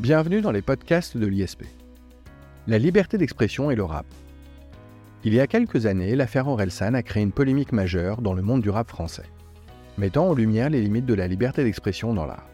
Bienvenue 0.00 0.40
dans 0.40 0.50
les 0.50 0.62
podcasts 0.62 1.18
de 1.18 1.26
l'ISP. 1.26 1.64
La 2.66 2.78
liberté 2.78 3.18
d'expression 3.18 3.70
et 3.70 3.74
le 3.74 3.84
rap. 3.84 4.06
Il 5.24 5.34
y 5.34 5.40
a 5.40 5.46
quelques 5.46 5.84
années, 5.84 6.16
l'affaire 6.16 6.48
Orelsan 6.48 6.94
a 6.94 7.02
créé 7.02 7.22
une 7.22 7.32
polémique 7.32 7.72
majeure 7.72 8.22
dans 8.22 8.32
le 8.32 8.40
monde 8.40 8.62
du 8.62 8.70
rap 8.70 8.88
français, 8.88 9.28
mettant 9.98 10.30
en 10.30 10.32
lumière 10.32 10.70
les 10.70 10.80
limites 10.80 11.04
de 11.04 11.12
la 11.12 11.28
liberté 11.28 11.64
d'expression 11.64 12.14
dans 12.14 12.24
l'art. 12.24 12.48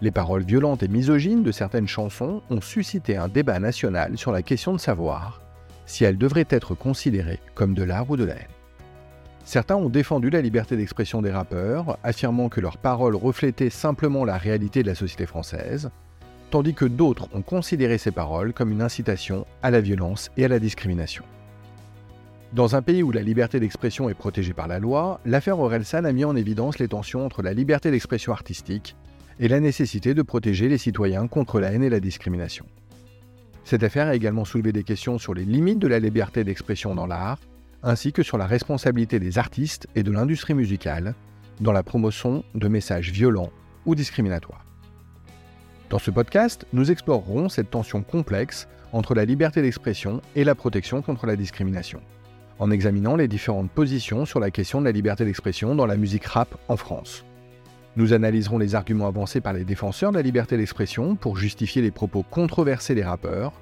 Les 0.00 0.10
paroles 0.10 0.42
violentes 0.42 0.82
et 0.82 0.88
misogynes 0.88 1.44
de 1.44 1.52
certaines 1.52 1.86
chansons 1.86 2.42
ont 2.50 2.60
suscité 2.60 3.16
un 3.16 3.28
débat 3.28 3.60
national 3.60 4.18
sur 4.18 4.32
la 4.32 4.42
question 4.42 4.72
de 4.72 4.80
savoir 4.80 5.42
si 5.86 6.02
elles 6.02 6.18
devraient 6.18 6.48
être 6.50 6.74
considérées 6.74 7.38
comme 7.54 7.74
de 7.74 7.84
l'art 7.84 8.10
ou 8.10 8.16
de 8.16 8.24
la 8.24 8.34
haine. 8.34 8.48
Certains 9.44 9.76
ont 9.76 9.90
défendu 9.90 10.28
la 10.28 10.40
liberté 10.40 10.76
d'expression 10.76 11.22
des 11.22 11.30
rappeurs, 11.30 11.98
affirmant 12.02 12.48
que 12.48 12.60
leurs 12.60 12.78
paroles 12.78 13.14
reflétaient 13.14 13.70
simplement 13.70 14.24
la 14.24 14.38
réalité 14.38 14.82
de 14.82 14.88
la 14.88 14.96
société 14.96 15.24
française, 15.24 15.92
tandis 16.54 16.72
que 16.72 16.84
d'autres 16.84 17.28
ont 17.32 17.42
considéré 17.42 17.98
ces 17.98 18.12
paroles 18.12 18.52
comme 18.52 18.70
une 18.70 18.80
incitation 18.80 19.44
à 19.64 19.72
la 19.72 19.80
violence 19.80 20.30
et 20.36 20.44
à 20.44 20.48
la 20.48 20.60
discrimination. 20.60 21.24
Dans 22.52 22.76
un 22.76 22.80
pays 22.80 23.02
où 23.02 23.10
la 23.10 23.22
liberté 23.22 23.58
d'expression 23.58 24.08
est 24.08 24.14
protégée 24.14 24.52
par 24.52 24.68
la 24.68 24.78
loi, 24.78 25.20
l'affaire 25.24 25.58
Orelsan 25.58 26.04
a 26.04 26.12
mis 26.12 26.24
en 26.24 26.36
évidence 26.36 26.78
les 26.78 26.86
tensions 26.86 27.26
entre 27.26 27.42
la 27.42 27.54
liberté 27.54 27.90
d'expression 27.90 28.32
artistique 28.32 28.94
et 29.40 29.48
la 29.48 29.58
nécessité 29.58 30.14
de 30.14 30.22
protéger 30.22 30.68
les 30.68 30.78
citoyens 30.78 31.26
contre 31.26 31.58
la 31.58 31.72
haine 31.72 31.82
et 31.82 31.90
la 31.90 31.98
discrimination. 31.98 32.66
Cette 33.64 33.82
affaire 33.82 34.06
a 34.06 34.14
également 34.14 34.44
soulevé 34.44 34.70
des 34.70 34.84
questions 34.84 35.18
sur 35.18 35.34
les 35.34 35.44
limites 35.44 35.80
de 35.80 35.88
la 35.88 35.98
liberté 35.98 36.44
d'expression 36.44 36.94
dans 36.94 37.08
l'art, 37.08 37.40
ainsi 37.82 38.12
que 38.12 38.22
sur 38.22 38.38
la 38.38 38.46
responsabilité 38.46 39.18
des 39.18 39.38
artistes 39.38 39.88
et 39.96 40.04
de 40.04 40.12
l'industrie 40.12 40.54
musicale 40.54 41.16
dans 41.60 41.72
la 41.72 41.82
promotion 41.82 42.44
de 42.54 42.68
messages 42.68 43.10
violents 43.10 43.50
ou 43.86 43.96
discriminatoires. 43.96 44.63
Dans 45.90 45.98
ce 45.98 46.10
podcast, 46.10 46.66
nous 46.72 46.90
explorerons 46.90 47.48
cette 47.48 47.70
tension 47.70 48.02
complexe 48.02 48.68
entre 48.92 49.14
la 49.14 49.24
liberté 49.24 49.60
d'expression 49.60 50.22
et 50.34 50.44
la 50.44 50.54
protection 50.54 51.02
contre 51.02 51.26
la 51.26 51.36
discrimination, 51.36 52.00
en 52.58 52.70
examinant 52.70 53.16
les 53.16 53.28
différentes 53.28 53.70
positions 53.70 54.24
sur 54.24 54.40
la 54.40 54.50
question 54.50 54.80
de 54.80 54.86
la 54.86 54.92
liberté 54.92 55.24
d'expression 55.24 55.74
dans 55.74 55.86
la 55.86 55.96
musique 55.96 56.24
rap 56.24 56.56
en 56.68 56.76
France. 56.76 57.24
Nous 57.96 58.12
analyserons 58.12 58.58
les 58.58 58.74
arguments 58.74 59.06
avancés 59.06 59.40
par 59.40 59.52
les 59.52 59.64
défenseurs 59.64 60.10
de 60.10 60.16
la 60.16 60.22
liberté 60.22 60.56
d'expression 60.56 61.16
pour 61.16 61.36
justifier 61.36 61.82
les 61.82 61.90
propos 61.90 62.24
controversés 62.28 62.94
des 62.94 63.04
rappeurs, 63.04 63.52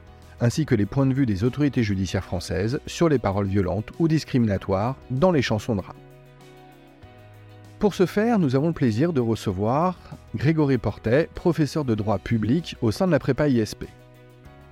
ainsi 0.41 0.65
que 0.65 0.75
les 0.75 0.87
points 0.87 1.07
de 1.07 1.15
vue 1.15 1.27
des 1.27 1.45
autorités 1.45 1.83
judiciaires 1.83 2.25
françaises 2.25 2.81
sur 2.87 3.09
les 3.09 3.19
paroles 3.19 3.47
violentes 3.47 3.91
ou 3.99 4.09
discriminatoires 4.09 4.97
dans 5.11 5.33
les 5.33 5.43
chansons 5.43 5.77
de 5.77 5.83
rap. 5.83 5.97
Pour 7.83 7.95
ce 7.95 8.07
faire, 8.07 8.39
nous 8.39 8.55
avons 8.55 8.69
le 8.69 8.73
plaisir 8.73 9.13
de 9.13 9.19
recevoir 9.19 9.99
Grégory 10.37 10.79
Portet, 10.79 11.29
professeur 11.35 11.85
de 11.85 11.97
droit 11.97 12.21
public 12.21 12.77
au 12.81 12.93
sein 12.93 13.09
de 13.09 13.11
la 13.11 13.19
prépa 13.19 13.49
ISP. 13.49 13.87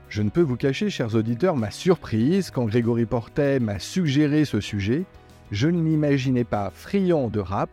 Je 0.08 0.22
ne 0.22 0.30
peux 0.30 0.42
vous 0.42 0.54
cacher, 0.54 0.90
chers 0.90 1.16
auditeurs, 1.16 1.56
ma 1.56 1.72
surprise 1.72 2.52
quand 2.52 2.66
Grégory 2.66 3.06
Portet 3.06 3.58
m'a 3.58 3.80
suggéré 3.80 4.44
ce 4.44 4.60
sujet. 4.60 5.02
Je 5.50 5.66
ne 5.66 5.80
m'imaginais 5.82 6.44
pas 6.44 6.70
friand 6.72 7.30
de 7.30 7.40
rap, 7.40 7.68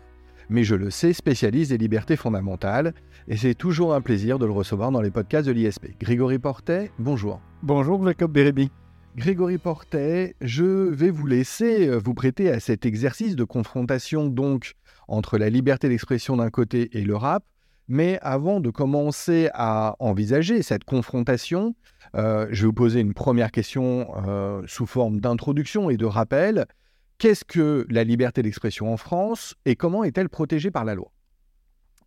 mais 0.49 0.63
je 0.63 0.73
le 0.73 0.89
sais, 0.89 1.13
spécialiste 1.13 1.69
des 1.69 1.77
libertés 1.77 2.15
fondamentales, 2.15 2.95
et 3.27 3.37
c'est 3.37 3.53
toujours 3.53 3.93
un 3.93 4.01
plaisir 4.01 4.39
de 4.39 4.47
le 4.47 4.53
recevoir 4.53 4.89
dans 4.91 5.01
les 5.01 5.11
podcasts 5.11 5.45
de 5.45 5.51
l'ISP. 5.51 5.99
Grégory 5.99 6.39
Portet, 6.39 6.89
bonjour. 6.97 7.41
Bonjour 7.61 8.03
Jacob 8.03 8.31
Bérébi. 8.31 8.71
Grégory 9.17 9.57
Portet, 9.57 10.35
je 10.41 10.63
vais 10.63 11.09
vous 11.09 11.25
laisser 11.25 11.87
euh, 11.87 11.97
vous 11.97 12.13
prêter 12.13 12.51
à 12.51 12.59
cet 12.59 12.85
exercice 12.85 13.35
de 13.35 13.43
confrontation 13.43 14.27
donc 14.27 14.75
entre 15.07 15.39
la 15.39 15.49
liberté 15.49 15.89
d'expression 15.89 16.37
d'un 16.37 16.51
côté 16.51 16.95
et 16.95 17.01
le 17.01 17.15
rap. 17.15 17.43
Mais 17.87 18.19
avant 18.21 18.59
de 18.59 18.69
commencer 18.69 19.49
à 19.55 19.95
envisager 19.97 20.61
cette 20.61 20.83
confrontation, 20.83 21.73
euh, 22.15 22.45
je 22.51 22.61
vais 22.61 22.67
vous 22.67 22.73
poser 22.73 22.99
une 22.99 23.15
première 23.15 23.49
question 23.49 24.07
euh, 24.27 24.61
sous 24.67 24.85
forme 24.85 25.19
d'introduction 25.19 25.89
et 25.89 25.97
de 25.97 26.05
rappel. 26.05 26.67
Qu'est-ce 27.17 27.43
que 27.43 27.87
la 27.89 28.03
liberté 28.03 28.43
d'expression 28.43 28.93
en 28.93 28.97
France 28.97 29.55
et 29.65 29.75
comment 29.75 30.03
est-elle 30.03 30.29
protégée 30.29 30.69
par 30.69 30.85
la 30.85 30.93
loi? 30.93 31.11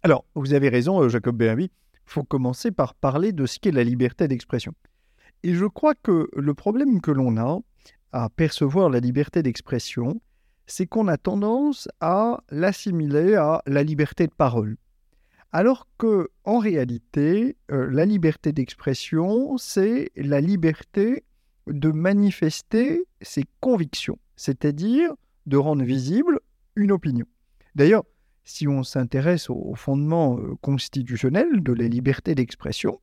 Alors, 0.05 0.27
vous 0.37 0.55
avez 0.55 0.69
raison, 0.69 1.09
Jacob 1.09 1.37
Bérébi. 1.37 1.65
Il 1.65 2.01
faut 2.13 2.23
commencer 2.23 2.71
par 2.71 2.95
parler 2.95 3.33
de 3.33 3.47
ce 3.47 3.59
qu'est 3.59 3.73
la 3.73 3.83
liberté 3.83 4.29
d'expression. 4.29 4.75
Et 5.43 5.55
je 5.55 5.65
crois 5.67 5.95
que 5.95 6.29
le 6.35 6.55
problème 6.55 7.01
que 7.01 7.11
l'on 7.11 7.37
a 7.39 7.59
à 8.13 8.29
percevoir 8.29 8.91
la 8.91 9.01
liberté 9.01 9.43
d'expression, 9.43 10.21
c'est 10.67 10.87
qu'on 10.87 11.09
a 11.09 11.17
tendance 11.17 11.89
à 12.01 12.43
l'assimiler 12.51 13.35
à 13.35 13.63
la 13.67 13.83
liberté 13.83 14.27
de 14.27 14.33
parole. 14.33 14.77
Alors 15.53 15.89
que, 15.99 16.29
en 16.45 16.59
réalité, 16.59 17.57
euh, 17.73 17.89
la 17.91 18.05
liberté 18.05 18.53
d'expression, 18.53 19.57
c'est 19.57 20.11
la 20.15 20.41
liberté 20.41 21.25
de 21.67 21.91
manifester 21.91 23.05
ses 23.21 23.45
convictions, 23.61 24.19
c'est-à-dire 24.37 25.13
de 25.47 25.57
rendre 25.57 25.83
visible 25.83 26.39
une 26.77 26.93
opinion. 26.93 27.27
D'ailleurs, 27.75 28.05
si 28.45 28.69
on 28.69 28.83
s'intéresse 28.83 29.51
au 29.51 29.75
fondement 29.75 30.39
euh, 30.39 30.55
constitutionnel 30.61 31.63
de 31.63 31.73
la 31.73 31.89
liberté 31.89 32.35
d'expression, 32.35 33.01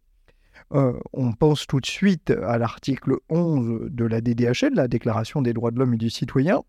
euh, 0.74 0.94
on 1.14 1.34
pense 1.34 1.68
tout 1.68 1.80
de 1.80 1.86
suite 1.86 2.32
à 2.32 2.58
l'article 2.58 3.16
11 3.30 3.90
de 3.90 4.06
la 4.06 4.22
DDHL, 4.22 4.74
la 4.74 4.88
Déclaration 4.88 5.42
des 5.42 5.54
droits 5.54 5.72
de 5.72 5.80
l'homme 5.80 5.94
et 5.94 5.98
du 5.98 6.10
citoyen. 6.10 6.64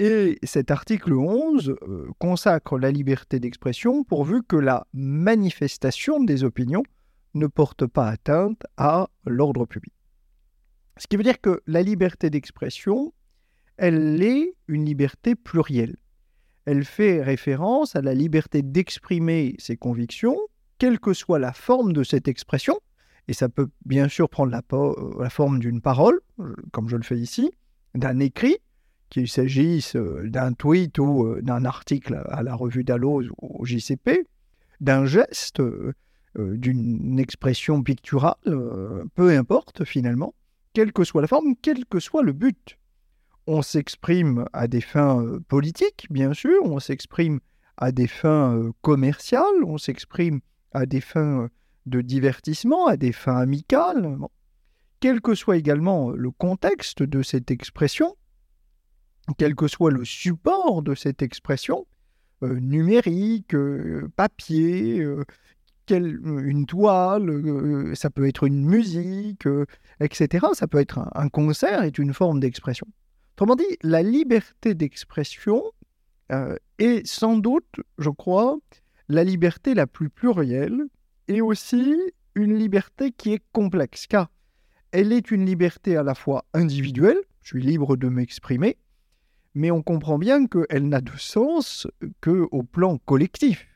Et 0.00 0.38
cet 0.42 0.70
article 0.70 1.12
11 1.12 1.70
euh, 1.70 2.08
consacre 2.18 2.78
la 2.78 2.90
liberté 2.90 3.38
d'expression 3.38 4.02
pourvu 4.02 4.42
que 4.42 4.56
la 4.56 4.86
manifestation 4.92 6.22
des 6.22 6.42
opinions 6.42 6.82
ne 7.34 7.46
porte 7.46 7.86
pas 7.86 8.08
atteinte 8.08 8.62
à 8.76 9.08
l'ordre 9.24 9.66
public. 9.66 9.92
Ce 10.96 11.06
qui 11.06 11.16
veut 11.16 11.22
dire 11.22 11.40
que 11.40 11.60
la 11.66 11.82
liberté 11.82 12.30
d'expression, 12.30 13.12
elle 13.76 14.22
est 14.22 14.54
une 14.68 14.84
liberté 14.84 15.34
plurielle. 15.34 15.96
Elle 16.66 16.84
fait 16.84 17.22
référence 17.22 17.94
à 17.96 18.00
la 18.00 18.14
liberté 18.14 18.62
d'exprimer 18.62 19.54
ses 19.58 19.76
convictions, 19.76 20.38
quelle 20.78 20.98
que 20.98 21.12
soit 21.12 21.38
la 21.38 21.52
forme 21.52 21.92
de 21.92 22.02
cette 22.02 22.28
expression, 22.28 22.80
et 23.28 23.32
ça 23.32 23.48
peut 23.48 23.68
bien 23.84 24.08
sûr 24.08 24.28
prendre 24.28 24.52
la, 24.52 24.62
euh, 24.72 25.28
forme 25.28 25.58
d'une 25.58 25.80
parole, 25.80 26.20
euh, 26.40 26.54
comme 26.72 26.88
je 26.88 26.96
le 26.96 27.02
fais 27.02 27.18
ici, 27.18 27.50
d'un 27.94 28.18
écrit, 28.18 28.58
qu'il 29.08 29.28
s'agisse 29.28 29.96
euh, 29.96 30.28
d'un 30.28 30.52
tweet 30.52 30.98
ou 30.98 31.40
d'un 31.40 31.64
article 31.64 32.22
à 32.28 32.42
la 32.42 32.54
revue 32.54 32.84
Dalloz 32.84 33.28
ou 33.40 33.60
au 33.60 33.64
JCP, 33.64 34.26
d'un 34.80 35.06
geste, 35.06 35.62
d'une 36.36 37.18
expression 37.20 37.82
picturale, 37.82 38.34
peu 39.14 39.30
importe 39.30 39.84
finalement, 39.84 40.34
quelle 40.72 40.92
que 40.92 41.04
soit 41.04 41.22
la 41.22 41.28
forme, 41.28 41.54
quel 41.62 41.86
que 41.86 42.00
soit 42.00 42.24
le 42.24 42.32
but. 42.32 42.76
On 43.46 43.62
s'exprime 43.62 44.46
à 44.52 44.66
des 44.66 44.80
fins 44.80 45.24
politiques, 45.46 46.08
bien 46.10 46.34
sûr, 46.34 46.60
on 46.64 46.80
s'exprime 46.80 47.38
à 47.76 47.92
des 47.92 48.08
fins 48.08 48.72
commerciales, 48.82 49.62
on 49.64 49.78
s'exprime 49.78 50.40
à 50.72 50.86
des 50.86 51.00
fins 51.00 51.48
de 51.86 52.00
divertissement 52.00 52.86
à 52.86 52.96
des 52.96 53.12
fins 53.12 53.36
amicales, 53.36 54.16
quel 55.00 55.20
que 55.20 55.34
soit 55.34 55.56
également 55.56 56.10
le 56.10 56.30
contexte 56.30 57.02
de 57.02 57.22
cette 57.22 57.50
expression, 57.50 58.16
quel 59.38 59.54
que 59.54 59.68
soit 59.68 59.90
le 59.90 60.04
support 60.04 60.82
de 60.82 60.94
cette 60.94 61.22
expression, 61.22 61.86
euh, 62.42 62.58
numérique, 62.58 63.54
euh, 63.54 64.10
papier, 64.16 65.00
euh, 65.00 65.24
une 65.90 66.64
toile, 66.64 67.94
ça 67.94 68.08
peut 68.08 68.26
être 68.26 68.44
une 68.44 68.64
musique, 68.64 69.46
etc. 70.00 70.46
Ça 70.54 70.66
peut 70.66 70.78
être 70.78 70.98
un, 70.98 71.10
un 71.14 71.28
concert, 71.28 71.82
est 71.82 71.98
une 71.98 72.14
forme 72.14 72.40
d'expression. 72.40 72.86
Autrement 73.34 73.56
dit, 73.56 73.76
la 73.82 74.02
liberté 74.02 74.74
d'expression 74.74 75.62
est 76.78 77.06
sans 77.06 77.36
doute, 77.36 77.82
je 77.98 78.08
crois, 78.08 78.56
la 79.08 79.24
liberté 79.24 79.74
la 79.74 79.86
plus 79.86 80.08
plurielle 80.08 80.86
et 81.28 81.40
aussi 81.40 81.96
une 82.34 82.56
liberté 82.56 83.12
qui 83.12 83.32
est 83.32 83.42
complexe, 83.52 84.06
car 84.06 84.30
elle 84.92 85.12
est 85.12 85.30
une 85.30 85.44
liberté 85.46 85.96
à 85.96 86.02
la 86.02 86.14
fois 86.14 86.44
individuelle, 86.54 87.18
je 87.42 87.48
suis 87.48 87.62
libre 87.62 87.96
de 87.96 88.08
m'exprimer, 88.08 88.76
mais 89.54 89.70
on 89.70 89.82
comprend 89.82 90.18
bien 90.18 90.46
qu'elle 90.46 90.88
n'a 90.88 91.00
de 91.00 91.16
sens 91.16 91.86
qu'au 92.20 92.62
plan 92.62 92.98
collectif. 92.98 93.66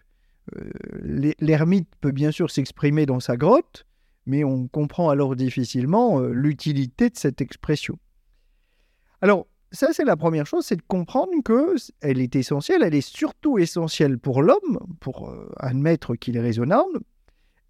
Euh, 0.56 1.32
l'ermite 1.40 1.88
peut 2.00 2.10
bien 2.10 2.30
sûr 2.30 2.50
s'exprimer 2.50 3.06
dans 3.06 3.20
sa 3.20 3.36
grotte, 3.36 3.84
mais 4.26 4.44
on 4.44 4.66
comprend 4.68 5.10
alors 5.10 5.36
difficilement 5.36 6.20
euh, 6.20 6.32
l'utilité 6.32 7.10
de 7.10 7.16
cette 7.16 7.40
expression. 7.40 7.98
Alors, 9.20 9.46
ça, 9.70 9.92
c'est 9.92 10.04
la 10.04 10.16
première 10.16 10.46
chose, 10.46 10.64
c'est 10.64 10.76
de 10.76 10.82
comprendre 10.86 11.32
qu'elle 11.44 12.20
est 12.20 12.36
essentielle, 12.36 12.82
elle 12.82 12.94
est 12.94 13.06
surtout 13.06 13.58
essentielle 13.58 14.18
pour 14.18 14.42
l'homme, 14.42 14.78
pour 15.00 15.28
euh, 15.28 15.52
admettre 15.58 16.14
qu'il 16.16 16.36
est 16.36 16.40
raisonnable, 16.40 17.00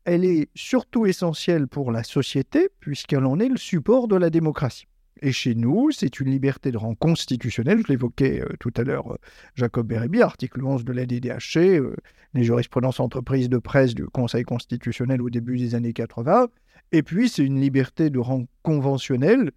elle 0.08 0.24
est 0.24 0.48
surtout 0.54 1.04
essentielle 1.04 1.68
pour 1.68 1.92
la 1.92 2.02
société 2.02 2.70
puisqu'elle 2.80 3.26
en 3.26 3.38
est 3.38 3.48
le 3.48 3.58
support 3.58 4.08
de 4.08 4.16
la 4.16 4.30
démocratie. 4.30 4.86
Et 5.20 5.32
chez 5.32 5.54
nous, 5.54 5.90
c'est 5.90 6.18
une 6.20 6.30
liberté 6.30 6.72
de 6.72 6.78
rang 6.78 6.94
constitutionnel. 6.94 7.82
Je 7.86 7.92
l'évoquais 7.92 8.40
euh, 8.40 8.48
tout 8.58 8.72
à 8.76 8.84
l'heure, 8.84 9.12
euh, 9.12 9.16
Jacob 9.54 9.86
Bérébi, 9.86 10.22
article 10.22 10.64
11 10.64 10.84
de 10.84 10.92
la 10.92 11.04
DDHC, 11.04 11.78
euh, 11.78 11.94
les 12.32 12.44
jurisprudences 12.44 13.00
entreprises 13.00 13.50
de 13.50 13.58
presse 13.58 13.94
du 13.94 14.06
Conseil 14.06 14.44
constitutionnel 14.44 15.20
au 15.20 15.28
début 15.28 15.58
des 15.58 15.74
années 15.74 15.92
80. 15.92 16.48
Et 16.92 17.02
puis, 17.02 17.28
c'est 17.28 17.44
une 17.44 17.60
liberté 17.60 18.08
de 18.08 18.18
rang 18.18 18.46
conventionnel. 18.62 19.50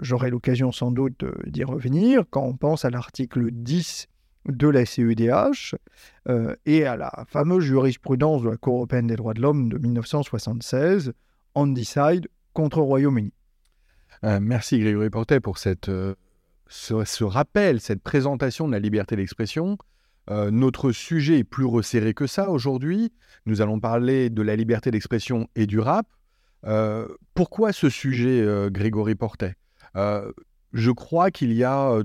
J'aurai 0.00 0.30
l'occasion 0.30 0.72
sans 0.72 0.90
doute 0.90 1.24
d'y 1.46 1.62
revenir 1.62 2.24
quand 2.30 2.42
on 2.42 2.56
pense 2.56 2.84
à 2.84 2.90
l'article 2.90 3.48
10 3.52 4.08
de 4.46 4.68
la 4.68 4.84
CEDH 4.84 5.76
et 6.66 6.84
à 6.84 6.96
la 6.96 7.24
fameuse 7.28 7.64
jurisprudence 7.64 8.42
de 8.42 8.50
la 8.50 8.56
Cour 8.56 8.76
européenne 8.76 9.06
des 9.06 9.16
droits 9.16 9.34
de 9.34 9.40
l'homme 9.40 9.68
de 9.68 9.78
1976, 9.78 11.12
on 11.54 11.66
decide 11.66 12.28
contre 12.52 12.80
Royaume-Uni. 12.80 13.32
Euh, 14.24 14.38
merci 14.40 14.78
Grégory 14.78 15.10
Portet 15.10 15.40
pour 15.40 15.58
cette, 15.58 15.88
euh, 15.88 16.14
ce, 16.68 17.24
rappel, 17.24 17.80
cette 17.80 18.02
présentation 18.02 18.68
de 18.68 18.72
la 18.72 18.78
liberté 18.78 19.16
d'expression. 19.16 19.78
Euh, 20.30 20.50
notre 20.50 20.92
sujet 20.92 21.38
est 21.38 21.44
plus 21.44 21.64
resserré 21.64 22.14
que 22.14 22.26
ça 22.26 22.50
aujourd'hui. 22.50 23.12
Nous 23.46 23.60
allons 23.60 23.80
parler 23.80 24.30
de 24.30 24.42
la 24.42 24.54
liberté 24.54 24.90
d'expression 24.90 25.48
et 25.56 25.66
du 25.66 25.80
rap. 25.80 26.06
pourquoi 27.34 27.72
ce 27.72 27.88
sujet, 27.88 28.46
Grégory 28.70 29.16
Portet? 29.16 29.56
Je 29.96 30.90
crois 30.92 31.32
qu'il 31.32 31.52
y 31.52 31.64
a 31.64 31.98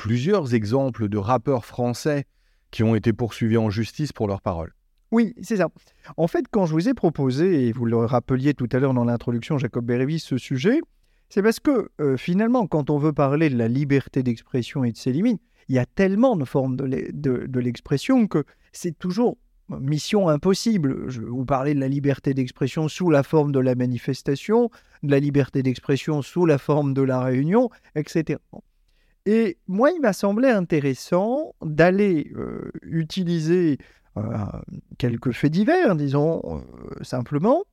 plusieurs 0.00 0.54
exemples 0.54 1.10
de 1.10 1.18
rappeurs 1.18 1.66
français 1.66 2.24
qui 2.70 2.82
ont 2.82 2.94
été 2.94 3.12
poursuivis 3.12 3.58
en 3.58 3.68
justice 3.68 4.14
pour 4.14 4.28
leurs 4.28 4.40
paroles. 4.40 4.72
Oui, 5.10 5.34
c'est 5.42 5.58
ça. 5.58 5.68
En 6.16 6.26
fait, 6.26 6.46
quand 6.50 6.64
je 6.64 6.72
vous 6.72 6.88
ai 6.88 6.94
proposé, 6.94 7.66
et 7.66 7.72
vous 7.72 7.84
le 7.84 7.98
rappeliez 7.98 8.54
tout 8.54 8.68
à 8.72 8.78
l'heure 8.78 8.94
dans 8.94 9.04
l'introduction, 9.04 9.58
Jacob 9.58 9.84
Bérévis, 9.84 10.20
ce 10.20 10.38
sujet, 10.38 10.80
c'est 11.28 11.42
parce 11.42 11.60
que 11.60 11.90
euh, 12.00 12.16
finalement, 12.16 12.66
quand 12.66 12.88
on 12.88 12.96
veut 12.96 13.12
parler 13.12 13.50
de 13.50 13.58
la 13.58 13.68
liberté 13.68 14.22
d'expression 14.22 14.84
et 14.84 14.92
de 14.92 14.96
ses 14.96 15.12
limites, 15.12 15.42
il 15.68 15.74
y 15.74 15.78
a 15.78 15.84
tellement 15.84 16.34
de 16.34 16.46
formes 16.46 16.76
de 16.76 17.60
l'expression 17.60 18.26
que 18.26 18.44
c'est 18.72 18.98
toujours 18.98 19.36
mission 19.68 20.30
impossible. 20.30 21.10
Je 21.10 21.20
vous 21.20 21.44
parlais 21.44 21.74
de 21.74 21.80
la 21.80 21.88
liberté 21.88 22.32
d'expression 22.32 22.88
sous 22.88 23.10
la 23.10 23.22
forme 23.22 23.52
de 23.52 23.60
la 23.60 23.74
manifestation, 23.74 24.70
de 25.02 25.10
la 25.10 25.20
liberté 25.20 25.62
d'expression 25.62 26.22
sous 26.22 26.46
la 26.46 26.56
forme 26.56 26.94
de 26.94 27.02
la 27.02 27.20
réunion, 27.20 27.68
etc. 27.94 28.38
Et 29.26 29.58
moi, 29.66 29.90
il 29.90 30.00
m'a 30.00 30.12
semblé 30.12 30.48
intéressant 30.48 31.54
d'aller 31.62 32.32
euh, 32.36 32.70
utiliser 32.82 33.78
euh, 34.16 34.22
quelques 34.98 35.32
faits 35.32 35.52
divers, 35.52 35.94
disons 35.94 36.64
simplement, 37.02 37.64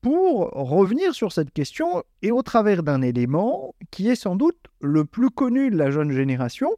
pour 0.00 0.50
revenir 0.50 1.14
sur 1.14 1.32
cette 1.32 1.52
question 1.52 2.04
et 2.22 2.30
au 2.30 2.42
travers 2.42 2.82
d'un 2.82 3.02
élément 3.02 3.74
qui 3.90 4.08
est 4.08 4.14
sans 4.14 4.36
doute 4.36 4.58
le 4.80 5.04
plus 5.04 5.30
connu 5.30 5.70
de 5.70 5.76
la 5.76 5.90
jeune 5.90 6.10
génération, 6.10 6.70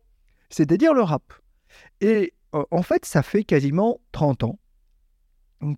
c'est-à-dire 0.51 0.95
le 0.95 1.03
rap. 1.03 1.33
Et 2.01 2.35
euh, 2.55 2.65
en 2.71 2.83
fait, 2.83 3.05
ça 3.05 3.23
fait 3.23 3.45
quasiment 3.45 4.01
30 4.13 4.45
ans 4.45 4.59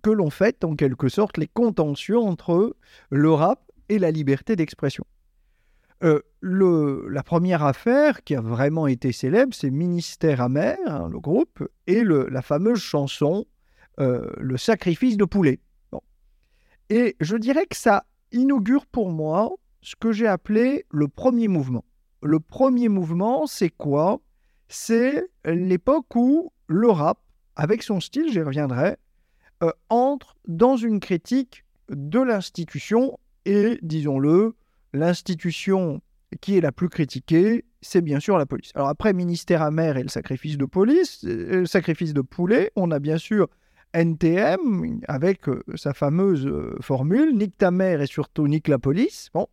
que 0.03 0.09
l'on 0.09 0.29
fait 0.29 0.63
en 0.63 0.75
quelque 0.75 1.07
sorte 1.07 1.37
les 1.37 1.47
contentions 1.47 2.27
entre 2.27 2.75
le 3.09 3.31
rap 3.31 3.71
et 3.87 3.97
la 3.97 4.11
liberté 4.11 4.55
d'expression. 4.55 5.05
Euh, 6.03 6.21
la 6.41 7.23
première 7.23 7.63
affaire 7.63 8.23
qui 8.23 8.35
a 8.35 8.41
vraiment 8.41 8.87
été 8.87 9.11
célèbre, 9.11 9.53
c'est 9.53 9.69
Ministère 9.69 10.41
amer, 10.41 10.77
hein, 10.85 11.09
le 11.11 11.19
groupe, 11.19 11.67
et 11.87 12.03
la 12.03 12.41
fameuse 12.41 12.79
chanson 12.79 13.45
euh, 13.99 14.31
Le 14.37 14.57
sacrifice 14.57 15.17
de 15.17 15.25
poulet. 15.25 15.59
Et 16.89 17.15
je 17.19 17.35
dirais 17.35 17.65
que 17.65 17.75
ça 17.75 18.05
inaugure 18.31 18.85
pour 18.85 19.11
moi 19.11 19.51
ce 19.81 19.95
que 19.95 20.11
j'ai 20.11 20.27
appelé 20.27 20.85
le 20.89 21.07
premier 21.07 21.47
mouvement. 21.47 21.83
Le 22.23 22.39
premier 22.39 22.89
mouvement, 22.89 23.45
c'est 23.45 23.69
quoi? 23.69 24.21
C'est 24.67 25.29
l'époque 25.45 26.15
où 26.15 26.51
le 26.67 26.89
rap, 26.89 27.19
avec 27.55 27.83
son 27.83 27.99
style, 27.99 28.31
j'y 28.31 28.41
reviendrai, 28.41 28.97
euh, 29.63 29.71
entre 29.89 30.35
dans 30.47 30.77
une 30.77 30.99
critique 30.99 31.65
de 31.89 32.19
l'institution 32.19 33.19
et, 33.45 33.77
disons-le, 33.81 34.55
l'institution 34.93 36.01
qui 36.41 36.57
est 36.57 36.61
la 36.61 36.71
plus 36.71 36.89
critiquée, 36.89 37.65
c'est 37.81 38.01
bien 38.01 38.19
sûr 38.19 38.37
la 38.37 38.45
police. 38.45 38.71
Alors 38.75 38.89
après, 38.89 39.13
ministère 39.13 39.61
amer 39.61 39.97
et 39.97 40.03
le 40.03 40.09
sacrifice 40.09 40.57
de 40.57 40.65
police, 40.65 41.23
euh, 41.25 41.61
le 41.61 41.65
sacrifice 41.65 42.13
de 42.13 42.21
poulet, 42.21 42.71
on 42.75 42.91
a 42.91 42.99
bien 42.99 43.17
sûr 43.17 43.47
NTM, 43.93 45.01
avec 45.07 45.49
euh, 45.49 45.63
sa 45.75 45.93
fameuse 45.93 46.45
euh, 46.45 46.77
formule, 46.81 47.35
nique 47.35 47.57
ta 47.57 47.71
mère 47.71 48.01
et 48.01 48.07
surtout 48.07 48.47
nique 48.47 48.67
la 48.67 48.77
police, 48.77 49.29
bon, 49.33 49.47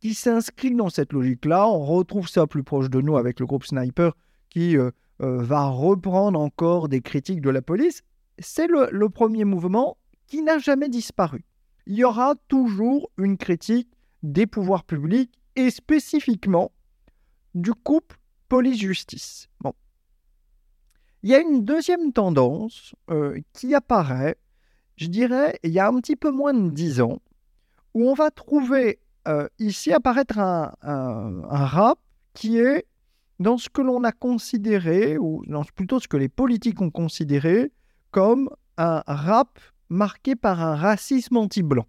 qui 0.00 0.14
s'inscrit 0.14 0.74
dans 0.74 0.88
cette 0.88 1.12
logique-là. 1.12 1.68
On 1.68 1.84
retrouve 1.84 2.28
ça 2.28 2.46
plus 2.46 2.62
proche 2.62 2.88
de 2.88 3.00
nous 3.00 3.18
avec 3.18 3.38
le 3.40 3.46
groupe 3.46 3.64
Sniper 3.64 4.12
qui 4.48 4.76
va 5.18 5.66
reprendre 5.66 6.40
encore 6.40 6.88
des 6.88 7.02
critiques 7.02 7.42
de 7.42 7.50
la 7.50 7.62
police. 7.62 8.02
C'est 8.40 8.66
le, 8.66 9.08
premier 9.10 9.44
mouvement 9.44 9.98
qui 10.26 10.42
n'a 10.42 10.58
jamais 10.58 10.88
disparu. 10.88 11.44
Il 11.86 11.94
y 11.94 12.04
aura 12.04 12.34
toujours 12.48 13.10
une 13.18 13.36
critique 13.36 13.90
des 14.22 14.46
pouvoirs 14.46 14.84
publics 14.84 15.32
et 15.56 15.70
spécifiquement 15.70 16.72
du 17.54 17.72
couple 17.72 18.18
police-justice. 18.48 19.48
Bon, 19.60 19.74
il 21.22 21.30
y 21.30 21.34
a 21.34 21.40
une 21.40 21.64
deuxième 21.64 22.12
tendance 22.12 22.94
euh, 23.10 23.38
qui 23.52 23.74
apparaît, 23.74 24.36
je 24.96 25.06
dirais, 25.06 25.58
il 25.62 25.70
y 25.70 25.78
a 25.78 25.88
un 25.88 26.00
petit 26.00 26.16
peu 26.16 26.30
moins 26.30 26.54
de 26.54 26.70
dix 26.70 27.00
ans, 27.00 27.20
où 27.94 28.08
on 28.08 28.14
va 28.14 28.30
trouver 28.30 29.00
euh, 29.28 29.48
ici 29.58 29.92
apparaître 29.92 30.38
un, 30.38 30.72
rap 30.82 31.98
qui 32.32 32.58
est 32.58 32.86
dans 33.38 33.58
ce 33.58 33.68
que 33.68 33.82
l'on 33.82 34.02
a 34.04 34.12
considéré, 34.12 35.18
ou 35.18 35.44
dans 35.46 35.64
plutôt 35.64 36.00
ce 36.00 36.08
que 36.08 36.16
les 36.16 36.28
politiques 36.28 36.80
ont 36.80 36.90
considéré 36.90 37.72
comme 38.10 38.50
un 38.76 39.02
rap 39.06 39.58
marqué 39.88 40.36
par 40.36 40.60
un 40.62 40.74
racisme 40.74 41.36
anti-blanc. 41.36 41.86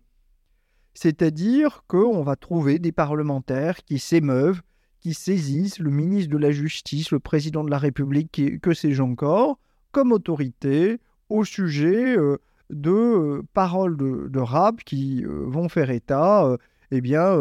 C'est-à-dire 0.93 1.83
qu'on 1.88 2.23
va 2.23 2.35
trouver 2.35 2.79
des 2.79 2.91
parlementaires 2.91 3.83
qui 3.83 3.99
s'émeuvent 3.99 4.61
qui 5.01 5.13
saisissent 5.15 5.79
le 5.79 5.89
ministre 5.89 6.31
de 6.31 6.38
la 6.38 6.51
Justice, 6.51 7.11
le 7.11 7.19
président 7.19 7.63
de 7.63 7.71
la 7.71 7.79
République, 7.79 8.61
que 8.61 8.73
sais-je 8.73 9.01
encore, 9.01 9.57
comme 9.91 10.11
autorité 10.11 10.99
au 11.29 11.43
sujet 11.43 12.17
euh, 12.17 12.38
de 12.69 12.91
euh, 12.91 13.41
paroles 13.53 13.97
de, 13.97 14.39
rap 14.39 14.83
qui 14.83 15.25
euh, 15.25 15.43
vont 15.47 15.69
faire 15.69 15.89
état. 15.89 16.55
eh 16.91 17.01
bien, 17.01 17.35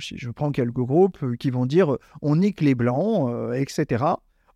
si 0.00 0.18
je 0.18 0.30
prends 0.30 0.50
quelques 0.50 0.74
groupes 0.74 1.36
qui 1.36 1.50
vont 1.50 1.66
dire 1.66 1.96
on 2.22 2.36
nique 2.36 2.60
les 2.60 2.74
blancs, 2.74 3.30
etc. 3.54 4.04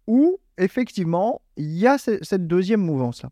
Ou 0.06 0.38
effectivement, 0.58 1.40
il 1.56 1.72
y 1.76 1.86
a 1.86 1.98
cette 1.98 2.46
deuxième 2.46 2.80
mouvance-là. 2.80 3.30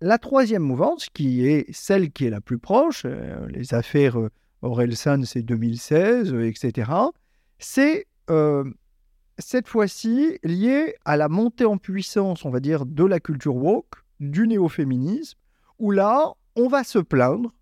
La 0.00 0.18
troisième 0.18 0.62
mouvance, 0.62 1.08
qui 1.10 1.46
est 1.46 1.66
celle 1.72 2.10
qui 2.10 2.24
est 2.24 2.30
la 2.30 2.40
plus 2.40 2.58
proche, 2.58 3.04
les 3.48 3.74
affaires 3.74 4.16
Orelsan, 4.62 5.24
c'est 5.24 5.42
2016, 5.42 6.34
etc., 6.34 6.90
c'est 7.58 8.06
euh, 8.30 8.64
cette 9.38 9.68
fois-ci 9.68 10.38
lié 10.42 10.94
à 11.04 11.16
la 11.16 11.28
montée 11.28 11.64
en 11.64 11.78
puissance, 11.78 12.44
on 12.44 12.50
va 12.50 12.60
dire, 12.60 12.86
de 12.86 13.04
la 13.04 13.20
culture 13.20 13.56
woke, 13.56 14.04
du 14.20 14.46
néo-féminisme, 14.46 15.38
où 15.78 15.90
là, 15.90 16.32
on 16.56 16.68
va 16.68 16.84
se 16.84 16.98
plaindre 16.98 17.52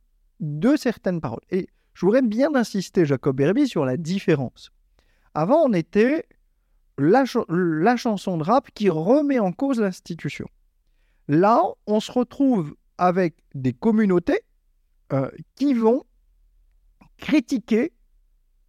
de 0.41 0.77
certaines 0.77 1.21
paroles. 1.21 1.45
Et 1.51 1.69
je 1.95 2.07
voudrais 2.07 2.23
bien 2.23 2.55
insister, 2.55 3.07
Jacob 3.07 3.41
Herby, 3.41 3.69
sur 3.69 3.85
la 3.85 3.97
différence. 3.97 4.71
Avant, 5.35 5.63
on 5.65 5.73
était 5.73 6.27
la, 6.97 7.25
chanson 7.25 8.39
de 8.39 8.43
rap 8.43 8.71
qui 8.73 8.89
remet 8.89 9.39
en 9.39 9.53
cause 9.53 9.81
l'institution. 9.81 10.47
Là, 11.29 11.63
on 11.87 12.01
se 12.01 12.11
retrouve 12.11 12.75
avec 12.97 13.37
des 13.55 13.73
communautés 13.73 14.41
euh, 15.13 15.31
qui 15.55 15.75
vont 15.75 16.05
critiquer 17.19 17.93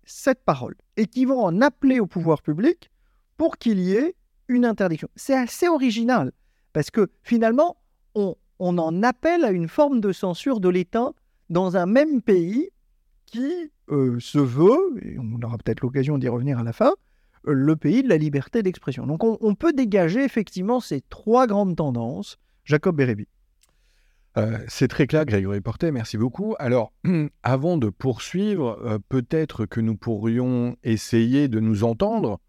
cette 0.04 0.44
parole 0.44 0.76
et 0.98 1.06
qui 1.06 1.26
vont 1.26 1.42
en 1.42 1.62
appeler 1.62 2.00
au 2.00 2.08
pouvoir 2.08 2.42
public 2.42 2.92
pour 3.38 3.58
qu'il 3.58 3.80
y 3.80 3.94
ait 3.94 4.16
une 4.48 4.66
interdiction. 4.66 5.08
C'est 5.16 5.36
assez 5.36 5.68
original 5.68 6.32
parce 6.74 6.92
que 6.92 7.10
finalement, 7.24 7.78
on, 8.16 8.36
en 8.60 9.04
appelle 9.04 9.46
à 9.46 9.52
une 9.52 9.68
forme 9.68 10.02
de 10.02 10.12
censure 10.12 10.60
de 10.60 10.70
l'État 10.70 11.12
dans 11.50 11.78
un 11.78 11.86
même 11.86 12.22
pays 12.22 12.70
qui 13.26 13.72
euh, 13.90 14.20
se 14.20 14.40
veut, 14.40 14.98
et 15.02 15.18
on 15.20 15.42
aura 15.42 15.58
peut-être 15.58 15.82
l'occasion 15.82 16.18
d'y 16.18 16.28
revenir 16.28 16.60
à 16.60 16.64
la 16.64 16.74
fin, 16.74 16.92
euh, 17.48 17.54
le 17.54 17.76
pays 17.76 18.04
de 18.04 18.10
la 18.10 18.18
liberté 18.18 18.64
d'expression. 18.64 19.08
Donc 19.08 19.24
on, 19.24 19.56
peut 19.56 19.74
dégager 19.74 20.24
effectivement 20.24 20.80
ces 20.80 21.02
trois 21.02 21.48
grandes 21.48 21.76
tendances. 21.76 22.38
Jacob 22.70 22.96
Bérébi. 22.96 23.28
Euh, 24.38 24.60
c'est 24.68 24.88
très 24.88 25.08
clair, 25.08 25.26
Grégory 25.26 25.60
Portet, 25.60 25.92
merci 25.92 26.20
beaucoup. 26.20 26.56
Alors, 26.60 26.94
avant 27.44 27.78
de 27.78 27.90
poursuivre, 27.90 28.80
euh, 28.86 29.00
peut-être 29.10 29.66
que 29.66 29.82
nous 29.82 29.98
pourrions 29.98 30.78
essayer 30.84 31.48
de 31.48 31.60
nous 31.60 31.84
entendre 31.84 32.40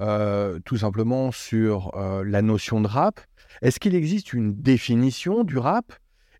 euh, 0.00 0.58
tout 0.64 0.78
simplement 0.78 1.30
sur 1.30 1.92
la 1.94 2.42
notion 2.42 2.80
de 2.80 2.88
rap. 2.88 3.20
Est-ce 3.62 3.78
qu'il 3.78 3.94
existe 3.94 4.32
une 4.32 4.52
définition 4.52 5.44
du 5.44 5.58
rap? 5.58 5.92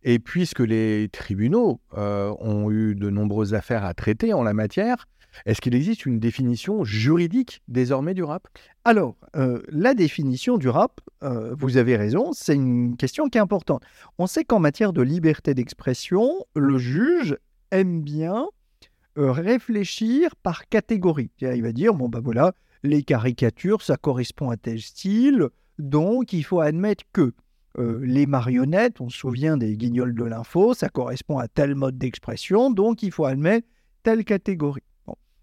Et 0.03 0.19
puisque 0.19 0.61
les 0.61 1.09
tribunaux 1.13 1.81
ont 1.93 2.71
eu 2.73 2.97
de 2.97 3.09
nombreuses 3.11 3.55
affaires 3.55 3.85
à 3.85 3.95
traiter 3.95 4.33
en 4.33 4.43
la 4.43 4.53
matière, 4.53 5.07
Est-ce 5.47 5.61
qu'il 5.61 5.75
existe 5.75 6.07
une 6.07 6.19
définition 6.19 6.85
juridique 6.85 7.63
désormais 7.69 8.15
du 8.15 8.23
rap? 8.23 8.49
Alors, 8.85 9.17
euh, 9.37 9.63
la 9.69 9.95
définition 9.95 10.57
du 10.57 10.69
rap, 10.69 11.01
euh, 11.23 11.55
vous 11.59 11.77
avez 11.77 11.97
raison, 11.97 12.33
c'est 12.33 12.55
une 12.55 12.97
question 12.97 13.29
qui 13.29 13.39
est 13.39 13.41
importante. 13.41 13.83
On 14.19 14.27
sait 14.27 14.45
qu'en 14.45 14.61
matière 14.61 14.93
de 14.93 15.03
liberté 15.03 15.55
d'expression, 15.55 16.47
le 16.55 16.79
juge 16.79 17.37
aime 17.71 18.03
bien 18.03 18.47
euh, 19.19 19.33
réfléchir 19.33 20.35
par 20.37 20.69
catégorie. 20.69 21.31
Il 21.41 21.63
va 21.63 21.73
dire, 21.73 21.95
bon 21.95 22.09
ben 22.09 22.21
voilà, 22.21 22.53
les 22.83 23.03
caricatures, 23.03 23.83
ça 23.83 23.97
correspond 23.97 24.51
à 24.51 24.57
tel 24.57 24.81
style, 24.81 25.49
donc 25.79 26.33
il 26.33 26.45
faut 26.45 26.61
admettre 26.61 27.05
que 27.13 27.33
les 28.01 28.27
marionnettes, 28.27 29.01
on 29.01 29.09
se 29.09 29.19
souvient 29.19 29.57
des 29.57 29.77
guignols 29.77 30.13
de 30.13 30.25
l'info, 30.25 30.75
ça 30.75 30.89
correspond 30.89 31.39
à 31.39 31.47
tel 31.47 31.77
mode 31.77 31.97
d'expression, 31.97 32.73
donc 32.73 33.05
il 33.05 33.13
faut 33.13 33.25
admettre 33.25 33.69
telle 34.03 34.25
catégorie 34.25 34.83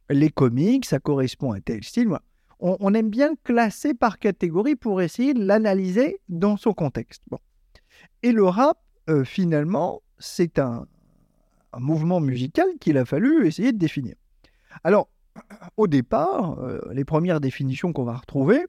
les 0.09 0.29
comics, 0.29 0.85
ça 0.85 0.99
correspond 0.99 1.51
à 1.51 1.59
tel 1.59 1.83
style. 1.83 2.09
On, 2.59 2.93
aime 2.93 3.09
bien 3.09 3.35
classer 3.43 3.93
par 3.93 4.17
catégorie 4.17 4.75
pour 4.75 5.01
essayer 5.01 5.33
de 5.33 5.43
l'analyser 5.43 6.19
dans 6.29 6.57
son 6.57 6.73
contexte. 6.73 7.21
Bon. 7.29 7.39
Et 8.23 8.31
le 8.31 8.45
rap, 8.45 8.79
euh, 9.09 9.23
finalement, 9.23 10.01
c'est 10.17 10.57
un, 10.57 10.87
mouvement 11.77 12.21
musical 12.21 12.67
qu'il 12.79 12.97
a 12.97 13.03
fallu 13.03 13.45
essayer 13.45 13.73
de 13.73 13.77
définir. 13.77 14.15
Alors, 14.85 15.09
au 15.77 15.87
départ, 15.87 16.57
euh, 16.59 16.79
les 16.93 17.03
premières 17.03 17.41
définitions 17.41 17.91
qu'on 17.91 18.05
va 18.05 18.15
retrouver, 18.15 18.65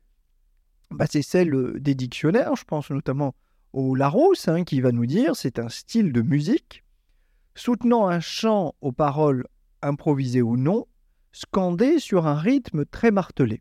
bah, 0.91 1.07
c'est 1.09 1.23
celles 1.23 1.75
des 1.79 1.95
dictionnaires. 1.95 2.57
Je 2.57 2.65
pense 2.65 2.91
notamment 2.91 3.35
au 3.73 3.95
Larousse, 3.95 4.49
hein, 4.49 4.65
qui 4.65 4.81
va 4.81 4.91
nous 4.91 5.07
dire 5.07 5.37
c'est 5.37 5.59
un 5.59 5.69
style 5.69 6.13
de 6.13 6.23
musique 6.23 6.83
soutenant 7.55 8.09
un 8.09 8.21
chant 8.21 8.75
aux 8.81 8.93
paroles 8.93 9.47
improvisées 9.83 10.43
ou 10.43 10.57
non, 10.57 10.87
scandé 11.37 11.99
sur 11.99 12.27
un 12.27 12.35
rythme 12.35 12.87
très 12.87 13.11
martelé. 13.11 13.61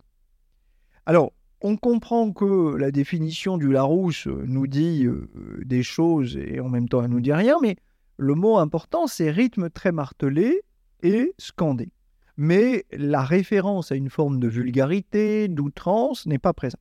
Alors, 1.05 1.33
on 1.59 1.75
comprend 1.75 2.31
que 2.31 2.73
la 2.77 2.89
définition 2.89 3.57
du 3.57 3.69
Larousse 3.69 4.27
nous 4.27 4.65
dit 4.65 5.05
euh, 5.05 5.27
des 5.65 5.83
choses 5.83 6.37
et 6.37 6.61
en 6.61 6.69
même 6.69 6.87
temps 6.87 7.03
elle 7.03 7.09
nous 7.09 7.19
dit 7.19 7.33
rien, 7.33 7.57
mais 7.61 7.75
le 8.15 8.33
mot 8.33 8.59
important 8.59 9.07
c'est 9.07 9.29
rythme 9.29 9.69
très 9.69 9.91
martelé 9.91 10.61
et 11.03 11.33
scandé. 11.37 11.89
Mais 12.37 12.85
la 12.91 13.23
référence 13.23 13.91
à 13.91 13.95
une 13.95 14.09
forme 14.09 14.39
de 14.39 14.47
vulgarité, 14.47 15.49
d'outrance 15.49 16.27
n'est 16.27 16.39
pas 16.39 16.53
présente. 16.53 16.79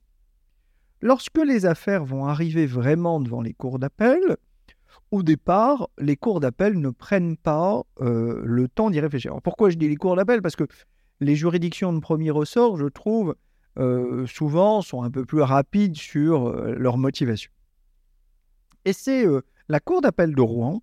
Lorsque 1.01 1.39
les 1.39 1.67
affaires 1.67 2.05
vont 2.05 2.27
arriver 2.27 2.67
vraiment 2.67 3.19
devant 3.21 3.43
les 3.43 3.53
cours 3.53 3.81
d'appel, 3.81 4.37
au 5.11 5.23
départ, 5.23 5.89
les 5.99 6.17
cours 6.17 6.41
d'appel 6.41 6.79
ne 6.79 6.91
prennent 6.91 7.37
pas 7.37 7.83
euh, 8.01 8.41
le 8.45 8.69
temps 8.69 8.91
d'y 8.91 9.01
réfléchir. 9.01 9.35
pourquoi 9.43 9.71
je 9.71 9.77
dis 9.77 9.89
les 9.89 9.97
cours 9.97 10.17
d'appel? 10.17 10.43
Parce 10.43 10.57
que 10.57 10.65
les 11.21 11.37
juridictions 11.37 11.93
de 11.93 12.01
premier 12.01 12.31
ressort, 12.31 12.77
je 12.77 12.87
trouve, 12.87 13.37
euh, 13.79 14.27
souvent 14.27 14.83
sont 14.83 15.03
un 15.03 15.11
peu 15.11 15.25
plus 15.25 15.43
rapides 15.43 15.97
sur 15.97 16.49
euh, 16.49 16.75
leur 16.77 16.99
motivation. 16.99 17.51
Et 18.85 18.93
c'est 18.93 19.25
la 19.69 19.81
Cour 19.81 20.03
d'appel 20.03 20.35
de 20.35 20.43
Rouen 20.43 20.83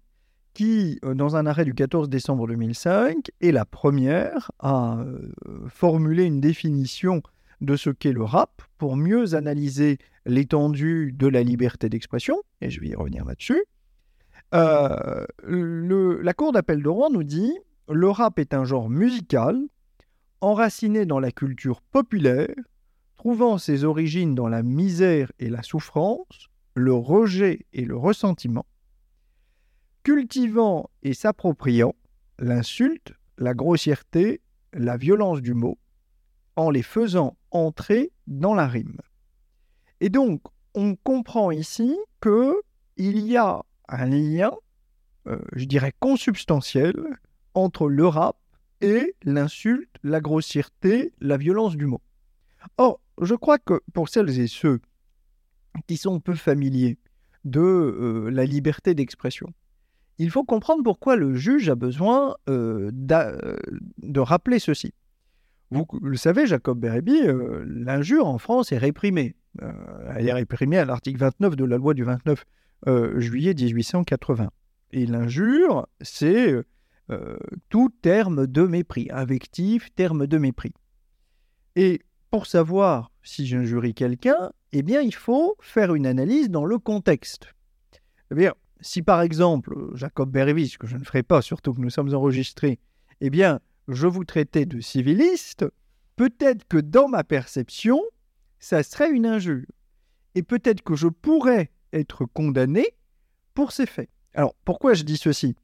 qui, 0.56 1.00
dans 1.04 1.36
un 1.36 1.46
arrêt 1.46 1.66
du 1.66 1.76
14 1.76 2.10
décembre 2.10 2.48
2005, 2.48 3.30
est 3.42 3.52
la 3.52 3.64
première 3.64 4.52
à 4.58 5.06
formuler 5.68 6.24
une 6.24 6.42
définition 6.42 7.22
de 7.62 7.76
ce 7.76 7.92
qu'est 7.92 8.12
le 8.12 8.24
rap 8.24 8.64
pour 8.78 8.98
mieux 8.98 9.36
analyser 9.36 10.00
l'étendue 10.26 11.14
de 11.14 11.28
la 11.28 11.44
liberté 11.44 11.90
d'expression, 11.90 12.42
et 12.60 12.70
je 12.70 12.82
vais 12.82 12.90
y 12.90 12.96
revenir 12.96 13.24
là-dessus. 13.26 13.64
Euh, 14.54 15.26
la 15.44 16.34
Cour 16.34 16.52
d'appel 16.52 16.84
de 16.84 16.90
Rouen 16.90 17.10
nous 17.10 17.24
dit 17.24 17.54
le 17.90 18.10
rap 18.10 18.40
est 18.40 18.54
un 18.54 18.64
genre 18.64 18.90
musical 18.90 19.58
enraciné 20.40 21.06
dans 21.06 21.20
la 21.20 21.32
culture 21.32 21.82
populaire, 21.82 22.56
trouvant 23.18 23.58
ses 23.58 23.84
origines 23.84 24.34
dans 24.34 24.48
la 24.48 24.64
misère 24.64 25.32
et 25.40 25.50
la 25.50 25.62
souffrance, 25.62 26.48
le 26.74 26.94
rejet 26.94 27.66
et 27.74 27.86
le 27.86 27.96
ressentiment, 27.96 28.66
cultivant 30.04 30.90
et 31.04 31.14
s'appropriant 31.14 31.94
l'insulte, 32.40 33.14
la 33.38 33.54
grossièreté, 33.54 34.42
la 34.74 34.98
violence 34.98 35.42
du 35.42 35.54
mot, 35.54 35.78
en 36.56 36.70
les 36.70 36.84
faisant 36.84 37.38
entrer 37.52 38.12
dans 38.28 38.56
la 38.56 38.68
rime. 38.68 39.00
Et 40.00 40.10
donc, 40.10 40.42
on 40.74 40.96
comprend 40.96 41.52
ici 41.52 41.96
que 42.20 42.56
il 42.98 43.20
y 43.28 43.38
a 43.38 43.64
un 43.88 44.06
lien, 44.06 44.52
euh, 45.28 45.40
je 45.54 45.66
dirais, 45.66 45.94
consubstantiel 46.00 46.96
entre 47.54 47.90
le 47.90 48.08
rap 48.08 48.38
et 48.82 49.16
l'insulte, 49.24 49.96
la 50.04 50.22
grossièreté, 50.22 51.14
la 51.22 51.38
violence 51.38 51.76
du 51.76 51.86
mot. 51.86 52.02
Or, 52.78 53.00
je 53.22 53.36
crois 53.36 53.60
que 53.60 53.82
pour 53.94 54.10
celles 54.10 54.40
et 54.40 54.48
ceux 54.48 54.80
qui 55.88 55.98
sont 55.98 56.20
peu 56.20 56.34
familiers 56.34 56.98
de 57.44 57.60
euh, 57.60 58.30
la 58.30 58.46
liberté 58.46 58.96
d'expression, 58.96 59.54
il 60.18 60.30
faut 60.30 60.44
comprendre 60.44 60.84
pourquoi 60.84 61.16
le 61.16 61.36
juge 61.36 61.70
a 61.70 61.76
besoin 61.76 62.36
euh, 62.50 62.92
de 62.92 64.20
rappeler 64.20 64.60
ceci. 64.60 64.94
Vous 65.72 65.88
le 66.02 66.18
savez, 66.18 66.48
Jacob 66.48 66.80
Bérébi, 66.80 67.22
l'injure 67.66 68.28
en 68.28 68.38
France 68.38 68.72
est 68.72 68.78
réprimée. 68.78 69.36
elle 69.60 70.28
est 70.28 70.34
réprimée 70.34 70.78
à 70.78 70.86
l'article 70.86 71.20
29 71.20 71.56
de 71.56 71.64
la 71.64 71.78
loi 71.78 71.94
du 71.94 72.04
29 72.04 72.44
euh, 72.88 73.20
juillet 73.20 73.54
1880. 73.54 74.50
Et 74.92 75.06
l'injure, 75.06 75.88
c'est 76.02 76.56
euh, 77.10 77.38
tout 77.70 77.90
terme 78.02 78.48
de 78.48 78.64
mépris, 78.64 79.08
invectif, 79.12 79.94
terme 79.96 80.28
de 80.28 80.38
mépris. 80.38 80.74
Et 81.76 82.02
pour 82.30 82.46
savoir 82.46 83.12
si 83.24 83.46
j'injurie 83.46 83.94
quelqu'un, 83.94 84.52
eh 84.72 84.84
bien, 84.84 85.02
il 85.02 85.14
faut 85.14 85.56
faire 85.62 85.94
une 85.94 86.08
analyse 86.08 86.50
dans 86.50 86.66
le 86.66 86.78
contexte. 86.78 87.54
Eh 88.36 88.48
si 88.80 89.02
par 89.02 89.22
exemple, 89.22 89.76
Jacob 89.94 90.32
Bervis, 90.32 90.76
que 90.80 90.88
je 90.88 90.98
ne 90.98 91.04
ferai 91.04 91.24
pas, 91.24 91.42
surtout 91.42 91.74
que 91.74 91.82
nous 91.82 91.90
sommes 91.90 92.14
enregistrés, 92.14 92.80
eh 93.20 93.30
bien, 93.30 93.60
je 93.88 94.08
vous 94.08 94.24
traitais 94.24 94.66
de 94.66 94.80
civiliste, 94.80 95.66
peut-être 96.16 96.68
que 96.68 96.78
dans 96.78 97.08
ma 97.08 97.24
perception, 97.24 98.02
ça 98.60 98.84
serait 98.84 99.12
une 99.12 99.26
injure. 99.26 99.66
Et 100.36 100.44
peut-être 100.44 100.82
que 100.82 100.96
je 100.96 101.08
pourrais 101.08 101.70
être 101.94 102.26
condamné 102.26 102.86
pour 103.54 103.72
ces 103.72 103.86
faits. 103.86 104.10
Alors, 104.34 104.56
pourquoi 104.66 104.94
je 104.94 105.04
dis 105.04 105.18
ceci? 105.18 105.56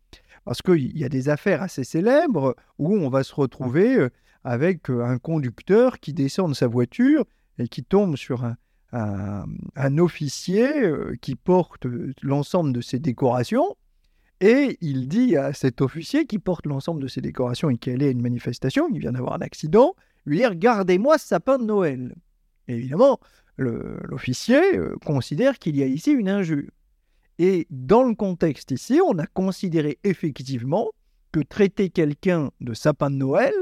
Parce 0.45 0.61
qu'il 0.61 0.97
y 0.97 1.03
a 1.03 1.09
des 1.09 1.29
affaires 1.29 1.61
assez 1.61 1.83
célèbres 1.83 2.55
où 2.77 2.95
on 2.95 3.09
va 3.09 3.23
se 3.23 3.35
retrouver 3.35 3.95
euh, 3.95 4.09
avec 4.43 4.89
euh, 4.89 5.03
un 5.03 5.17
conducteur 5.17 5.99
qui 5.99 6.13
descend 6.13 6.49
de 6.49 6.55
sa 6.55 6.67
voiture 6.67 7.25
et 7.59 7.67
qui 7.67 7.83
tombe 7.83 8.15
sur 8.15 8.43
un, 8.93 9.97
officier 9.97 10.83
euh, 10.83 11.15
qui 11.21 11.35
porte 11.35 11.85
l'ensemble 12.21 12.71
de 12.71 12.81
ses 12.81 12.99
décorations. 12.99 13.75
Et 14.39 14.77
il 14.81 15.07
dit 15.07 15.35
à 15.35 15.51
cet 15.51 15.81
officier 15.81 16.25
qui 16.25 16.39
porte 16.39 16.65
l'ensemble 16.67 17.01
de 17.01 17.07
ses 17.07 17.21
décorations 17.21 17.69
et 17.69 17.77
qui 17.77 17.89
allait 17.89 18.07
à 18.07 18.11
une 18.11 18.21
manifestation, 18.21 18.87
il 18.93 18.99
vient 18.99 19.13
d'avoir 19.13 19.33
un 19.33 19.41
accident, 19.41 19.95
lui 20.25 20.37
dire 20.37 20.55
Gardez-moi 20.55 21.17
ce 21.17 21.27
sapin 21.27 21.57
de 21.57 21.65
Noël. 21.65 22.15
évidemment, 22.67 23.19
l'officier 23.57 24.77
euh, 24.77 24.95
considère 25.05 25.59
qu'il 25.59 25.75
y 25.75 25.83
a 25.83 25.87
ici 25.87 26.11
une 26.11 26.29
injure. 26.29 26.69
Et 27.39 27.67
dans 27.69 28.03
le 28.03 28.15
contexte 28.15 28.71
ici, 28.71 28.99
on 29.05 29.17
a 29.19 29.27
considéré 29.27 29.99
effectivement 30.03 30.89
que 31.31 31.39
traiter 31.39 31.89
quelqu'un 31.89 32.51
de 32.61 32.73
sapin 32.73 33.09
de 33.09 33.15
Noël, 33.15 33.53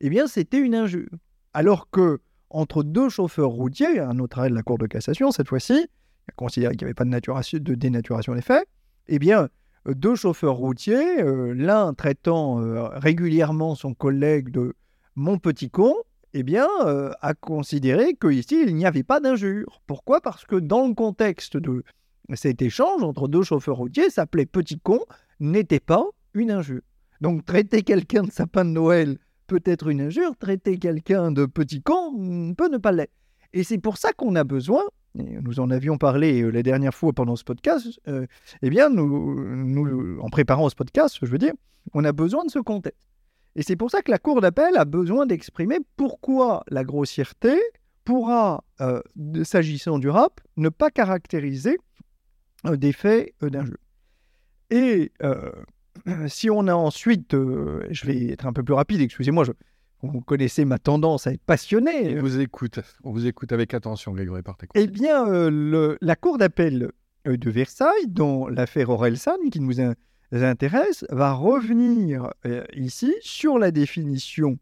eh 0.00 0.10
bien, 0.10 0.26
c'était 0.26 0.58
une 0.58 0.74
injure. 0.74 1.08
Alors 1.52 1.88
que 1.90 2.20
entre 2.50 2.82
deux 2.82 3.08
chauffeurs 3.08 3.50
routiers, 3.50 3.98
un 3.98 4.18
autre 4.18 4.38
arrêt 4.38 4.50
de 4.50 4.54
la 4.54 4.62
Cour 4.62 4.78
de 4.78 4.86
cassation 4.86 5.30
cette 5.30 5.48
fois-ci, 5.48 5.88
a 6.28 6.32
considéré 6.36 6.74
qu'il 6.74 6.86
n'y 6.86 6.90
avait 6.90 6.94
pas 6.94 7.04
de, 7.04 7.58
de, 7.58 7.74
dénaturation 7.74 8.34
des 8.34 8.42
faits, 8.42 8.66
eh 9.08 9.18
bien, 9.18 9.48
deux 9.86 10.14
chauffeurs 10.14 10.54
routiers, 10.54 11.20
euh, 11.20 11.52
l'un 11.54 11.92
traitant 11.94 12.60
euh, 12.60 12.88
régulièrement 12.88 13.74
son 13.74 13.92
collègue 13.92 14.50
de 14.50 14.74
mon 15.14 15.38
petit 15.38 15.70
con, 15.70 15.94
eh 16.34 16.42
bien, 16.42 16.66
euh, 16.84 17.12
a 17.22 17.32
considéré 17.32 18.14
qu'ici, 18.14 18.64
il 18.66 18.74
n'y 18.74 18.86
avait 18.86 19.04
pas 19.04 19.20
d'injure. 19.20 19.80
Pourquoi? 19.86 20.20
Parce 20.20 20.44
que 20.44 20.56
dans 20.56 20.86
le 20.86 20.94
contexte 20.94 21.56
de 21.56 21.84
cet 22.34 22.60
échange 22.60 23.04
entre 23.04 23.28
deux 23.28 23.44
chauffeurs 23.44 23.76
routiers, 23.76 24.10
s'appelait 24.10 24.44
petit 24.44 24.80
con, 24.80 25.00
n'était 25.38 25.80
pas 25.80 26.04
une 26.34 26.50
injure. 26.50 26.82
Donc, 27.20 27.44
traiter 27.44 27.82
quelqu'un 27.82 28.24
de 28.24 28.32
sapin 28.32 28.64
de 28.64 28.70
Noël 28.70 29.18
peut 29.46 29.62
être 29.64 29.88
une 29.88 30.00
injure, 30.00 30.36
traiter 30.36 30.78
quelqu'un 30.78 31.30
de 31.30 31.46
petit 31.46 31.82
con 31.82 32.52
peut 32.58 32.68
ne 32.68 32.78
pas 32.78 32.90
l'être. 32.90 33.12
Et 33.52 33.62
c'est 33.62 33.78
pour 33.78 33.96
ça 33.96 34.12
qu'on 34.12 34.34
a 34.34 34.42
besoin, 34.42 34.82
nous 35.14 35.60
en 35.60 35.70
avions 35.70 35.98
parlé 35.98 36.42
euh, 36.42 36.50
la 36.50 36.64
dernière 36.64 36.94
fois 36.94 37.12
pendant 37.12 37.36
ce 37.36 37.44
podcast, 37.44 37.86
euh, 38.08 38.26
eh 38.62 38.70
bien, 38.70 38.90
nous, 38.90 40.18
en 40.20 40.28
préparant 40.30 40.68
ce 40.68 40.74
podcast, 40.74 41.18
je 41.22 41.26
veux 41.26 41.38
dire, 41.38 41.52
on 41.92 42.04
a 42.04 42.12
besoin 42.12 42.44
de 42.44 42.50
ce 42.50 42.58
contexte. 42.58 43.13
Et 43.56 43.62
c'est 43.62 43.76
pour 43.76 43.90
ça 43.90 44.02
que 44.02 44.10
la 44.10 44.18
Cour 44.18 44.40
d'appel 44.40 44.76
a 44.76 44.84
besoin 44.84 45.26
d'exprimer 45.26 45.78
pourquoi 45.96 46.64
la 46.68 46.84
grossièreté 46.84 47.56
pourra, 48.04 48.64
euh, 48.80 49.00
s'agissant 49.44 49.98
du 49.98 50.08
rap, 50.08 50.40
ne 50.56 50.68
pas 50.68 50.90
caractériser 50.90 51.78
euh, 52.66 52.76
des 52.76 52.92
faits 52.92 53.32
euh, 53.42 53.50
d'un 53.50 53.64
jeu. 53.64 53.78
Et 54.70 55.12
si 56.26 56.50
on 56.50 56.66
a 56.66 56.74
ensuite, 56.74 57.32
je 57.32 58.06
vais 58.06 58.32
être 58.32 58.46
un 58.46 58.52
peu 58.52 58.62
plus 58.62 58.74
rapide, 58.74 59.00
excusez-moi, 59.00 59.44
vous 60.08 60.20
connaissez 60.20 60.64
ma 60.64 60.78
tendance 60.78 61.26
à 61.26 61.32
être 61.32 61.42
passionné. 61.42 62.18
On 62.18 62.20
vous 62.20 62.40
écoute, 62.40 62.80
on 63.04 63.12
vous 63.12 63.26
écoute 63.26 63.52
avec 63.52 63.74
attention, 63.74 64.12
Grégory 64.12 64.42
Portec. 64.42 64.70
Eh 64.74 64.86
bien, 64.86 65.26
euh, 65.28 65.96
la 66.00 66.16
Cour 66.16 66.38
d'appel 66.38 66.90
euh, 67.26 67.36
de 67.36 67.50
Versailles, 67.50 68.06
dans 68.08 68.48
l'affaire 68.48 68.90
Orelsan, 68.90 69.36
qui 69.50 69.60
nous 69.60 69.80
intéresse, 70.42 71.04
va 71.10 71.32
revenir 71.32 72.32
euh, 72.46 72.64
ici 72.74 73.14
sur 73.20 73.58
la 73.58 73.70
définition 73.70 74.58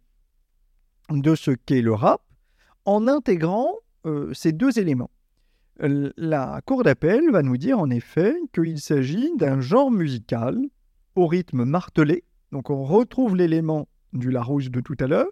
de 1.11 1.35
ce 1.35 1.51
qu'est 1.51 1.83
le 1.83 1.95
rap 1.95 2.23
en 2.85 3.07
intégrant 3.07 3.77
ces 4.33 4.51
deux 4.51 4.81
éléments. 4.81 5.11
La 5.79 6.61
Cour 6.67 6.83
d'appel 6.83 7.31
va 7.31 7.43
nous 7.43 7.57
dire 7.57 7.79
en 7.79 7.89
effet 7.91 8.35
qu'il 8.53 8.81
s'agit 8.81 9.31
d'un 9.37 9.61
genre 9.61 9.91
musical 9.91 10.59
au 11.15 11.27
rythme 11.27 11.65
martelé. 11.65 12.25
Donc 12.51 12.71
on 12.71 12.85
retrouve 12.85 13.37
l'élément 13.37 13.89
du 14.13 14.31
Larousse 14.31 14.71
de 14.71 14.81
tout 14.81 14.97
à 15.01 15.07
l'heure. 15.07 15.29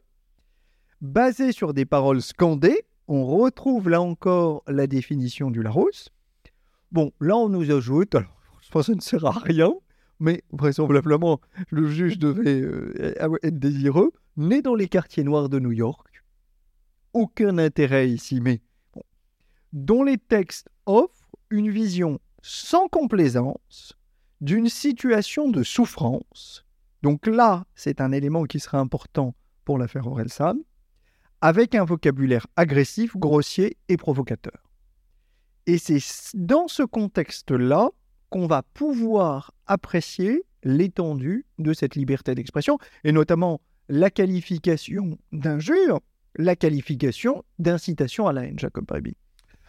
Basé 1.01 1.53
sur 1.53 1.75
des 1.75 1.85
paroles 1.85 2.23
scandées, 2.23 2.85
on 3.09 3.27
retrouve 3.27 3.89
là 3.89 4.01
encore 4.01 4.63
la 4.67 4.87
définition 4.87 5.51
du 5.51 5.63
Larousse. 5.63 6.09
Bon, 6.93 7.13
là 7.21 7.37
on 7.37 7.49
nous 7.49 7.71
ajoute, 7.71 8.15
alors 8.15 8.41
je 8.61 8.71
pense 8.71 8.87
que 8.87 8.93
ça 8.93 8.97
ne 8.97 9.01
sert 9.01 9.25
à 9.25 9.39
rien, 9.39 9.73
mais 10.21 10.45
vraisemblablement 10.53 11.41
le 11.71 11.89
juge 11.89 12.19
devait 12.19 12.61
euh, 12.61 13.15
être 13.43 13.59
désireux, 13.59 14.13
né 14.37 14.63
dans 14.63 14.75
les 14.75 14.89
quartiers 14.89 15.25
noirs 15.25 15.49
de 15.49 15.59
New 15.59 15.73
York. 15.73 16.23
Aucun 17.13 17.59
intérêt 17.59 18.09
ici, 18.09 18.41
mais 18.41 18.61
dont 19.73 20.05
les 20.05 20.19
textes 20.19 20.69
offrent 20.87 21.31
une 21.51 21.71
vision 21.71 22.21
sans 22.43 22.89
complaisance 22.89 23.97
d'une 24.41 24.69
situation 24.69 25.49
de 25.49 25.63
souffrance 25.63 26.65
donc 27.03 27.27
là, 27.27 27.65
c'est 27.75 28.01
un 28.01 28.13
élément 28.13 28.45
qui 28.45 28.61
sera 28.61 28.79
important 28.79 29.35
pour 29.65 29.79
l'affaire 29.79 30.07
Orelsan, 30.07 30.57
avec 31.41 31.75
un 31.75 31.85
vocabulaire 31.85 32.47
agressif, 32.57 33.17
grossier 33.17 33.79
et 33.89 33.97
provocateur. 33.97 34.71
Et 35.67 35.79
c'est 35.79 36.01
dans 36.35 36.69
ce 36.69 36.83
contexte-là 36.83 37.91
qu'on 38.31 38.47
va 38.47 38.63
pouvoir 38.63 39.53
apprécier 39.67 40.43
l'étendue 40.63 41.47
de 41.59 41.73
cette 41.73 41.95
liberté 41.95 42.35
d'expression, 42.35 42.79
et 43.05 43.13
notamment 43.13 43.61
la 43.89 44.11
qualification 44.11 45.19
d'injure, 45.33 46.01
la 46.37 46.57
qualification 46.57 47.45
d'incitation 47.59 48.29
à 48.29 48.33
la 48.33 48.45
haine, 48.45 48.59
Jacob 48.59 48.87
Breby. 48.87 49.17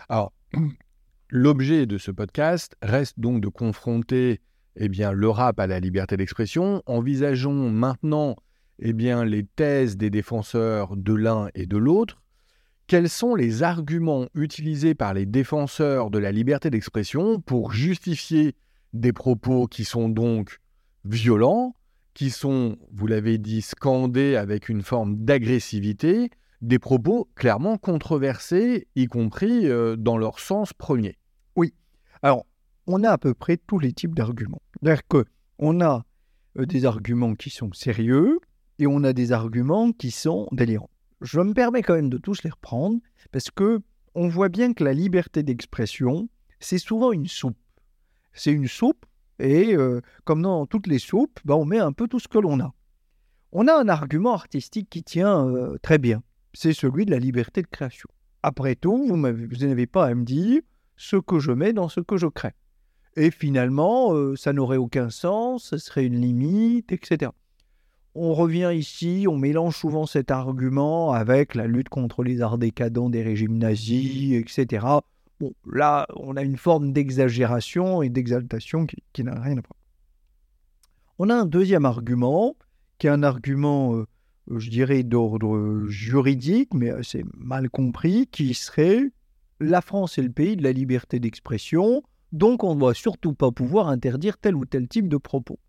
Alors, 0.10 0.32
l'objet 1.30 1.86
de 1.86 1.98
ce 1.98 2.12
podcast 2.12 2.76
reste 2.82 3.20
donc 3.20 3.42
de 3.42 3.48
confronter 3.48 4.42
eh 4.76 4.90
bien, 4.90 5.12
le 5.12 5.30
rap 5.30 5.60
à 5.60 5.68
la 5.68 5.80
liberté 5.80 6.18
d'expression. 6.18 6.82
Envisageons 6.86 7.70
maintenant 7.70 8.36
eh 8.80 8.94
bien, 8.94 9.26
les 9.26 9.44
thèses 9.44 9.98
des 9.98 10.10
défenseurs 10.10 10.96
de 10.96 11.14
l'un 11.14 11.50
et 11.54 11.66
de 11.66 11.78
l'autre. 11.78 12.21
Quels 12.92 13.08
sont 13.08 13.36
les 13.36 13.64
arguments 13.64 14.28
utilisés 14.36 14.96
par 14.96 15.14
les 15.14 15.26
défenseurs 15.26 16.10
de 16.10 16.20
la 16.20 16.34
liberté 16.34 16.70
d'expression 16.70 17.40
pour 17.40 17.72
justifier 17.72 18.54
des 18.92 19.14
propos 19.14 19.66
qui 19.68 19.86
sont 19.86 20.10
donc 20.10 20.60
violents, 21.06 21.74
qui 22.14 22.30
sont, 22.30 22.78
vous 22.92 23.08
l'avez 23.08 23.38
dit, 23.38 23.62
scandés 23.62 24.36
avec 24.36 24.68
une 24.68 24.82
forme 24.82 25.16
d'agressivité, 25.16 26.32
des 26.60 26.80
propos 26.80 27.30
clairement 27.36 27.78
controversés, 27.78 28.90
y 28.98 29.06
compris 29.06 29.70
euh, 29.70 29.96
dans 29.96 30.18
leur 30.18 30.40
sens 30.40 30.74
premier? 30.74 31.18
Oui. 31.56 31.74
Alors, 32.22 32.46
on 32.88 33.06
a 33.06 33.12
à 33.12 33.18
peu 33.18 33.34
près 33.34 33.56
tous 33.56 33.80
les 33.80 33.94
types 33.94 34.16
d'arguments. 34.16 34.62
C'est-à-dire 34.84 35.04
qu'on 35.08 35.80
a 35.80 36.04
euh, 36.60 36.66
des 36.66 36.84
arguments 36.84 37.36
qui 37.36 37.52
sont 37.52 37.72
sérieux 37.72 38.42
et 38.80 38.86
on 38.86 39.06
a 39.06 39.14
des 39.14 39.32
arguments 39.32 39.94
qui 39.94 40.12
sont 40.12 40.50
délirants. 40.52 40.90
Je 41.22 41.40
me 41.40 41.54
permets 41.54 41.84
quand 41.84 41.94
même 41.94 42.10
de 42.10 42.18
tous 42.18 42.44
les 42.44 42.50
reprendre 42.50 43.00
parce 43.32 43.52
que 43.52 43.82
on 44.16 44.28
voit 44.28 44.50
bien 44.50 44.74
que 44.74 44.84
la 44.84 44.94
liberté 44.94 45.44
d'expression, 45.44 46.28
c'est 46.60 46.80
souvent 46.80 47.12
une 47.12 47.28
soupe. 47.28 47.58
C'est 48.34 48.52
une 48.52 48.68
soupe 48.68 49.06
et 49.40 49.76
euh, 49.76 50.02
comme 50.24 50.42
dans 50.42 50.66
toutes 50.66 50.88
les 50.88 51.00
soupes, 51.00 51.40
bah, 51.46 51.56
on 51.56 51.66
met 51.66 51.80
un 51.80 51.92
peu 51.92 52.08
tout 52.08 52.20
ce 52.20 52.28
que 52.28 52.40
l'on 52.40 52.60
a. 52.60 52.74
On 53.52 53.68
a 53.68 53.74
un 53.74 53.88
argument 53.88 54.34
artistique 54.34 54.90
qui 54.90 55.04
tient 55.04 55.48
euh, 55.48 55.78
très 55.82 55.98
bien. 55.98 56.24
C'est 56.54 56.74
celui 56.74 57.06
de 57.06 57.12
la 57.12 57.20
liberté 57.20 57.62
de 57.62 57.68
création. 57.68 58.10
Après 58.44 58.76
tout, 58.76 59.06
vous 59.08 59.18
n'avez 59.18 59.88
pas 59.88 60.08
à 60.08 60.16
me 60.16 60.24
dire 60.24 60.62
ce 60.96 61.18
que 61.18 61.40
je 61.40 61.52
mets 61.52 61.74
dans 61.74 61.88
ce 61.90 62.00
que 62.00 62.18
je 62.18 62.28
crée. 62.28 62.54
Et 63.16 63.30
finalement, 63.30 64.14
euh, 64.14 64.36
ça 64.36 64.54
n'aurait 64.54 64.78
aucun 64.78 65.10
sens, 65.10 65.66
ce 65.66 65.78
serait 65.78 66.06
une 66.06 66.20
limite, 66.20 66.92
etc. 66.92 67.32
On 68.14 68.34
revient 68.34 68.72
ici, 68.74 69.26
on 69.30 69.38
mélange 69.38 69.78
souvent 69.78 70.06
cet 70.06 70.32
argument 70.32 71.14
avec 71.14 71.56
la 71.56 71.66
lutte 71.66 71.90
contre 71.90 72.24
les 72.24 72.42
arts 72.42 72.58
décadents 72.58 73.10
des 73.10 73.24
régimes 73.24 73.58
nazis, 73.58 74.34
etc. 74.34 74.86
Bon, 75.40 75.54
là, 75.66 76.08
on 76.16 76.36
a 76.36 76.44
une 76.44 76.58
forme 76.58 76.92
d'exagération 76.92 78.02
et 78.02 78.10
d'exaltation 78.10 78.86
qui, 78.86 79.24
n'a 79.24 79.40
rien 79.40 79.58
à 79.58 79.62
voir. 79.62 79.78
On 81.20 81.30
a 81.30 81.36
un 81.36 81.46
deuxième 81.46 81.86
argument, 81.86 82.56
qui 82.98 83.08
est 83.08 83.12
un 83.12 83.24
argument, 83.24 83.96
euh, 83.96 84.06
je 84.58 84.70
dirais, 84.70 85.04
d'ordre 85.04 85.86
juridique, 85.88 86.74
mais 86.74 86.92
c'est 87.04 87.24
mal 87.38 87.70
compris, 87.70 88.28
qui 88.28 88.54
serait 88.54 89.12
la 89.62 89.82
France 89.82 90.18
est 90.18 90.24
le 90.24 90.32
pays 90.32 90.58
de 90.58 90.64
la 90.64 90.72
liberté 90.72 91.20
d'expression, 91.20 92.04
donc 92.32 92.64
on 92.64 92.76
ne 92.76 92.80
doit 92.80 92.94
surtout 92.94 93.34
pas 93.34 93.52
pouvoir 93.52 93.88
interdire 93.88 94.38
tel 94.38 94.56
ou 94.56 94.66
tel 94.66 94.88
type 94.88 95.08
de 95.08 95.18
propos. 95.18 95.60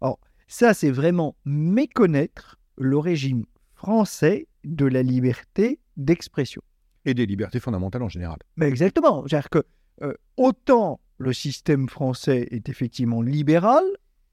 Alors 0.00 0.18
ça, 0.50 0.74
c'est 0.74 0.90
vraiment 0.90 1.36
méconnaître 1.44 2.58
le 2.76 2.98
régime 2.98 3.44
français 3.74 4.48
de 4.64 4.84
la 4.84 5.00
liberté 5.00 5.78
d'expression. 5.96 6.60
Et 7.04 7.14
des 7.14 7.24
libertés 7.24 7.60
fondamentales 7.60 8.02
en 8.02 8.08
général. 8.08 8.38
Mais 8.56 8.66
exactement. 8.66 9.24
C'est-à-dire 9.28 9.48
que 9.48 9.62
euh, 10.02 10.12
autant 10.36 10.98
le 11.18 11.32
système 11.32 11.88
français 11.88 12.48
est 12.50 12.68
effectivement 12.68 13.22
libéral 13.22 13.84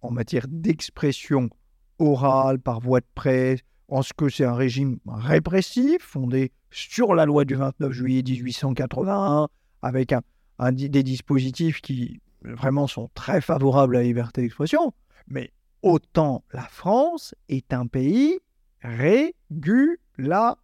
en 0.01 0.09
matière 0.09 0.47
d'expression 0.49 1.51
orale, 1.99 2.59
par 2.59 2.79
voie 2.79 2.99
de 2.99 3.07
presse, 3.13 3.59
en 3.87 4.01
ce 4.01 4.11
que 4.11 4.27
c'est 4.27 4.43
un 4.43 4.55
régime 4.55 4.97
répressif 5.07 6.01
fondé 6.01 6.51
sur 6.71 7.13
la 7.13 7.27
loi 7.27 7.45
du 7.45 7.53
29 7.53 7.91
juillet 7.91 8.23
1881, 8.23 9.49
avec 9.83 10.13
un, 10.13 10.71
des 10.71 11.03
dispositifs 11.03 11.79
qui 11.79 12.19
vraiment 12.41 12.87
sont 12.87 13.11
très 13.13 13.39
favorables 13.39 13.97
à 13.97 13.99
la 13.99 14.05
liberté 14.05 14.41
d'expression, 14.41 14.93
mais 15.27 15.51
autant 15.81 16.43
la 16.53 16.63
France 16.63 17.35
est 17.49 17.73
un 17.73 17.87
pays 17.87 18.39
régulateur. 18.81 20.57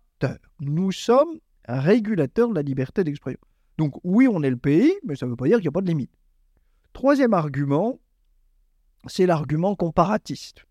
Nous 0.59 0.91
sommes 0.91 1.39
régulateurs 1.67 2.49
de 2.49 2.55
la 2.55 2.61
liberté 2.61 3.03
d'expression. 3.03 3.39
Donc 3.77 3.95
oui, 4.03 4.27
on 4.27 4.43
est 4.43 4.49
le 4.49 4.57
pays, 4.57 4.93
mais 5.03 5.15
ça 5.15 5.25
ne 5.25 5.31
veut 5.31 5.37
pas 5.37 5.47
dire 5.47 5.57
qu'il 5.57 5.65
n'y 5.65 5.69
a 5.69 5.71
pas 5.71 5.81
de 5.81 5.87
limite. 5.87 6.11
Troisième 6.93 7.33
argument, 7.33 7.99
c'est 9.07 9.25
l'argument 9.25 9.75
comparatiste. 9.75 10.65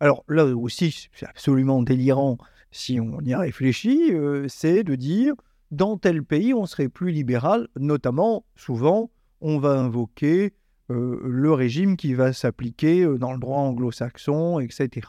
Alors 0.00 0.24
là 0.28 0.46
aussi, 0.46 1.08
c'est 1.12 1.26
absolument 1.26 1.82
délirant 1.82 2.38
si 2.70 3.00
on 3.00 3.20
y 3.20 3.34
réfléchit, 3.34 4.12
euh, 4.12 4.46
c'est 4.48 4.84
de 4.84 4.94
dire 4.94 5.34
dans 5.70 5.98
tel 5.98 6.22
pays, 6.22 6.54
on 6.54 6.66
serait 6.66 6.88
plus 6.88 7.10
libéral, 7.10 7.68
notamment, 7.78 8.44
souvent, 8.56 9.10
on 9.40 9.58
va 9.58 9.78
invoquer 9.78 10.54
euh, 10.90 11.20
le 11.22 11.52
régime 11.52 11.96
qui 11.98 12.14
va 12.14 12.32
s'appliquer 12.32 13.02
euh, 13.02 13.18
dans 13.18 13.32
le 13.32 13.38
droit 13.38 13.58
anglo-saxon, 13.58 14.58
etc. 14.58 15.06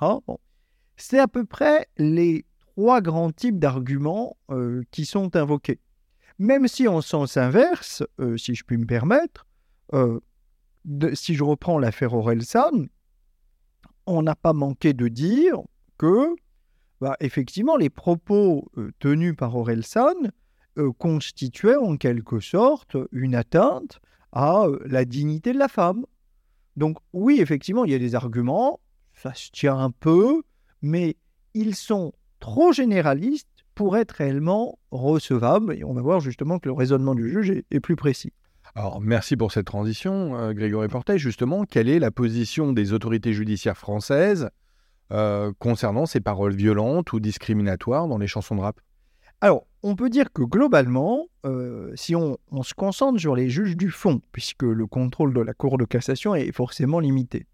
C'est 0.98 1.20
à 1.20 1.28
peu 1.28 1.46
près 1.46 1.88
les 1.98 2.46
trois 2.76 3.00
grands 3.00 3.32
types 3.32 3.60
d'arguments 3.60 4.38
euh, 4.52 4.84
qui 4.92 5.06
sont 5.06 5.38
invoqués. 5.38 5.80
Même 6.38 6.68
si 6.68 6.88
en 6.88 7.02
sens 7.02 7.38
inverse, 7.38 8.04
si 8.38 8.56
je 8.56 8.64
puis 8.64 8.78
me 8.78 8.86
permettre, 8.86 9.46
si 11.14 11.36
je 11.36 11.44
reprends 11.44 11.78
l'affaire 11.78 12.14
Orelsan, 12.14 12.88
on 14.06 14.22
n'a 14.22 14.36
pas 14.36 14.54
manqué 14.54 14.94
de 14.94 15.10
dire 15.10 15.58
que, 15.98 16.34
bah, 17.02 17.18
effectivement, 17.20 17.76
les 17.76 17.90
propos 17.90 18.72
tenus 19.00 19.36
par 19.36 19.54
Orelsan 19.58 20.32
constituait 20.98 21.76
en 21.76 21.98
quelque 21.98 22.40
sorte 22.40 22.96
une 23.12 23.36
atteinte 23.36 24.00
à 24.32 24.66
euh, 24.66 24.80
la 24.86 25.06
dignité 25.06 25.54
de 25.54 25.60
la 25.60 25.68
femme. 25.68 26.06
Donc 26.76 26.98
oui, 27.14 27.40
effectivement, 27.40 27.86
il 27.86 27.92
y 27.92 27.96
a 27.96 28.00
des 28.00 28.16
arguments, 28.16 28.80
ça 29.14 29.34
se 29.34 29.50
tient 29.52 29.78
un 29.78 29.92
peu, 29.92 30.42
mais 30.82 31.18
ils 31.54 31.76
sont 31.76 32.14
trop 32.40 32.72
généralistes 32.72 33.48
pour 33.76 33.98
être 33.98 34.12
réellement 34.12 34.78
recevables, 34.92 35.74
et 35.74 35.84
on 35.84 35.94
va 35.94 36.02
voir 36.02 36.20
justement 36.20 36.60
que 36.60 36.68
le 36.68 36.74
raisonnement 36.74 37.16
du 37.16 37.30
juge 37.30 37.50
est, 37.50 37.80
plus 37.80 37.96
précis. 37.96 38.34
Alors, 38.76 39.02
merci 39.02 39.36
pour 39.36 39.52
cette 39.52 39.66
transition, 39.66 40.38
euh, 40.38 40.54
Grégory 40.54 40.88
Portet. 40.88 41.18
Justement, 41.18 41.66
quelle 41.66 41.90
est 41.90 42.00
la 42.00 42.12
position 42.12 42.72
des 42.72 42.94
autorités 42.94 43.34
judiciaires 43.34 43.78
françaises 43.78 44.50
concernant 45.58 46.06
ces 46.06 46.20
paroles 46.20 46.54
violentes 46.54 47.14
ou 47.14 47.20
discriminatoires 47.20 48.08
dans 48.08 48.20
les 48.20 48.28
chansons 48.28 48.56
de 48.56 48.62
rap? 48.62 48.80
Alors, 49.42 49.66
on 49.84 49.96
peut 49.96 50.10
dire 50.10 50.32
que 50.34 50.44
globalement, 50.44 51.28
euh, 51.46 51.92
si 51.96 52.16
on, 52.16 52.38
se 52.64 52.74
concentre 52.74 53.20
sur 53.20 53.36
les 53.36 53.50
juges 53.50 53.78
du 53.78 53.92
fond, 53.92 54.22
puisque 54.32 54.64
le 54.64 54.86
contrôle 54.88 55.34
de 55.34 55.42
la 55.42 55.54
Cour 55.54 55.78
de 55.78 55.86
cassation 55.86 56.36
est 56.36 56.52
forcément 56.52 57.00
limité, 57.00 57.48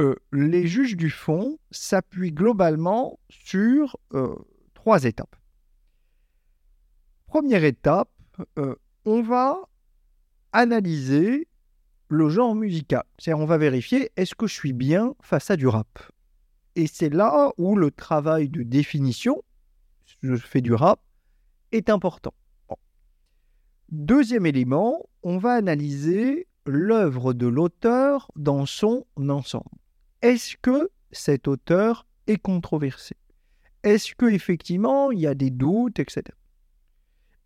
euh, 0.00 0.16
les 0.32 0.66
juges 0.66 0.96
du 0.96 1.10
fond 1.10 1.58
s'appuient 1.70 2.32
globalement 2.32 3.18
sur 3.28 3.96
euh, 4.14 4.34
trois 4.72 5.04
étapes. 5.04 5.36
Première 7.26 7.64
étape, 7.64 8.10
on 9.04 9.22
va 9.22 9.58
analyser 10.52 11.48
le 12.08 12.28
genre 12.28 12.54
musical. 12.54 13.02
C'est-à-dire, 13.18 13.42
on 13.42 13.46
va 13.46 13.58
vérifier 13.58 14.10
est-ce 14.16 14.34
que 14.36 14.46
je 14.46 14.54
suis 14.54 14.72
bien 14.72 15.14
face 15.20 15.50
à 15.50 15.56
du 15.56 15.66
rap? 15.66 15.98
Et 16.76 16.86
c'est 16.86 17.10
là 17.10 17.52
où 17.58 17.76
le 17.76 17.90
travail 17.90 18.48
de 18.48 18.62
définition, 18.62 19.42
je 20.22 20.36
fais 20.36 20.60
du 20.60 20.74
rap, 20.74 21.00
est 21.74 21.90
important. 21.90 22.32
Deuxième 23.90 24.46
élément, 24.46 25.08
on 25.22 25.38
va 25.38 25.54
analyser 25.54 26.46
l'œuvre 26.66 27.32
de 27.32 27.46
l'auteur 27.46 28.30
dans 28.36 28.64
son 28.64 29.04
ensemble. 29.16 29.68
Est-ce 30.22 30.56
que 30.56 30.90
cet 31.10 31.48
auteur 31.48 32.06
est 32.26 32.38
controversé? 32.38 33.16
Est-ce 33.82 34.14
qu'effectivement 34.14 35.10
il 35.10 35.20
y 35.20 35.26
a 35.26 35.34
des 35.34 35.50
doutes, 35.50 35.98
etc. 35.98 36.22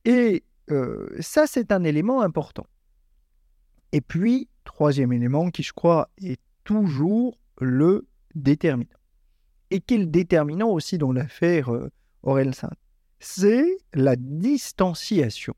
Et 0.05 0.45
euh, 0.71 1.09
ça, 1.21 1.47
c'est 1.47 1.73
un 1.73 1.83
élément 1.83 2.21
important. 2.21 2.67
Et 3.93 4.01
puis, 4.01 4.49
troisième 4.65 5.13
élément 5.13 5.51
qui, 5.51 5.63
je 5.63 5.73
crois, 5.73 6.11
est 6.19 6.41
toujours 6.65 7.39
le 7.61 8.07
déterminant. 8.35 8.89
Et 9.71 9.81
qui 9.81 9.95
est 9.95 9.99
le 9.99 10.07
déterminant 10.07 10.69
aussi 10.69 10.99
dans 10.99 11.13
l'affaire 11.13 11.71
euh, 11.75 11.91
Aurel 12.23 12.55
Saint 12.55 12.71
C'est 13.21 13.79
la 13.95 14.15
distanciation. 14.15 15.55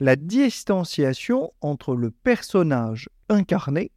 La 0.00 0.16
distanciation 0.16 1.52
entre 1.60 1.94
le 1.94 2.10
personnage 2.10 3.10
incarné, 3.28 3.92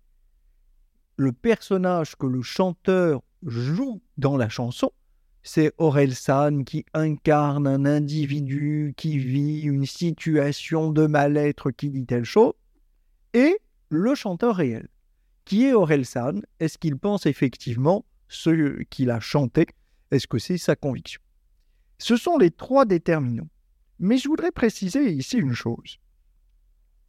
le 1.16 1.32
personnage 1.32 2.18
que 2.18 2.28
le 2.28 2.42
chanteur 2.42 3.22
joue 3.46 4.02
dans 4.18 4.36
la 4.36 4.50
chanson, 4.50 4.92
c'est 5.42 5.72
Aurel 5.78 6.14
San 6.16 6.66
qui 6.66 6.86
incarne 6.94 7.66
un 7.66 7.86
individu 7.86 8.94
qui 8.98 9.20
vit 9.20 9.62
une 9.62 9.86
situation 9.86 10.92
de 10.92 11.08
mal-être 11.08 11.72
qui 11.72 11.90
dit 11.90 12.06
telle 12.06 12.26
chose, 12.26 12.54
et 13.34 13.58
le 13.90 14.16
chanteur 14.16 14.56
réel, 14.56 14.90
qui 15.46 15.64
est 15.66 15.74
Aurel 15.74 16.06
San? 16.06 16.42
Est-ce 16.60 16.78
qu'il 16.78 16.98
pense 16.98 17.26
effectivement 17.26 18.06
ce 18.28 18.84
qu'il 18.86 19.12
a 19.12 19.20
chanté? 19.22 19.68
Est-ce 20.12 20.28
que 20.28 20.40
c'est 20.40 20.58
sa 20.58 20.76
conviction? 20.76 21.22
Ce 21.98 22.18
sont 22.18 22.38
les 22.38 22.52
trois 22.52 22.86
déterminants. 22.86 23.50
Mais 24.00 24.18
je 24.18 24.28
voudrais 24.28 24.52
préciser 24.52 25.12
ici 25.12 25.38
une 25.38 25.54
chose. 25.54 26.00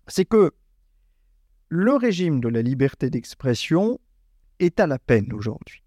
C'est 0.07 0.25
que 0.25 0.55
le 1.69 1.95
régime 1.95 2.41
de 2.41 2.49
la 2.49 2.63
liberté 2.63 3.11
d'expression 3.11 4.01
est 4.61 4.79
à 4.79 4.87
la 4.87 4.99
peine 4.99 5.33
aujourd'hui. 5.33 5.83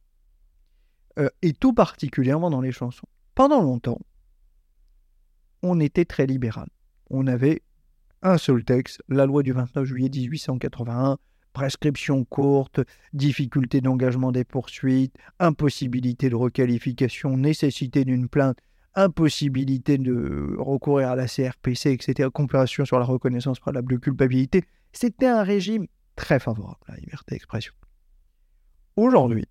Euh, 1.18 1.30
et 1.42 1.54
tout 1.54 1.74
particulièrement 1.74 2.50
dans 2.50 2.62
les 2.62 2.72
chansons. 2.72 3.08
Pendant 3.34 3.62
longtemps, 3.62 4.00
on 5.64 5.80
était 5.80 6.06
très 6.06 6.26
libéral. 6.26 6.70
On 7.10 7.28
avait 7.28 7.64
un 8.22 8.38
seul 8.38 8.64
texte, 8.66 9.02
la 9.08 9.26
loi 9.26 9.44
du 9.44 9.54
29 9.54 9.86
juillet 9.86 10.10
1881, 10.10 11.18
prescription 11.54 12.26
courte, 12.26 12.82
difficulté 13.14 13.82
d'engagement 13.82 14.32
des 14.32 14.44
poursuites, 14.44 15.16
impossibilité 15.40 16.30
de 16.30 16.36
requalification, 16.36 17.38
nécessité 17.38 18.06
d'une 18.06 18.28
plainte 18.28 18.60
impossibilité 19.00 19.98
de 19.98 20.56
recourir 20.58 21.10
à 21.10 21.16
la 21.16 21.28
CRPC, 21.28 21.92
etc., 21.92 22.30
comparaison 22.34 22.86
sur 22.86 23.00
la 23.00 23.06
reconnaissance 23.06 23.60
préalable 23.60 23.94
de 23.94 23.98
culpabilité, 23.98 24.64
c'était 24.92 25.28
un 25.28 25.44
régime 25.44 25.88
très 26.16 26.40
favorable 26.40 26.80
à 26.88 26.94
la 26.94 27.00
liberté 27.00 27.36
d'expression. 27.36 27.74
Aujourd'hui, 28.96 29.48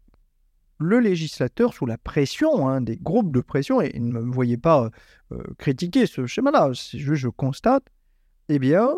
le 0.79 1.01
législateur, 1.01 1.73
sous 1.75 1.87
la 1.87 1.99
pression 1.99 2.69
hein, 2.69 2.81
des 2.81 2.97
groupes 2.97 3.33
de 3.33 3.41
pression, 3.41 3.81
et 3.81 3.99
ne 3.99 4.21
me 4.21 4.33
voyez 4.33 4.57
pas 4.57 4.91
euh, 5.33 5.43
critiquer 5.59 6.07
ce 6.07 6.27
schéma-là, 6.27 6.73
je, 6.73 7.15
je 7.15 7.29
constate, 7.29 7.85
eh 8.49 8.59
bien, 8.59 8.91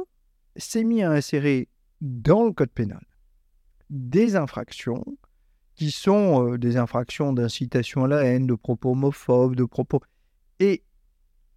s'est 0.57 0.85
mis 0.85 1.03
à 1.03 1.11
insérer 1.11 1.69
dans 2.01 2.45
le 2.45 2.53
code 2.53 2.71
pénal 2.71 3.05
des 3.89 4.37
infractions 4.37 5.05
qui 5.75 5.91
sont 5.91 6.53
euh, 6.53 6.59
des 6.59 6.77
infractions 6.77 7.33
d'incitation 7.33 8.05
à 8.05 8.09
la 8.09 8.25
haine, 8.25 8.47
de 8.47 8.55
propos 8.55 8.93
homophobes, 8.93 9.57
de 9.57 9.65
propos 9.65 10.01
et 10.61 10.85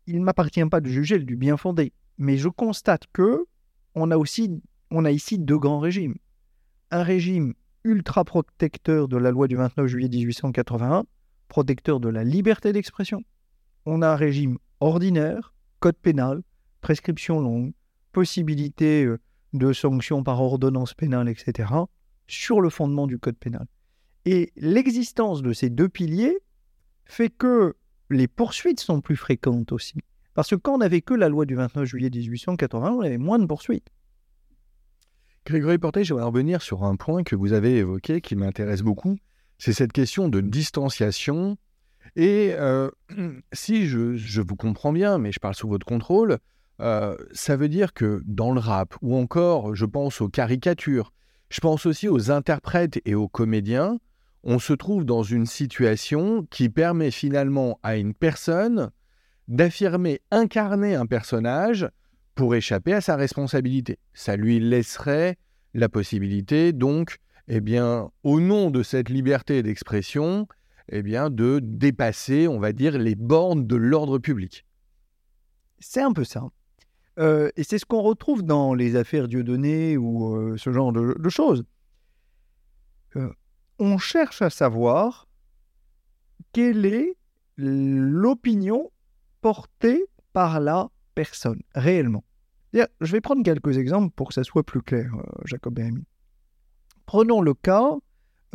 il 0.08 0.20
ne 0.20 0.24
m'appartient 0.24 0.66
pas 0.66 0.82
de 0.82 0.88
juger 0.88 1.20
du 1.20 1.36
bien 1.36 1.58
fondé, 1.58 1.94
mais 2.18 2.38
je 2.38 2.50
constate 2.50 3.04
que 3.14 3.46
on 3.96 4.10
a 4.10 4.18
aussi, 4.18 4.50
on 4.90 5.06
a 5.06 5.12
ici 5.12 5.38
deux 5.38 5.60
grands 5.60 5.80
régimes. 5.80 6.16
Un 6.90 7.04
régime 7.04 7.54
ultra 7.84 8.24
protecteur 8.24 9.08
de 9.08 9.18
la 9.18 9.32
loi 9.32 9.48
du 9.48 9.56
29 9.56 9.88
juillet 9.88 10.10
1881, 10.10 11.04
protecteur 11.48 12.00
de 12.00 12.10
la 12.10 12.24
liberté 12.24 12.74
d'expression. 12.74 13.22
On 13.86 14.02
a 14.02 14.10
un 14.10 14.16
régime 14.16 14.58
ordinaire, 14.80 15.54
code 15.80 15.98
pénal, 15.98 16.42
prescription 16.82 17.40
longue, 17.40 17.74
possibilité 18.14 19.06
euh, 19.06 19.20
de 19.54 19.74
sanctions 19.74 20.24
par 20.24 20.42
ordonnance 20.42 20.94
pénale, 20.94 21.30
etc., 21.30 21.70
sur 22.28 22.62
le 22.62 22.70
fondement 22.70 23.06
du 23.06 23.20
code 23.20 23.38
pénal. 23.38 23.68
Et 24.26 24.54
l'existence 24.56 25.42
de 25.42 25.52
ces 25.52 25.70
deux 25.70 25.90
piliers 25.90 26.38
fait 27.06 27.30
que 27.30 27.76
les 28.14 28.28
poursuites 28.28 28.80
sont 28.80 29.02
plus 29.02 29.16
fréquentes 29.16 29.72
aussi. 29.72 29.96
Parce 30.34 30.50
que 30.50 30.56
quand 30.56 30.76
on 30.76 30.78
n'avait 30.80 31.02
que 31.02 31.14
la 31.14 31.30
loi 31.30 31.46
du 31.46 31.56
29 31.56 31.86
juillet 31.86 32.10
1880, 32.10 32.92
on 32.92 33.02
avait 33.02 33.18
moins 33.18 33.40
de 33.40 33.46
poursuites. 33.46 33.90
Grégory 35.46 35.78
Portet, 35.78 36.04
je 36.04 36.14
vais 36.14 36.22
revenir 36.22 36.62
sur 36.62 36.84
un 36.84 36.96
point 36.96 37.24
que 37.24 37.36
vous 37.36 37.54
avez 37.54 37.78
évoqué 37.78 38.22
qui 38.22 38.36
m'intéresse 38.36 38.82
beaucoup. 38.82 39.18
C'est 39.58 39.74
cette 39.74 39.92
question 39.92 40.30
de 40.30 40.42
distanciation. 40.42 41.58
Et 42.16 42.54
euh, 42.54 42.90
si 43.54 43.88
je, 43.88 44.42
vous 44.42 44.56
comprends 44.56 44.94
bien, 44.94 45.18
mais 45.18 45.32
je 45.32 45.40
parle 45.40 45.56
sous 45.56 45.68
votre 45.68 45.86
contrôle, 45.86 46.38
euh, 46.80 47.16
ça 47.34 47.56
veut 47.56 47.70
dire 47.70 47.94
que 47.94 48.22
dans 48.26 48.52
le 48.52 48.60
rap, 48.60 48.96
ou 49.02 49.16
encore, 49.16 49.76
je 49.76 49.86
pense 49.86 50.22
aux 50.22 50.30
caricatures, 50.30 51.14
je 51.50 51.60
pense 51.60 51.86
aussi 51.86 52.08
aux 52.08 52.32
interprètes 52.32 53.00
et 53.06 53.14
aux 53.14 53.28
comédiens, 53.28 54.00
on 54.44 54.60
se 54.60 54.74
trouve 54.74 55.06
dans 55.06 55.24
une 55.24 55.46
situation 55.46 56.46
qui 56.50 56.70
permet 56.70 57.12
finalement 57.12 57.80
à 57.84 57.98
une 57.98 58.14
personne 58.14 58.92
d'affirmer 59.48 60.22
incarner 60.32 60.96
un 60.96 61.06
personnage 61.06 61.88
pour 62.36 62.56
échapper 62.56 62.94
à 62.94 63.02
sa 63.02 63.16
responsabilité. 63.16 64.00
Ça 64.14 64.36
lui 64.36 64.60
laisserait 64.60 65.38
la 65.74 65.90
possibilité, 65.90 66.74
donc, 66.74 67.18
eh 67.48 67.62
bien, 67.62 68.10
au 68.24 68.40
nom 68.40 68.70
de 68.70 68.84
cette 68.84 69.10
liberté 69.10 69.64
d'expression, 69.64 70.48
eh 70.90 71.02
bien, 71.02 71.30
de 71.30 71.60
dépasser, 71.62 72.48
on 72.48 72.60
va 72.60 72.74
dire, 72.74 72.98
les 72.98 73.16
bornes 73.16 73.66
de 73.66 73.76
l'ordre 73.76 74.20
public. 74.20 74.66
C'est 75.80 76.02
un 76.02 76.14
peu 76.14 76.24
ça. 76.24 76.44
Euh, 77.20 77.50
et 77.56 77.64
c'est 77.64 77.78
ce 77.78 77.86
qu'on 77.86 78.02
retrouve 78.02 78.44
dans 78.44 78.74
les 78.74 78.96
affaires 78.96 79.28
Dieudonné 79.28 79.98
ou 79.98 80.36
euh, 80.36 80.58
ce 80.58 80.72
genre 80.72 80.92
de, 80.92 81.30
choses. 81.30 81.64
Euh, 83.16 83.30
on 83.80 83.98
cherche 83.98 84.42
à 84.42 84.50
savoir 84.50 85.28
quelle 86.52 86.86
est 86.86 87.16
l'opinion 87.58 88.92
portée 89.42 90.06
par 90.32 90.60
la 90.60 90.90
personne 91.16 91.62
réellement. 91.76 92.24
Je 92.74 93.12
vais 93.12 93.22
prendre 93.22 93.44
quelques 93.44 93.78
exemples 93.78 94.12
pour 94.16 94.30
que 94.30 94.34
ça 94.34 94.44
soit 94.44 94.64
plus 94.64 94.82
clair, 94.82 95.14
euh, 95.16 95.24
Jacob 95.46 95.78
et 95.78 95.92
Prenons 97.06 97.42
le 97.42 97.54
cas 97.54 97.92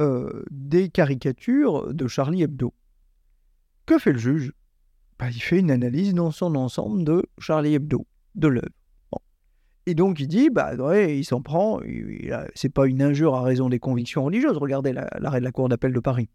euh, 0.01 0.45
des 0.51 0.89
caricatures 0.89 1.95
de 1.95 2.09
Charlie 2.09 2.43
Hebdo. 2.43 2.75
Que 3.87 3.99
fait 3.99 4.13
le 4.13 4.19
juge? 4.19 4.53
Bah, 5.19 5.31
Il 5.31 5.41
fait 5.41 5.59
une 5.59 5.71
analyse 5.71 6.15
dans 6.15 6.31
son 6.31 6.55
ensemble 6.57 7.05
de 7.05 7.25
Charlie 7.39 7.75
Hebdo, 7.75 8.07
de 8.35 8.49
l'œuvre. 8.49 8.69
Et 9.89 9.95
donc 9.95 10.21
il 10.21 10.29
dit, 10.29 10.51
bah 10.51 10.75
il 11.09 11.25
s'en 11.25 11.41
prend, 11.41 11.81
c'est 12.55 12.69
pas 12.69 12.87
une 12.87 13.01
injure 13.01 13.35
à 13.35 13.41
raison 13.41 13.71
des 13.71 13.79
convictions 13.79 14.23
religieuses. 14.23 14.59
Regardez 14.59 14.93
l'arrêt 14.93 15.39
de 15.39 15.45
la 15.45 15.51
Cour 15.51 15.71
d'appel 15.71 15.95
de 15.95 16.01
Paris. 16.01 16.29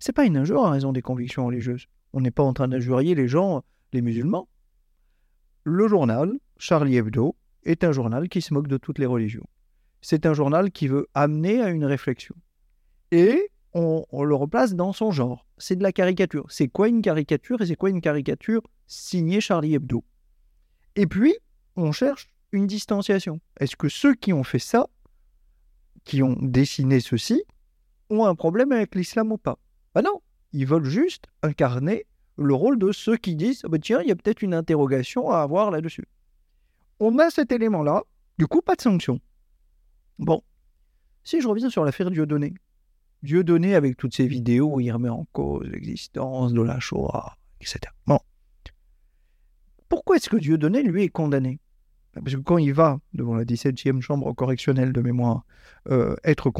C'est 0.00 0.12
pas 0.12 0.24
une 0.24 0.36
injure 0.36 0.64
à 0.64 0.72
raison 0.72 0.90
des 0.90 1.00
convictions 1.00 1.46
religieuses. 1.46 1.86
On 2.14 2.20
n'est 2.20 2.32
pas 2.32 2.42
en 2.42 2.52
train 2.52 2.66
d'injurier 2.66 3.14
les 3.14 3.28
gens, 3.28 3.62
les 3.92 4.02
musulmans. 4.02 4.48
Le 5.62 5.86
journal, 5.86 6.32
Charlie 6.58 6.96
Hebdo, 6.96 7.36
est 7.62 7.84
un 7.84 7.92
journal 7.92 8.28
qui 8.28 8.42
se 8.42 8.52
moque 8.52 8.66
de 8.66 8.76
toutes 8.76 8.98
les 8.98 9.06
religions. 9.06 9.46
C'est 10.00 10.26
un 10.26 10.34
journal 10.34 10.72
qui 10.72 10.88
veut 10.88 11.06
amener 11.14 11.62
à 11.62 11.68
une 11.68 11.84
réflexion. 11.84 12.34
Et 13.12 13.50
on, 13.72 14.04
on 14.10 14.24
le 14.24 14.34
replace 14.34 14.74
dans 14.74 14.92
son 14.92 15.12
genre. 15.12 15.46
C'est 15.58 15.76
de 15.76 15.84
la 15.84 15.92
caricature. 15.92 16.46
C'est 16.48 16.66
quoi 16.66 16.88
une 16.88 17.02
caricature 17.02 17.60
et 17.60 17.66
c'est 17.66 17.76
quoi 17.76 17.90
une 17.90 18.00
caricature 18.00 18.62
signée 18.88 19.40
Charlie 19.40 19.74
Hebdo? 19.74 20.02
Et 20.96 21.06
puis, 21.06 21.36
on 21.76 21.92
cherche 21.92 22.29
une 22.52 22.66
distanciation 22.66 23.40
Est-ce 23.58 23.76
que 23.76 23.88
ceux 23.88 24.14
qui 24.14 24.32
ont 24.32 24.44
fait 24.44 24.58
ça, 24.58 24.88
qui 26.04 26.22
ont 26.22 26.36
dessiné 26.40 27.00
ceci, 27.00 27.42
ont 28.08 28.24
un 28.24 28.34
problème 28.34 28.72
avec 28.72 28.94
l'islam 28.94 29.32
ou 29.32 29.38
pas? 29.38 29.58
Ben 29.94 30.02
non, 30.02 30.20
ils 30.52 30.66
veulent 30.66 30.84
juste 30.84 31.26
incarner 31.42 32.06
le 32.36 32.54
rôle 32.54 32.78
de 32.78 32.92
ceux 32.92 33.16
qui 33.16 33.36
disent 33.36 33.62
bah 33.62 33.78
tiens, 33.78 34.00
il 34.02 34.08
y 34.08 34.12
a 34.12 34.16
peut-être 34.16 34.42
une 34.42 34.54
interrogation 34.54 35.30
à 35.30 35.38
avoir 35.38 35.70
là-dessus. 35.70 36.06
On 36.98 37.18
a 37.18 37.30
cet 37.30 37.52
élément-là, 37.52 38.02
du 38.38 38.46
coup, 38.46 38.60
pas 38.60 38.76
de 38.76 38.82
sanction. 38.82 39.20
Bon, 40.18 40.42
si 41.24 41.40
je 41.40 41.48
reviens 41.48 41.70
sur 41.70 41.84
l'affaire 41.84 42.10
Dieudonné, 42.10 42.54
Dieu 43.22 43.44
donné 43.44 43.74
avec 43.74 43.96
toutes 43.96 44.14
ces 44.14 44.26
vidéos 44.26 44.74
où 44.74 44.80
il 44.80 44.90
remet 44.90 45.10
en 45.10 45.26
cause 45.32 45.66
l'existence 45.66 46.52
de 46.52 46.62
la 46.62 46.80
Shoah, 46.80 47.36
etc. 47.60 47.80
Bon. 48.06 48.18
Pourquoi 49.88 50.16
est-ce 50.16 50.30
que 50.30 50.36
Dieu 50.36 50.56
donné, 50.56 50.82
lui, 50.82 51.04
est 51.04 51.08
condamné? 51.08 51.58
Parce 52.12 52.34
que 52.34 52.40
quand 52.40 52.58
il 52.58 52.72
va 52.72 52.98
devant 53.14 53.34
la 53.34 53.44
17e 53.44 54.00
chambre 54.00 54.32
correctionnelle 54.32 54.92
de 54.92 55.00
mémoire, 55.00 55.44
euh, 55.88 56.16
être 56.24 56.52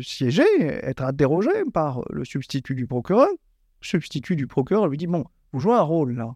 siégé, 0.00 0.44
être 0.60 1.02
interrogé 1.02 1.50
par 1.72 2.02
le 2.10 2.24
substitut 2.24 2.74
du 2.74 2.86
procureur, 2.86 3.28
le 3.28 3.86
substitut 3.86 4.36
du 4.36 4.46
procureur 4.46 4.88
lui 4.88 4.96
dit, 4.96 5.06
bon, 5.06 5.26
vous 5.52 5.60
jouez 5.60 5.74
un 5.74 5.82
rôle 5.82 6.14
là, 6.14 6.34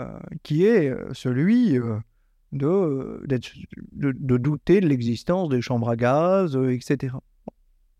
euh, 0.00 0.18
qui 0.42 0.64
est 0.64 0.88
euh, 0.88 1.12
celui 1.12 1.78
de, 2.52 3.62
douter 3.92 4.80
de 4.80 4.88
l'existence 4.88 5.50
des 5.50 5.60
chambres 5.60 5.90
à 5.90 5.96
gaz, 5.96 6.56
etc. 6.56 7.16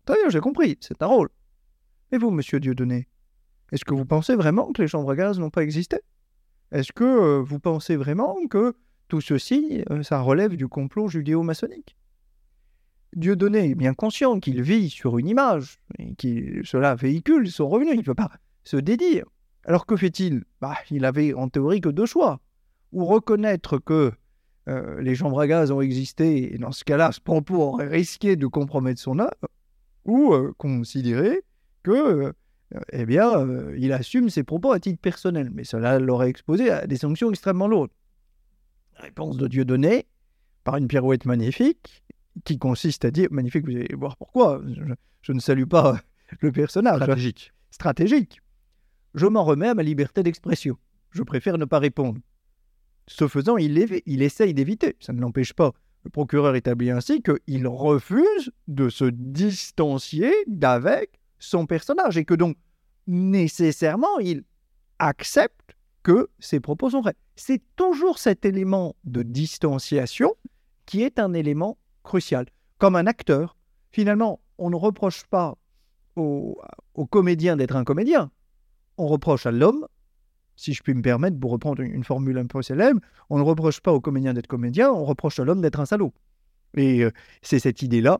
Très 0.05 0.15
bien, 0.15 0.29
j'ai 0.29 0.39
compris, 0.39 0.77
c'est 0.81 1.01
un 1.01 1.07
rôle. 1.07 1.29
Mais 2.11 2.17
vous, 2.17 2.31
monsieur 2.31 2.59
Dieudonné, 2.59 3.07
est-ce 3.71 3.85
que 3.85 3.93
vous 3.93 4.05
pensez 4.05 4.35
vraiment 4.35 4.71
que 4.71 4.81
les 4.81 4.87
chambres 4.87 5.11
à 5.11 5.15
gaz 5.15 5.39
n'ont 5.39 5.49
pas 5.49 5.63
existé? 5.63 5.97
Est-ce 6.71 6.91
que 6.91 7.03
euh, 7.03 7.41
vous 7.41 7.59
pensez 7.59 7.95
vraiment 7.95 8.35
que 8.47 8.75
tout 9.07 9.21
ceci, 9.21 9.83
euh, 9.89 10.03
ça 10.03 10.21
relève 10.21 10.55
du 10.55 10.67
complot 10.67 11.07
judéo-maçonnique 11.07 11.95
Dieudonné 13.15 13.69
est 13.69 13.75
bien 13.75 13.93
conscient 13.93 14.39
qu'il 14.39 14.61
vit 14.63 14.89
sur 14.89 15.19
une 15.19 15.27
image, 15.27 15.79
et 15.99 16.15
que 16.15 16.65
cela 16.65 16.95
véhicule 16.95 17.51
son 17.51 17.69
revenu, 17.69 17.91
il 17.91 17.97
ne 17.97 18.03
peut 18.03 18.15
pas 18.15 18.31
se 18.63 18.77
dédire. 18.77 19.25
Alors 19.65 19.85
que 19.85 19.95
fait-il? 19.95 20.45
Bah, 20.61 20.75
Il 20.89 21.05
avait 21.05 21.33
en 21.33 21.47
théorie 21.47 21.79
que 21.79 21.89
deux 21.89 22.07
choix. 22.07 22.39
Ou 22.91 23.05
reconnaître 23.05 23.77
que 23.77 24.13
euh, 24.67 24.99
les 24.99 25.13
chambres 25.13 25.39
à 25.39 25.45
gaz 25.45 25.69
ont 25.69 25.81
existé, 25.81 26.55
et 26.55 26.57
dans 26.57 26.71
ce 26.71 26.83
cas-là, 26.83 27.11
ce 27.11 27.21
propos 27.21 27.61
aurait 27.61 27.87
risqué 27.87 28.35
de 28.35 28.47
compromettre 28.47 28.99
son 28.99 29.19
œuvre, 29.19 29.47
ou 30.05 30.33
euh, 30.33 30.51
considérer 30.57 31.43
que, 31.83 32.33
eh 32.91 33.05
bien, 33.05 33.47
il 33.77 33.91
assume 33.91 34.31
ses 34.31 34.43
propos 34.43 34.71
à 34.71 34.79
titre 34.79 34.99
personnel, 34.99 35.51
mais 35.53 35.65
cela 35.65 35.99
l'aurait 35.99 36.29
exposé 36.29 36.71
à 36.71 36.87
des 36.87 36.97
sanctions 36.97 37.29
extrêmement 37.29 37.67
lourdes. 37.67 37.91
Réponse 39.03 39.37
de 39.37 39.47
Dieu 39.47 39.65
donnée 39.65 40.07
par 40.63 40.77
une 40.77 40.87
pirouette 40.87 41.25
magnifique, 41.25 42.03
qui 42.45 42.57
consiste 42.57 43.05
à 43.05 43.11
dire, 43.11 43.27
magnifique, 43.31 43.65
vous 43.65 43.75
allez 43.75 43.93
voir 43.95 44.15
pourquoi, 44.17 44.61
je, 45.21 45.31
ne 45.33 45.39
salue 45.39 45.65
pas 45.65 45.99
le 46.39 46.51
personnage. 46.51 47.01
Stratégique. 47.01 47.53
Stratégique. 47.69 48.41
Je 49.13 49.25
m'en 49.27 49.43
remets 49.43 49.67
à 49.67 49.75
ma 49.75 49.83
liberté 49.83 50.23
d'expression. 50.23 50.77
Je 51.11 51.21
préfère 51.21 51.57
ne 51.57 51.65
pas 51.65 51.79
répondre. 51.79 52.19
Ce 53.07 53.27
faisant, 53.27 53.57
il, 53.57 54.01
il 54.05 54.21
essaye 54.21 54.53
d'éviter. 54.53 54.95
Ça 54.99 55.11
ne 55.11 55.19
l'empêche 55.19 55.53
pas 55.53 55.73
le 56.03 56.09
procureur 56.09 56.55
établit 56.55 56.91
ainsi 56.91 57.21
qu'il 57.21 57.67
refuse 57.67 58.51
de 58.67 58.89
se 58.89 59.05
distancier 59.05 60.33
d'avec 60.47 61.19
son 61.39 61.65
personnage 61.65 62.17
et 62.17 62.25
que 62.25 62.33
donc 62.33 62.57
nécessairement 63.07 64.19
il 64.19 64.43
accepte 64.99 65.62
que 66.03 66.29
ses 66.39 66.59
propos 66.59 66.91
sont 66.91 67.01
vrais. 67.01 67.15
C'est 67.35 67.61
toujours 67.75 68.19
cet 68.19 68.45
élément 68.45 68.95
de 69.05 69.23
distanciation 69.23 70.35
qui 70.85 71.01
est 71.03 71.19
un 71.19 71.33
élément 71.33 71.77
crucial. 72.03 72.45
Comme 72.77 72.95
un 72.95 73.07
acteur, 73.07 73.55
finalement, 73.91 74.41
on 74.57 74.69
ne 74.69 74.75
reproche 74.75 75.25
pas 75.25 75.57
au, 76.15 76.59
au 76.93 77.05
comédien 77.05 77.55
d'être 77.55 77.75
un 77.75 77.83
comédien, 77.83 78.31
on 78.97 79.07
reproche 79.07 79.45
à 79.45 79.51
l'homme 79.51 79.87
si 80.55 80.73
je 80.73 80.83
puis 80.83 80.93
me 80.93 81.01
permettre, 81.01 81.39
pour 81.39 81.51
reprendre 81.51 81.81
une 81.81 82.03
formule 82.03 82.37
un 82.37 82.45
peu 82.45 82.61
célèbre, 82.61 82.99
on 83.29 83.37
ne 83.37 83.43
reproche 83.43 83.79
pas 83.81 83.91
au 83.91 83.99
comédien 83.99 84.33
d'être 84.33 84.47
comédien, 84.47 84.91
on 84.91 85.03
reproche 85.03 85.39
à 85.39 85.43
l'homme 85.43 85.61
d'être 85.61 85.79
un 85.79 85.85
salaud. 85.85 86.13
Et 86.75 87.03
euh, 87.03 87.11
c'est 87.41 87.59
cette 87.59 87.81
idée-là 87.81 88.19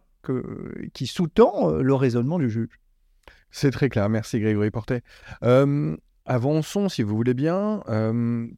qui 0.93 1.05
sous-tend 1.05 1.69
euh, 1.69 1.81
le 1.81 1.93
raisonnement 1.93 2.39
du 2.39 2.49
juge. 2.49 2.79
C'est 3.51 3.71
très 3.71 3.89
clair, 3.89 4.09
merci 4.09 4.39
Grégory 4.39 4.71
Portet. 4.71 5.01
Euh, 5.43 5.95
avançons, 6.25 6.89
si 6.89 7.03
vous 7.03 7.15
voulez 7.15 7.33
bien. 7.33 7.81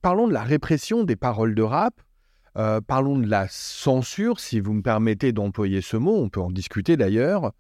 parlons 0.01 0.27
de 0.27 0.33
la 0.33 0.43
répression 0.43 1.03
des 1.03 1.15
paroles 1.15 1.55
de 1.55 1.63
rap. 1.63 2.01
parlons 2.87 3.17
de 3.17 3.27
la 3.27 3.47
censure, 3.49 4.39
si 4.39 4.59
vous 4.59 4.73
me 4.73 4.81
permettez 4.81 5.31
d'employer 5.31 5.81
ce 5.81 5.97
mot, 5.97 6.15
on 6.15 6.29
peut 6.29 6.41
en 6.41 6.51
discuter 6.51 6.97
d'ailleurs. 6.97 7.53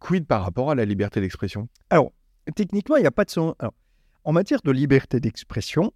quid 0.00 0.26
par 0.26 0.42
rapport 0.42 0.70
à 0.70 0.74
la 0.74 0.84
liberté 0.84 1.20
d'expression? 1.20 1.68
Alors, 1.90 2.12
techniquement, 2.54 2.96
il 2.96 3.00
n'y 3.00 3.06
a 3.06 3.12
pas 3.12 3.24
de 3.24 3.30
censure. 3.30 3.56
En 4.24 4.32
matière 4.32 4.60
de 4.62 4.70
liberté 4.70 5.20
d'expression, 5.20 5.92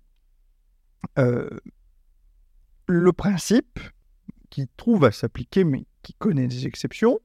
euh, 1.19 1.51
le 2.87 3.13
principe 3.13 3.79
qui 4.51 4.69
trouve 4.77 5.05
à 5.05 5.13
s'appliquer, 5.13 5.65
mais 5.65 5.85
qui 6.03 6.15
connaît 6.15 6.47
des 6.47 6.67
exceptions, 6.67 7.21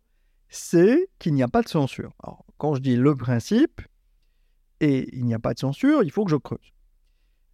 c'est 0.49 1.09
qu'il 1.19 1.33
n'y 1.33 1.43
a 1.43 1.47
pas 1.47 1.61
de 1.61 1.67
censure. 1.67 2.13
Alors, 2.23 2.45
quand 2.57 2.75
je 2.75 2.81
dis 2.81 2.95
le 2.95 3.15
principe, 3.15 3.81
et 4.79 5.15
il 5.15 5.25
n'y 5.25 5.33
a 5.33 5.39
pas 5.39 5.53
de 5.53 5.59
censure, 5.59 6.03
il 6.03 6.11
faut 6.11 6.25
que 6.25 6.31
je 6.31 6.35
creuse. 6.35 6.73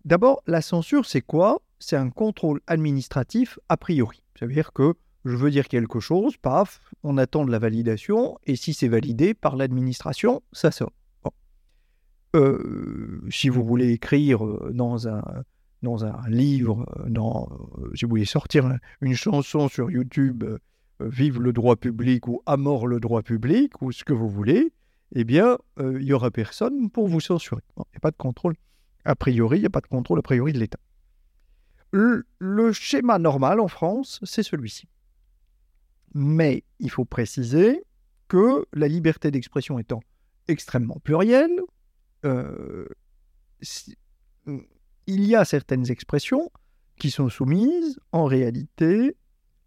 D'abord, 0.05 0.41
la 0.47 0.61
censure, 0.61 1.05
c'est 1.05 1.21
quoi? 1.21 1.61
C'est 1.79 1.95
un 1.95 2.09
contrôle 2.09 2.61
administratif 2.67 3.59
a 3.69 3.77
priori. 3.77 4.23
Ça 4.37 4.45
veut 4.45 4.53
dire 4.53 4.73
que 4.73 4.95
je 5.25 5.35
veux 5.35 5.51
dire 5.51 5.69
quelque 5.69 5.99
chose, 5.99 6.35
paf, 6.37 6.81
on 7.03 7.17
attend 7.17 7.45
de 7.45 7.51
la 7.51 7.59
validation, 7.59 8.37
et 8.45 8.57
si 8.57 8.73
c'est 8.73 8.89
validé 8.89 9.33
par 9.33 9.55
l'administration, 9.55 10.41
ça 10.51 10.71
sort. 10.71 10.91
Euh, 12.35 13.21
si 13.29 13.47
vous 13.47 13.63
voulez 13.63 13.91
écrire 13.91 14.43
euh, 14.43 14.71
dans 14.73 15.07
un, 15.07 15.21
dans 15.83 16.03
un 16.03 16.27
livre, 16.27 16.83
euh, 16.97 17.09
dans, 17.09 17.47
si 17.93 18.05
vous 18.05 18.09
voulez 18.09 18.25
sortir 18.25 18.67
une 19.01 19.13
chanson 19.13 19.69
sur 19.69 19.91
YouTube, 19.91 20.43
Vive 20.99 21.41
le 21.41 21.53
droit 21.53 21.75
public 21.75 22.27
ou 22.27 22.41
À 22.45 22.55
mort 22.55 22.87
le 22.87 22.99
droit 22.99 23.23
public, 23.23 23.81
ou 23.81 23.91
ce 23.91 24.03
que 24.03 24.13
vous 24.13 24.29
voulez, 24.29 24.71
eh 25.13 25.23
bien, 25.23 25.57
il 25.77 25.99
n'y 25.99 26.13
aura 26.13 26.31
personne 26.31 26.89
pour 26.89 27.07
vous 27.07 27.21
censurer. 27.21 27.61
Il 27.77 27.81
n'y 27.81 27.97
a 27.97 27.99
pas 27.99 28.11
de 28.11 28.17
contrôle 28.17 28.55
a 29.05 29.15
priori, 29.15 29.57
il 29.57 29.61
n'y 29.61 29.67
a 29.67 29.69
pas 29.69 29.81
de 29.81 29.87
contrôle 29.87 30.19
a 30.19 30.21
priori 30.21 30.53
de 30.53 30.59
l'État. 30.59 30.79
Le, 31.91 32.71
schéma 32.71 33.19
normal 33.19 33.59
en 33.59 33.67
France, 33.67 34.19
c'est 34.23 34.41
celui-ci. 34.41 34.87
Mais 36.15 36.63
il 36.79 36.89
faut 36.89 37.05
préciser 37.05 37.83
que 38.27 38.65
la 38.73 38.87
liberté 38.87 39.29
d'expression 39.29 39.77
étant 39.77 40.01
extrêmement 40.47 40.99
plurielle, 41.03 41.61
euh, 42.25 42.87
il 45.05 45.25
y 45.25 45.35
a 45.35 45.45
certaines 45.45 45.91
expressions 45.91 46.51
qui 46.97 47.11
sont 47.11 47.29
soumises 47.29 47.99
en 48.11 48.25
réalité 48.25 49.15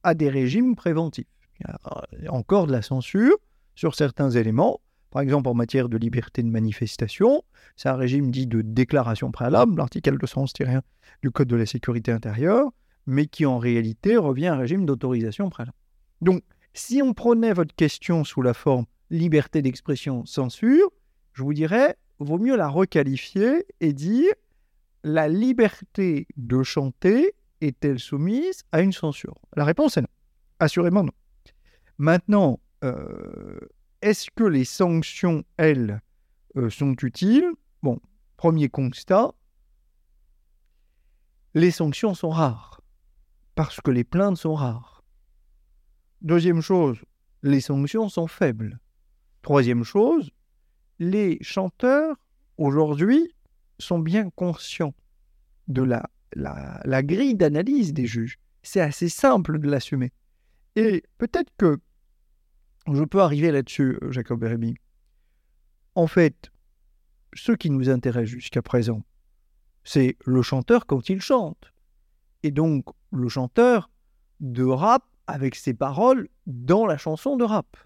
à 0.02 0.14
des 0.14 0.28
régimes 0.28 0.74
préventifs. 0.74 1.26
Il 1.60 1.66
y 1.66 1.70
a 1.70 1.78
euh, 1.84 2.28
encore 2.28 2.66
de 2.66 2.72
la 2.72 2.82
censure 2.82 3.36
sur 3.74 3.94
certains 3.94 4.30
éléments. 4.30 4.80
Par 5.10 5.22
exemple, 5.22 5.48
en 5.48 5.54
matière 5.54 5.88
de 5.88 5.96
liberté 5.96 6.42
de 6.42 6.48
manifestation, 6.48 7.42
c'est 7.76 7.88
un 7.88 7.96
régime 7.96 8.30
dit 8.30 8.46
de 8.46 8.60
déclaration 8.62 9.30
préalable, 9.30 9.76
l'article 9.76 10.18
211-1 10.18 10.80
du 11.22 11.30
Code 11.30 11.48
de 11.48 11.56
la 11.56 11.66
sécurité 11.66 12.12
intérieure, 12.12 12.70
mais 13.06 13.26
qui 13.26 13.46
en 13.46 13.58
réalité 13.58 14.16
revient 14.16 14.48
à 14.48 14.54
un 14.54 14.58
régime 14.58 14.84
d'autorisation 14.84 15.48
préalable. 15.48 15.76
Donc, 16.20 16.42
si 16.74 17.00
on 17.02 17.14
prenait 17.14 17.52
votre 17.52 17.74
question 17.74 18.24
sous 18.24 18.42
la 18.42 18.52
forme 18.52 18.84
liberté 19.10 19.62
d'expression 19.62 20.26
censure, 20.26 20.90
je 21.32 21.42
vous 21.42 21.54
dirais 21.54 21.96
vaut 22.18 22.38
mieux 22.38 22.56
la 22.56 22.68
requalifier 22.68 23.66
et 23.80 23.92
dire 23.92 24.32
la 25.04 25.28
liberté 25.28 26.26
de 26.36 26.62
chanter 26.62 27.34
est-elle 27.60 27.98
soumise 27.98 28.62
à 28.72 28.80
une 28.80 28.92
censure? 28.92 29.34
La 29.54 29.64
réponse 29.64 29.96
est 29.96 30.02
non. 30.02 30.08
Assurément 30.58 31.04
non. 31.04 31.12
Maintenant, 31.98 32.60
euh, 32.84 33.58
est-ce 34.02 34.30
que 34.34 34.44
les 34.44 34.64
sanctions, 34.64 35.44
elles, 35.56 36.00
euh, 36.56 36.70
sont 36.70 36.94
utiles? 37.02 37.50
Bon, 37.82 38.00
premier 38.36 38.68
constat, 38.68 39.32
les 41.54 41.70
sanctions 41.70 42.14
sont 42.14 42.30
rares, 42.30 42.80
parce 43.54 43.80
que 43.80 43.90
les 43.90 44.04
plaintes 44.04 44.36
sont 44.36 44.54
rares. 44.54 45.04
Deuxième 46.20 46.60
chose, 46.60 46.98
les 47.42 47.60
sanctions 47.60 48.08
sont 48.08 48.26
faibles. 48.26 48.78
Troisième 49.42 49.84
chose, 49.84 50.30
les 50.98 51.38
chanteurs, 51.40 52.16
aujourd'hui, 52.58 53.32
sont 53.78 53.98
bien 53.98 54.30
conscients 54.30 54.94
de 55.68 55.82
la, 55.82 56.08
la, 56.34 57.02
grille 57.02 57.34
d'analyse 57.34 57.92
des 57.92 58.06
juges. 58.06 58.38
C'est 58.62 58.80
assez 58.80 59.08
simple 59.08 59.58
de 59.58 59.68
l'assumer. 59.70 60.12
Et 60.74 61.02
peut-être 61.18 61.52
que 61.56 61.78
je 62.92 63.04
peux 63.04 63.20
arriver 63.20 63.50
là-dessus, 63.50 63.98
Jacob 64.10 64.42
Rémy. 64.42 64.76
En 65.94 66.06
fait, 66.06 66.50
ce 67.34 67.52
qui 67.52 67.70
nous 67.70 67.88
intéresse 67.88 68.28
jusqu'à 68.28 68.62
présent, 68.62 69.02
c'est 69.84 70.16
le 70.24 70.42
chanteur 70.42 70.86
quand 70.86 71.08
il 71.08 71.20
chante. 71.20 71.72
Et 72.42 72.50
donc, 72.50 72.86
le 73.12 73.28
chanteur 73.28 73.90
de 74.40 74.64
rap 74.64 75.04
avec 75.26 75.54
ses 75.54 75.74
paroles 75.74 76.28
dans 76.46 76.86
la 76.86 76.98
chanson 76.98 77.36
de 77.36 77.44
rap. 77.44 77.76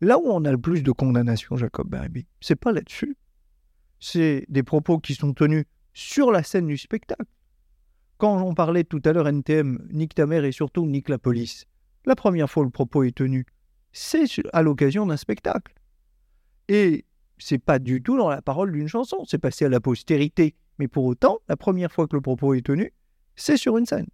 Là 0.00 0.18
où 0.18 0.24
on 0.26 0.44
a 0.44 0.50
le 0.50 0.58
plus 0.58 0.82
de 0.82 0.92
condamnations, 0.92 1.56
Jacob 1.56 1.88
Berby, 1.88 2.26
c'est 2.40 2.56
pas 2.56 2.72
là-dessus. 2.72 3.16
C'est 4.00 4.44
des 4.48 4.62
propos 4.62 4.98
qui 4.98 5.14
sont 5.14 5.32
tenus 5.32 5.64
sur 5.94 6.32
la 6.32 6.42
scène 6.42 6.66
du 6.66 6.76
spectacle. 6.76 7.26
Quand 8.18 8.38
j'en 8.38 8.54
parlais 8.54 8.84
tout 8.84 9.00
à 9.04 9.12
l'heure, 9.12 9.28
NTM, 9.28 9.86
nique 9.90 10.14
ta 10.14 10.26
mère 10.26 10.44
et 10.44 10.52
surtout 10.52 10.86
nique 10.86 11.08
la 11.08 11.18
police. 11.18 11.66
La 12.04 12.16
première 12.16 12.50
fois 12.50 12.64
le 12.64 12.70
propos 12.70 13.04
est 13.04 13.16
tenu, 13.16 13.46
c'est 13.92 14.26
à 14.52 14.62
l'occasion 14.62 15.06
d'un 15.06 15.16
spectacle. 15.16 15.74
Et 16.68 17.04
c'est 17.38 17.58
pas 17.58 17.78
du 17.78 18.02
tout 18.02 18.16
dans 18.16 18.28
la 18.28 18.42
parole 18.42 18.72
d'une 18.72 18.88
chanson, 18.88 19.24
c'est 19.26 19.38
passé 19.38 19.64
à 19.64 19.68
la 19.68 19.80
postérité. 19.80 20.54
Mais 20.78 20.88
pour 20.88 21.04
autant, 21.04 21.40
la 21.48 21.56
première 21.56 21.92
fois 21.92 22.06
que 22.06 22.16
le 22.16 22.22
propos 22.22 22.54
est 22.54 22.64
tenu, 22.64 22.92
c'est 23.36 23.56
sur 23.56 23.76
une 23.76 23.86
scène. 23.86 24.06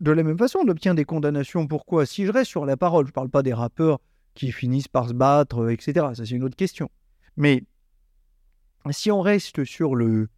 De 0.00 0.10
la 0.10 0.22
même 0.22 0.38
façon, 0.38 0.60
on 0.64 0.68
obtient 0.68 0.94
des 0.94 1.04
condamnations. 1.04 1.66
Pourquoi? 1.66 2.06
Si 2.06 2.26
je 2.26 2.32
reste 2.32 2.50
sur 2.50 2.66
la 2.66 2.76
parole, 2.76 3.06
je 3.06 3.10
ne 3.10 3.14
parle 3.14 3.28
pas 3.28 3.42
des 3.42 3.52
rappeurs 3.52 4.00
qui 4.34 4.50
finissent 4.50 4.88
par 4.88 5.08
se 5.08 5.14
battre, 5.14 5.70
etc. 5.70 6.06
Ça, 6.14 6.24
c'est 6.26 6.34
une 6.34 6.44
autre 6.44 6.56
question. 6.56 6.90
Mais 7.36 7.64
si 8.90 9.10
on 9.10 9.20
reste 9.20 9.64
sur 9.64 9.94
le, 9.94 10.28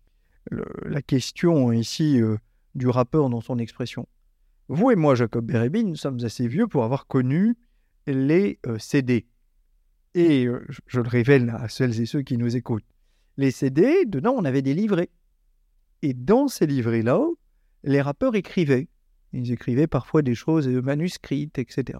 la 0.51 1.03
question 1.03 1.73
ici 1.73 2.21
euh, 2.21 2.37
du 2.75 2.89
rappeur 2.89 3.31
dans 3.31 3.41
son 3.41 3.59
expression, 3.59 4.07
vous 4.69 4.91
et 4.91 4.97
moi, 4.97 5.15
Jacob 5.15 5.45
Bérébi, 5.47 5.85
nous 5.85 5.97
sommes 5.97 6.19
assez 6.25 6.49
vieux 6.49 6.67
pour 6.67 6.85
avoir 6.85 7.07
connu 7.07 7.57
les 8.07 8.59
euh, 8.67 8.79
CD. 8.79 9.27
Et 10.15 10.47
euh, 10.47 10.67
je 10.87 11.01
le 11.01 11.09
révèle 11.09 11.51
à 11.51 11.69
celles 11.69 12.01
et 12.01 12.07
ceux 12.07 12.23
qui 12.23 12.37
nous 12.37 12.57
écoutent. 12.57 12.85
Les 13.37 13.51
CD, 13.51 14.05
dedans, 14.07 14.35
on 14.37 14.45
avait 14.45 14.63
des 14.63 14.75
livrets. 14.75 15.11
Et 16.03 16.15
dans 16.15 16.49
ces 16.49 16.67
livrets-là, 16.67 17.27
les 17.83 18.01
rappeurs 18.01 18.35
écrivaient. 18.35 18.89
Ils 19.33 19.51
écrivaient 19.51 19.87
parfois 19.87 20.23
des 20.23 20.35
choses 20.35 20.69
manuscrites, 20.69 21.59
etc. 21.59 21.99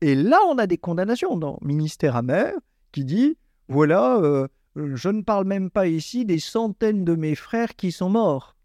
Et 0.00 0.16
là, 0.16 0.40
on 0.48 0.58
a 0.58 0.66
des 0.66 0.78
condamnations 0.78 1.36
dans 1.36 1.58
Ministère 1.62 2.16
amer 2.16 2.54
qui 2.90 3.04
dit 3.04 3.36
voilà, 3.68 4.18
euh, 4.18 4.48
je 4.76 5.08
ne 5.08 5.22
parle 5.22 5.46
même 5.46 5.70
pas 5.70 5.86
ici 5.86 6.24
des 6.24 6.38
centaines 6.38 7.04
de 7.04 7.14
mes 7.14 7.34
frères 7.34 7.76
qui 7.76 7.92
sont 7.92 8.10
morts 8.10 8.56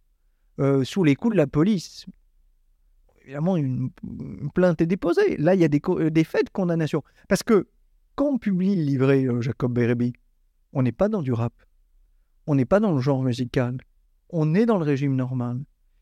euh, 0.59 0.83
sous 0.83 1.03
les 1.03 1.15
coups 1.15 1.33
de 1.33 1.37
la 1.37 1.47
police. 1.47 2.05
Évidemment, 3.27 3.57
une, 3.57 3.91
plainte 4.55 4.79
est 4.79 4.85
déposée. 4.85 5.35
Là, 5.35 5.53
il 5.53 5.59
y 5.59 5.65
a 5.65 5.67
des, 5.67 5.81
euh, 5.89 6.09
des, 6.09 6.23
faits 6.23 6.45
de 6.45 6.49
condamnation. 6.49 7.03
Parce 7.27 7.43
que 7.43 7.67
quand 8.15 8.27
on 8.27 8.37
publie 8.37 8.73
le 8.73 8.83
livret 8.83 9.27
Jacob 9.41 9.73
Bérébi, 9.73 10.13
on 10.71 10.81
n'est 10.81 10.93
pas 10.93 11.09
dans 11.09 11.21
du 11.21 11.33
rap. 11.33 11.51
On 12.45 12.55
n'est 12.55 12.63
pas 12.63 12.79
dans 12.79 12.93
le 12.93 13.01
genre 13.01 13.21
musical. 13.21 13.79
On 14.29 14.55
est 14.55 14.65
dans 14.65 14.77
le 14.77 14.85
régime 14.85 15.13
normal. 15.13 15.59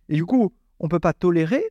Et 0.08 0.14
du 0.18 0.24
coup, 0.24 0.54
on 0.80 0.86
ne 0.86 0.90
peut 0.90 1.00
pas 1.00 1.14
tolérer 1.14 1.64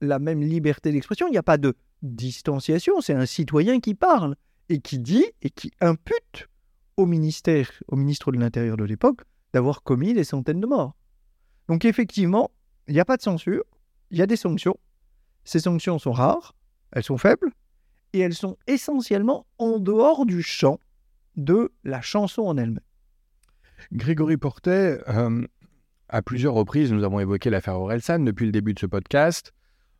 la 0.00 0.20
même 0.20 0.42
liberté 0.42 0.92
d'expression. 0.92 1.26
Il 1.26 1.32
n'y 1.32 1.38
a 1.38 1.42
pas 1.42 1.58
de 1.58 1.74
distanciation. 2.02 3.00
C'est 3.00 3.14
un 3.14 3.26
citoyen 3.26 3.80
qui 3.80 3.96
parle 3.96 4.36
et 4.68 4.78
qui 4.78 5.00
dit 5.00 5.26
et 5.42 5.50
qui 5.50 5.72
impute 5.80 6.48
au 6.96 7.06
ministère, 7.06 7.68
au 7.88 7.96
ministre 7.96 8.30
de 8.30 8.38
l'Intérieur 8.38 8.76
de 8.76 8.84
l'époque, 8.84 9.22
d'avoir 9.52 9.82
commis 9.82 10.14
des 10.14 10.22
centaines 10.22 10.60
de 10.60 10.68
morts. 10.68 10.94
Donc 11.66 11.84
effectivement, 11.84 12.52
il 12.86 12.94
n'y 12.94 13.00
a 13.00 13.04
pas 13.04 13.16
de 13.16 13.22
censure, 13.22 13.64
il 14.12 14.18
y 14.18 14.22
a 14.22 14.26
des 14.28 14.36
sanctions. 14.36 14.78
Ces 15.50 15.58
sanctions 15.58 15.98
sont 15.98 16.12
rares, 16.12 16.54
elles 16.92 17.02
sont 17.02 17.18
faibles, 17.18 17.50
et 18.12 18.20
elles 18.20 18.34
sont 18.34 18.56
essentiellement 18.68 19.46
en 19.58 19.80
dehors 19.80 20.24
du 20.24 20.44
champ 20.44 20.78
de 21.34 21.72
la 21.82 22.00
chanson 22.00 22.42
en 22.42 22.56
elle-même. 22.56 22.84
Grégory 23.92 24.36
Portet, 24.36 25.00
euh, 25.08 25.44
à 26.08 26.22
plusieurs 26.22 26.54
reprises, 26.54 26.92
nous 26.92 27.02
avons 27.02 27.18
évoqué 27.18 27.50
l'affaire 27.50 27.80
Orelsan 27.80 28.20
depuis 28.20 28.46
le 28.46 28.52
début 28.52 28.74
de 28.74 28.78
ce 28.78 28.86
podcast. 28.86 29.52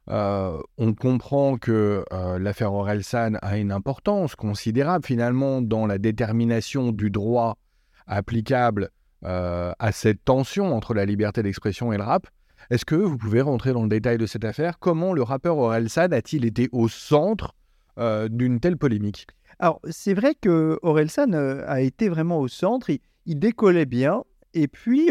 Euh, 0.08 0.56
on 0.78 0.94
comprend 0.94 1.58
que 1.58 2.04
euh, 2.12 2.38
l'affaire 2.38 2.72
Orelsan 2.72 3.32
a 3.42 3.58
une 3.58 3.72
importance 3.72 4.36
considérable 4.36 5.04
finalement 5.04 5.62
dans 5.62 5.84
la 5.84 5.98
détermination 5.98 6.92
du 6.92 7.10
droit 7.10 7.58
applicable 8.06 8.90
à 9.22 9.90
cette 9.92 10.24
tension 10.24 10.76
entre 10.76 10.94
la 10.94 11.04
liberté 11.04 11.42
d'expression 11.42 11.92
et 11.92 11.96
le 11.96 12.04
rap. 12.04 12.28
Est-ce 12.70 12.84
que 12.84 12.94
vous 12.94 13.18
pouvez 13.18 13.40
rentrer 13.40 13.72
dans 13.72 13.82
le 13.82 13.88
détail 13.88 14.18
de 14.18 14.26
cette 14.26 14.44
affaire? 14.44 14.78
Comment 14.78 15.12
le 15.12 15.22
rappeur 15.22 15.58
Orelsan 15.58 16.12
a-t-il 16.12 16.44
été 16.44 16.68
au 16.72 16.88
centre 16.88 17.54
d'une 18.30 18.60
telle 18.60 18.78
polémique? 18.78 19.26
Alors, 19.58 19.80
c'est 19.90 20.14
vrai 20.14 20.34
que 20.34 20.78
Orelsan 20.82 21.32
a 21.34 21.80
été 21.82 22.08
vraiment 22.08 22.38
au 22.38 22.48
centre, 22.48 22.88
il, 23.26 23.38
décollait 23.38 23.84
bien, 23.84 24.22
et 24.54 24.68
puis 24.68 25.10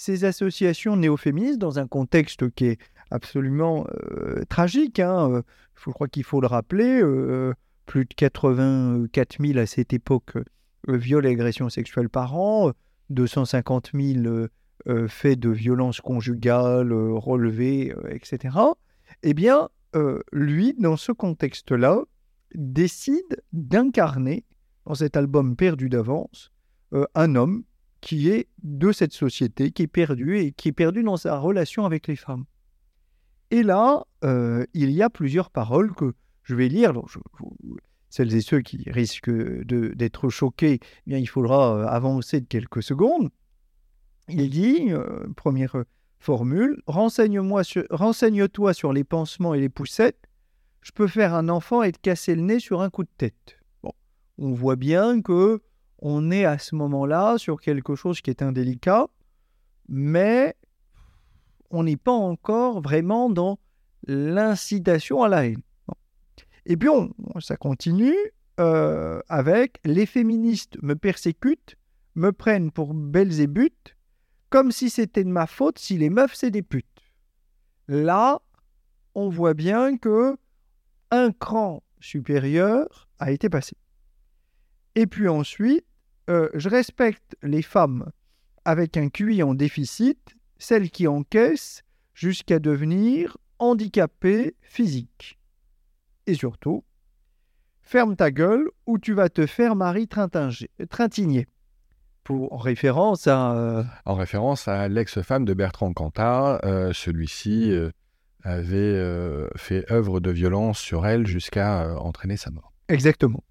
ces 0.00 0.24
associations 0.24 0.96
néo-féministes, 0.96 1.58
dans 1.58 1.78
un 1.78 1.86
contexte 1.86 2.48
qui 2.52 2.64
est 2.64 2.78
absolument 3.10 3.86
euh, 3.90 4.44
tragique. 4.48 4.98
Hein. 4.98 5.30
Euh, 5.30 5.42
je 5.76 5.90
crois 5.90 6.08
qu'il 6.08 6.24
faut 6.24 6.40
le 6.40 6.46
rappeler. 6.46 7.02
Euh, 7.02 7.52
plus 7.84 8.04
de 8.04 8.14
84 8.14 9.44
000 9.44 9.58
à 9.58 9.66
cette 9.66 9.92
époque 9.92 10.38
viols 10.86 11.26
et 11.26 11.30
agressions 11.30 11.68
sexuelles 11.68 12.08
par 12.08 12.36
an, 12.36 12.70
250 13.10 13.90
000 13.92 14.46
faits 15.08 15.38
de 15.38 15.50
violences 15.50 16.00
conjugales 16.00 16.92
relevés, 16.92 17.94
etc. 18.08 18.56
Eh 19.22 19.34
bien, 19.34 19.68
lui, 20.32 20.74
dans 20.78 20.96
ce 20.96 21.12
contexte-là, 21.12 22.02
décide 22.54 23.42
d'incarner 23.52 24.44
dans 24.86 24.94
cet 24.94 25.16
album 25.16 25.56
perdu 25.56 25.88
d'avance 25.88 26.50
un 27.14 27.34
homme 27.34 27.64
qui 28.00 28.28
est 28.30 28.48
de 28.62 28.92
cette 28.92 29.12
société, 29.12 29.70
qui 29.70 29.82
est 29.82 29.86
perdu 29.86 30.38
et 30.38 30.52
qui 30.52 30.68
est 30.68 30.72
perdu 30.72 31.02
dans 31.02 31.16
sa 31.16 31.38
relation 31.38 31.84
avec 31.84 32.06
les 32.06 32.16
femmes. 32.16 32.44
Et 33.50 33.62
là, 33.62 34.06
euh, 34.24 34.64
il 34.74 34.90
y 34.90 35.02
a 35.02 35.10
plusieurs 35.10 35.50
paroles 35.50 35.92
que 35.94 36.14
je 36.42 36.54
vais 36.54 36.68
lire. 36.68 36.92
Celles 38.08 38.34
et 38.34 38.40
ceux 38.40 38.60
qui 38.60 38.90
risquent 38.90 39.30
d'être 39.30 40.28
choqués, 40.28 40.80
eh 40.82 41.10
bien, 41.10 41.18
il 41.18 41.28
faudra 41.28 41.76
euh, 41.76 41.86
avancer 41.86 42.40
de 42.40 42.46
quelques 42.46 42.82
secondes. 42.82 43.30
Il 44.32 44.50
dit, 44.50 44.92
euh, 44.92 45.26
première 45.36 45.76
formule, 46.18 46.82
renseigne-moi 46.86 47.62
renseigne-toi 47.90 48.74
sur 48.74 48.92
les 48.92 49.04
pansements 49.04 49.54
et 49.54 49.60
les 49.60 49.68
poussettes. 49.68 50.28
Je 50.82 50.92
peux 50.92 51.06
faire 51.06 51.34
un 51.34 51.48
enfant 51.48 51.82
et 51.82 51.92
te 51.92 51.98
casser 51.98 52.34
le 52.34 52.42
nez 52.42 52.58
sur 52.58 52.80
un 52.82 52.90
coup 52.90 53.04
de 53.04 53.10
tête. 53.16 53.58
Bon, 53.82 53.92
on 54.38 54.52
voit 54.52 54.76
bien 54.76 55.20
que 55.20 55.60
on 55.98 56.30
est 56.30 56.44
à 56.44 56.58
ce 56.58 56.74
moment-là 56.74 57.36
sur 57.36 57.60
quelque 57.60 57.94
chose 57.94 58.20
qui 58.20 58.30
est 58.30 58.42
indélicat, 58.42 59.08
mais 59.88 60.56
on 61.70 61.84
n'est 61.84 61.96
pas 61.96 62.12
encore 62.12 62.80
vraiment 62.80 63.28
dans 63.28 63.58
l'incitation 64.06 65.22
à 65.22 65.28
la 65.28 65.46
haine. 65.46 65.62
Et 66.66 66.76
puis, 66.76 66.88
on, 66.88 67.12
ça 67.40 67.56
continue 67.56 68.16
euh, 68.58 69.20
avec 69.28 69.78
les 69.84 70.06
féministes 70.06 70.76
me 70.82 70.94
persécutent, 70.94 71.76
me 72.14 72.32
prennent 72.32 72.70
pour 72.70 72.94
Belzébuth, 72.94 73.96
comme 74.50 74.72
si 74.72 74.90
c'était 74.90 75.24
de 75.24 75.30
ma 75.30 75.46
faute 75.46 75.78
si 75.78 75.96
les 75.96 76.10
meufs 76.10 76.34
c'est 76.34 76.50
des 76.50 76.62
putes. 76.62 76.86
Là, 77.88 78.40
on 79.14 79.28
voit 79.28 79.54
bien 79.54 79.96
que 79.96 80.36
un 81.10 81.32
cran 81.32 81.82
supérieur 82.00 83.08
a 83.18 83.32
été 83.32 83.48
passé. 83.48 83.76
Et 84.94 85.06
puis 85.06 85.28
ensuite, 85.28 85.84
euh, 86.28 86.48
je 86.54 86.68
respecte 86.68 87.36
les 87.42 87.62
femmes 87.62 88.10
avec 88.64 88.96
un 88.96 89.08
QI 89.08 89.42
en 89.42 89.54
déficit 89.54 90.36
celle 90.58 90.90
qui 90.90 91.08
encaisse 91.08 91.82
jusqu'à 92.14 92.58
devenir 92.58 93.38
handicapée 93.58 94.54
physique. 94.60 95.38
Et 96.26 96.34
surtout, 96.34 96.84
ferme 97.82 98.14
ta 98.14 98.30
gueule 98.30 98.68
ou 98.86 98.98
tu 98.98 99.14
vas 99.14 99.28
te 99.28 99.46
faire 99.46 99.74
Marie 99.74 100.06
Trintigné. 100.06 101.46
En 102.30 102.56
référence 102.56 103.26
à... 103.26 103.52
Euh, 103.54 103.82
en 104.04 104.14
référence 104.14 104.68
à 104.68 104.88
l'ex-femme 104.88 105.44
de 105.44 105.54
Bertrand 105.54 105.92
Cantat, 105.92 106.60
euh, 106.64 106.92
celui-ci 106.92 107.72
euh, 107.72 107.90
avait 108.42 108.96
fait 109.56 109.90
œuvre 109.90 110.20
de 110.20 110.30
violence 110.30 110.78
sur 110.78 111.06
elle 111.06 111.26
jusqu'à 111.26 111.96
entraîner 111.98 112.36
sa 112.36 112.50
mort. 112.50 112.72
Exactement. 112.88 113.42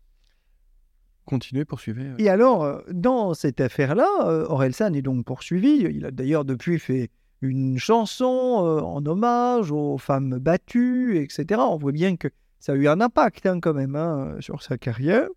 Continuez, 1.26 1.65
poursuivez. 1.65 2.08
Et 2.18 2.30
alors, 2.30 2.82
dans 2.89 3.36
cette 3.36 3.62
affaire-là, 3.62 4.08
Orelsan 4.50 4.94
est 4.94 5.04
donc 5.04 5.26
poursuivi. 5.26 5.86
Il 5.92 6.06
a 6.06 6.12
d'ailleurs 6.12 6.44
depuis 6.44 6.80
fait 6.80 7.12
une 7.42 7.78
chanson 7.78 8.26
en 8.26 9.06
hommage 9.06 9.72
aux 9.72 10.00
femmes 10.00 10.39
battues, 10.39 11.22
etc. 11.22 11.62
On 11.63 11.78
voit 11.78 11.92
bien 11.92 12.18
que 12.18 12.30
ça 12.60 12.72
a 12.72 12.76
eu 12.76 12.88
un 12.88 13.00
impact 13.00 13.46
hein, 13.46 13.60
quand 13.60 13.76
même 13.76 13.96
hein, 13.96 14.38
sur 14.39 14.63
sa 14.63 14.80
carrière. 14.80 15.28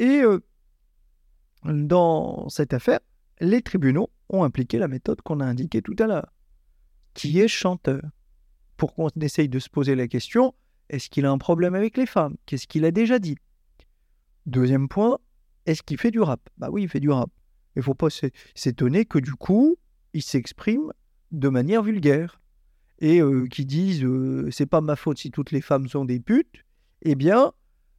Et 0.00 0.22
dans 1.64 2.48
cette 2.48 2.74
affaire, 2.74 3.00
les 3.40 3.62
tribunaux 3.62 4.10
ont 4.28 4.44
impliqué 4.44 4.78
la 4.78 4.88
méthode 4.88 5.20
qu'on 5.22 5.40
a 5.40 5.44
indiquée 5.44 5.82
tout 5.82 5.96
à 5.98 6.06
l'heure, 6.06 6.32
qui 7.14 7.40
est 7.40 7.48
chanteur. 7.48 8.02
Pour 8.76 8.94
qu'on 8.94 9.08
essaye 9.20 9.48
de 9.48 9.58
se 9.58 9.70
poser 9.70 9.94
la 9.94 10.08
question, 10.08 10.54
est-ce 10.88 11.08
qu'il 11.08 11.26
a 11.26 11.30
un 11.30 11.38
problème 11.38 11.74
avec 11.74 11.96
les 11.96 12.06
femmes? 12.06 12.36
Qu'est-ce 12.44 12.66
qu'il 12.66 12.84
a 12.84 12.90
déjà 12.90 13.18
dit? 13.18 13.36
Deuxième 14.46 14.88
point, 14.88 15.18
est-ce 15.66 15.82
qu'il 15.82 15.98
fait 15.98 16.10
du 16.10 16.20
rap? 16.20 16.50
Bah 16.58 16.68
oui, 16.70 16.82
il 16.82 16.88
fait 16.88 17.00
du 17.00 17.10
rap. 17.10 17.30
Il 17.76 17.78
ne 17.78 17.84
faut 17.84 17.94
pas 17.94 18.08
s'étonner 18.54 19.04
que 19.04 19.18
du 19.18 19.32
coup, 19.32 19.76
il 20.12 20.22
s'exprime 20.22 20.92
de 21.30 21.48
manière 21.48 21.82
vulgaire. 21.82 22.40
Et 23.00 23.20
euh, 23.20 23.46
qui 23.46 23.64
disent 23.64 24.04
euh, 24.04 24.48
c'est 24.52 24.66
pas 24.66 24.80
ma 24.80 24.94
faute 24.94 25.18
si 25.18 25.30
toutes 25.30 25.50
les 25.50 25.60
femmes 25.60 25.88
sont 25.88 26.04
des 26.04 26.20
putes, 26.20 26.64
eh 27.02 27.16
bien, 27.16 27.52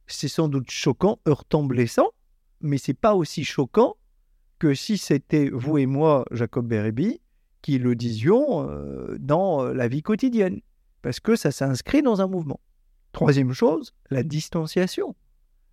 c'est 0.06 0.28
sans 0.28 0.48
doute 0.48 0.70
choquant, 0.70 1.20
heurtant, 1.28 1.64
blessant, 1.64 2.08
mais 2.60 2.78
c'est 2.78 2.94
pas 2.94 3.14
aussi 3.14 3.44
choquant 3.44 3.96
que 4.58 4.74
si 4.74 4.98
c'était 4.98 5.50
vous 5.50 5.78
et 5.78 5.86
moi, 5.86 6.24
Jacob 6.30 6.66
Bérébi, 6.66 7.20
qui 7.62 7.78
le 7.78 7.94
disions 7.94 8.68
euh, 8.68 9.16
dans 9.18 9.64
la 9.64 9.88
vie 9.88 10.02
quotidienne, 10.02 10.60
parce 11.02 11.20
que 11.20 11.36
ça 11.36 11.50
s'inscrit 11.50 12.02
dans 12.02 12.20
un 12.20 12.26
mouvement. 12.26 12.60
Troisième 13.12 13.52
chose, 13.52 13.94
la 14.10 14.22
distanciation 14.22 15.14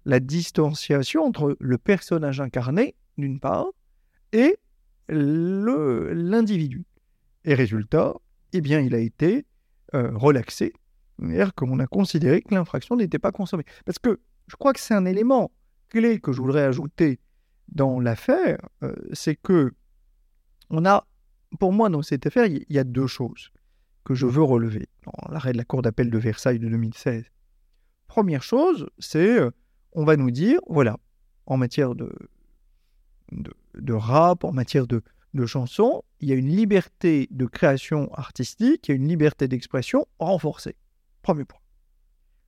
la 0.06 0.20
distanciation 0.20 1.24
entre 1.24 1.56
le 1.60 1.78
personnage 1.78 2.42
incarné, 2.42 2.96
d'une 3.18 3.40
part, 3.40 3.68
et 4.32 4.58
l'individu. 5.10 6.86
Et 7.46 7.54
résultat, 7.54 8.16
eh 8.54 8.62
bien, 8.62 8.80
il 8.80 8.96
a 8.96 9.00
été 9.00 9.46
euh, 9.94 10.12
relaxé, 10.16 10.74
c'est-à-dire 11.20 11.54
qu'on 11.54 11.80
a 11.80 11.88
considéré 11.88 12.42
que 12.42 12.54
l'infraction 12.54 12.96
n'était 12.96 13.20
pas 13.20 13.32
consommée. 13.32 13.66
Parce 13.86 14.00
que 14.00 14.20
je 14.48 14.56
crois 14.56 14.74
que 14.74 14.80
c'est 14.80 14.94
un 14.94 15.06
élément 15.06 15.52
que 15.94 16.32
je 16.32 16.42
voudrais 16.42 16.64
ajouter 16.64 17.20
dans 17.70 18.00
l'affaire, 18.00 18.58
euh, 18.82 18.94
c'est 19.14 19.36
que 19.36 19.74
on 20.70 20.86
a, 20.86 21.06
pour 21.60 21.72
moi, 21.72 21.90
dans 21.90 22.02
cette 22.02 22.26
affaire, 22.26 22.46
il 22.46 22.66
y 22.70 22.80
a 22.80 22.84
deux 22.84 23.08
choses 23.08 23.52
que 24.04 24.16
je 24.16 24.26
veux 24.26 24.44
relever 24.44 24.88
dans 25.06 25.32
l'arrêt 25.32 25.54
de 25.54 25.58
la 25.58 25.64
Cour 25.64 25.82
d'appel 25.82 26.10
de 26.10 26.18
Versailles 26.18 26.60
de 26.60 26.68
2016. 26.68 27.26
Première 28.08 28.44
chose, 28.44 28.90
c'est 28.98 29.40
euh, 29.40 29.52
on 29.94 30.04
va 30.04 30.18
nous 30.18 30.32
dire, 30.32 30.60
voilà, 30.68 30.98
en 31.46 31.58
matière 31.58 31.94
de, 31.94 32.12
de, 33.32 33.94
rap, 33.94 34.44
en 34.44 34.52
matière 34.52 34.88
de, 34.88 35.04
de 35.34 35.46
chansons, 35.46 36.04
il 36.20 36.30
y 36.30 36.32
a 36.32 36.36
une 36.36 36.50
liberté 36.50 37.28
de 37.32 37.46
création 37.46 38.12
artistique, 38.14 38.88
il 38.88 38.92
y 38.92 38.94
a 38.94 38.96
une 38.96 39.08
liberté 39.08 39.48
d'expression 39.48 40.08
renforcée. 40.20 40.76
Premier 41.22 41.46
point. 41.46 41.60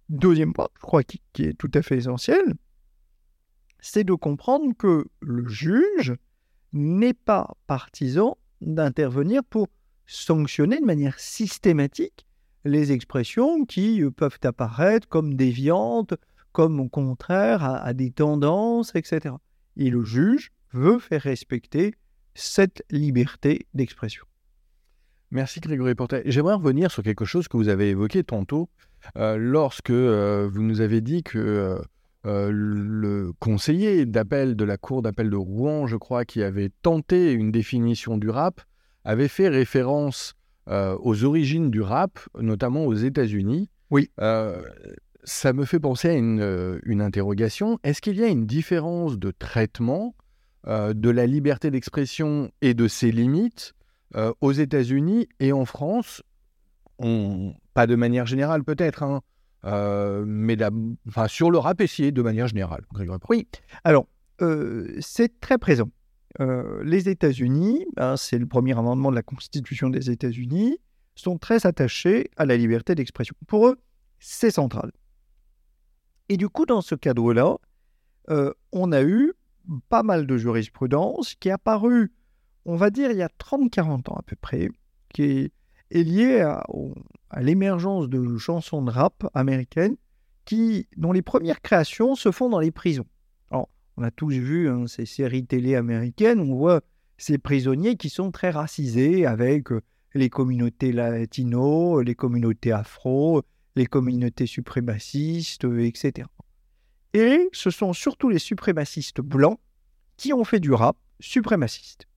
Deuxième 0.09 0.53
point, 0.53 0.67
je 0.75 0.81
crois 0.81 1.03
qui 1.03 1.21
est 1.39 1.53
tout 1.57 1.71
à 1.73 1.81
fait 1.81 1.97
essentiel, 1.97 2.55
c'est 3.85 4.03
de 4.03 4.13
comprendre 4.13 4.73
que 4.75 5.05
le 5.19 5.47
juge 5.47 6.15
n'est 6.73 7.13
pas 7.13 7.55
partisan 7.67 8.35
d'intervenir 8.59 9.43
pour 9.43 9.67
sanctionner 10.07 10.79
de 10.79 10.85
manière 10.85 11.19
systématique 11.19 12.25
les 12.63 12.91
expressions 12.91 13.63
qui 13.63 14.01
euh, 14.01 14.09
peuvent 14.09 14.39
apparaître 14.43 15.07
comme 15.07 15.35
déviantes, 15.35 16.15
comme 16.51 16.79
au 16.79 16.89
contraire 16.89 17.63
à, 17.63 17.93
des 17.93 18.09
tendances, 18.09 18.91
etc. 18.95 19.35
Et 19.77 19.91
le 19.91 20.03
juge 20.03 20.51
veut 20.73 20.97
faire 20.97 21.21
respecter 21.21 21.93
cette 22.33 22.83
liberté 22.89 23.67
d'expression. 23.75 24.25
Merci 25.29 25.59
Grégory 25.59 25.93
Portet. 25.93 26.23
J'aimerais 26.25 26.55
revenir 26.55 26.89
sur 26.89 27.03
quelque 27.03 27.25
chose 27.25 27.47
que 27.47 27.55
vous 27.55 27.69
avez 27.69 27.89
évoqué 27.91 28.23
tantôt 28.23 28.67
euh, 29.15 29.37
lorsque 29.37 29.91
euh, 29.91 30.49
vous 30.51 30.63
nous 30.63 30.81
avez 30.81 31.01
dit 31.01 31.21
que 31.21 31.79
le 32.25 33.31
conseiller 33.39 34.05
d'appel 34.05 34.55
de 34.55 34.65
la 34.65 34.77
Cour 34.77 35.01
d'appel 35.01 35.29
de 35.29 35.35
Rouen, 35.35 35.87
je 35.87 35.95
crois, 35.95 36.25
qui 36.25 36.41
avait 36.41 36.71
tenté 36.81 37.31
une 37.31 37.51
définition 37.51 38.17
du 38.17 38.29
rap, 38.29 38.61
avait 39.03 39.27
fait 39.27 39.47
référence 39.47 40.35
euh, 40.67 40.97
aux 40.99 41.23
origines 41.23 41.69
du 41.69 41.81
rap, 41.81 42.19
notamment 42.39 42.85
aux 42.85 42.95
États-Unis. 42.95 43.69
Oui. 43.91 44.09
Euh, 44.19 44.63
ça 45.23 45.53
me 45.53 45.63
fait 45.63 45.79
penser 45.79 46.09
à 46.09 46.13
une, 46.13 46.41
euh, 46.41 46.79
une 46.83 47.01
interrogation. 47.01 47.77
Est-ce 47.83 48.01
qu'il 48.01 48.17
y 48.17 48.23
a 48.23 48.27
une 48.27 48.47
différence 48.47 49.19
de 49.19 49.31
traitement 49.31 50.15
de 50.67 51.11
la 51.11 51.27
liberté 51.27 51.69
d'expression 51.69 52.49
et 52.63 52.73
de 52.73 52.87
ses 52.87 53.11
limites 53.11 53.75
aux 54.41 54.51
États-Unis 54.51 55.29
et 55.39 55.51
en 55.51 55.63
France? 55.63 56.23
On, 56.97 57.53
Pas 57.75 57.85
de 57.85 57.93
manière 57.93 58.25
générale 58.25 58.63
peut-être, 58.63 59.03
hein, 59.03 59.21
mais 59.65 60.57
enfin, 61.07 61.27
sur 61.27 61.51
le 61.51 61.57
rap 61.57 61.81
de 61.81 62.21
manière 62.21 62.47
générale. 62.47 62.83
Oui, 63.29 63.47
alors 63.83 64.07
c'est 64.99 65.39
très 65.39 65.57
présent. 65.57 65.89
Euh, 66.41 66.83
les 66.83 67.07
États-Unis, 67.07 67.85
ben, 67.95 68.17
c'est 68.17 68.37
le 68.37 68.45
premier 68.45 68.77
amendement 68.77 69.09
de 69.09 69.15
la 69.15 69.23
Constitution 69.23 69.89
des 69.89 70.09
États-Unis, 70.11 70.77
sont 71.15 71.37
très 71.37 71.65
attachés 71.65 72.29
à 72.35 72.45
la 72.45 72.57
liberté 72.57 72.93
d'expression. 72.93 73.35
Pour 73.47 73.67
eux, 73.67 73.77
c'est 74.19 74.51
central. 74.51 74.91
Et 76.27 76.37
du 76.37 76.49
coup, 76.49 76.65
dans 76.65 76.81
ce 76.81 76.95
cadre-là, 76.95 77.57
euh, 78.29 78.53
on 78.73 78.91
a 78.91 79.03
eu 79.03 79.33
pas 79.89 80.03
mal 80.03 80.27
de 80.27 80.37
jurisprudence 80.37 81.35
qui 81.35 81.49
est 81.49 81.53
apparue, 81.53 82.11
on 82.65 82.75
va 82.75 82.89
dire, 82.89 83.11
il 83.11 83.17
y 83.17 83.23
a 83.23 83.29
30-40 83.39 84.09
ans 84.11 84.15
à 84.15 84.23
peu 84.23 84.35
près, 84.35 84.69
qui 85.13 85.23
est, 85.23 85.51
liée 85.91 86.41
à, 86.41 86.63
à 87.29 87.41
l'émergence 87.41 88.09
de 88.09 88.37
chansons 88.37 88.81
de 88.81 88.91
rap 88.91 89.25
américaines 89.33 89.97
qui, 90.45 90.87
dont 90.97 91.11
les 91.11 91.21
premières 91.21 91.61
créations 91.61 92.15
se 92.15 92.31
font 92.31 92.49
dans 92.49 92.59
les 92.59 92.71
prisons. 92.71 93.07
On 93.97 94.03
a 94.03 94.11
tous 94.11 94.33
vu 94.33 94.69
hein, 94.69 94.87
ces 94.87 95.05
séries 95.05 95.45
télé 95.45 95.75
américaines, 95.75 96.39
on 96.39 96.55
voit 96.55 96.81
ces 97.17 97.37
prisonniers 97.37 97.95
qui 97.95 98.09
sont 98.09 98.31
très 98.31 98.49
racisés 98.49 99.25
avec 99.25 99.71
euh, 99.71 99.81
les 100.13 100.29
communautés 100.29 100.91
latino, 100.91 102.01
les 102.01 102.15
communautés 102.15 102.73
afro, 102.73 103.43
les 103.77 103.85
communautés 103.85 104.47
suprémacistes, 104.47 105.65
etc. 105.79 106.27
Et 107.13 107.47
ce 107.53 107.69
sont 107.69 107.93
surtout 107.93 108.27
les 108.27 108.39
suprémacistes 108.39 109.21
blancs 109.21 109.59
qui 110.17 110.33
ont 110.33 110.43
fait 110.43 110.59
du 110.59 110.73
rap 110.73 110.97
suprémaciste. 111.21 112.07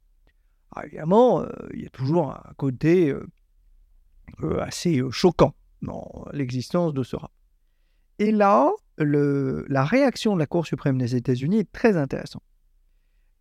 Évidemment, 0.85 1.43
euh, 1.43 1.49
il 1.75 1.83
y 1.83 1.87
a 1.87 1.91
toujours 1.91 2.33
un 2.33 2.53
côté 2.57 3.11
euh, 3.11 3.25
assez 4.61 5.01
choquant 5.11 5.55
dans 5.83 6.26
l'existence 6.33 6.93
de 6.95 7.03
ce 7.03 7.16
rap. 7.16 7.33
Et 8.18 8.33
là, 8.33 8.70
la 8.99 9.85
réaction 9.85 10.35
de 10.35 10.39
la 10.41 10.47
Cour 10.47 10.66
suprême 10.66 10.99
des 10.99 11.14
États-Unis 11.14 11.59
est 11.59 11.72
très 11.72 11.97
intéressante. 11.97 12.43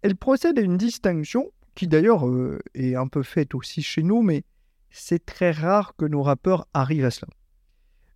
Elle 0.01 0.15
procède 0.15 0.59
à 0.59 0.61
une 0.61 0.77
distinction 0.77 1.51
qui 1.75 1.87
d'ailleurs 1.87 2.27
euh, 2.27 2.59
est 2.73 2.95
un 2.95 3.07
peu 3.07 3.23
faite 3.23 3.53
aussi 3.53 3.81
chez 3.81 4.03
nous, 4.03 4.21
mais 4.21 4.43
c'est 4.89 5.25
très 5.25 5.51
rare 5.51 5.95
que 5.95 6.05
nos 6.05 6.23
rappeurs 6.23 6.67
arrivent 6.73 7.05
à 7.05 7.11
cela. 7.11 7.31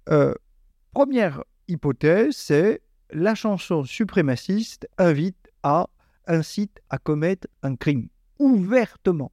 Euh, 0.09 0.33
première 0.93 1.43
hypothèse, 1.67 2.35
c'est 2.35 2.81
la 3.11 3.35
chanson 3.35 3.83
suprémaciste 3.83 4.87
invite 4.97 5.51
à, 5.63 5.87
incite 6.27 6.81
à 6.89 6.97
commettre 6.97 7.47
un 7.61 7.75
crime 7.75 8.07
ouvertement. 8.39 9.31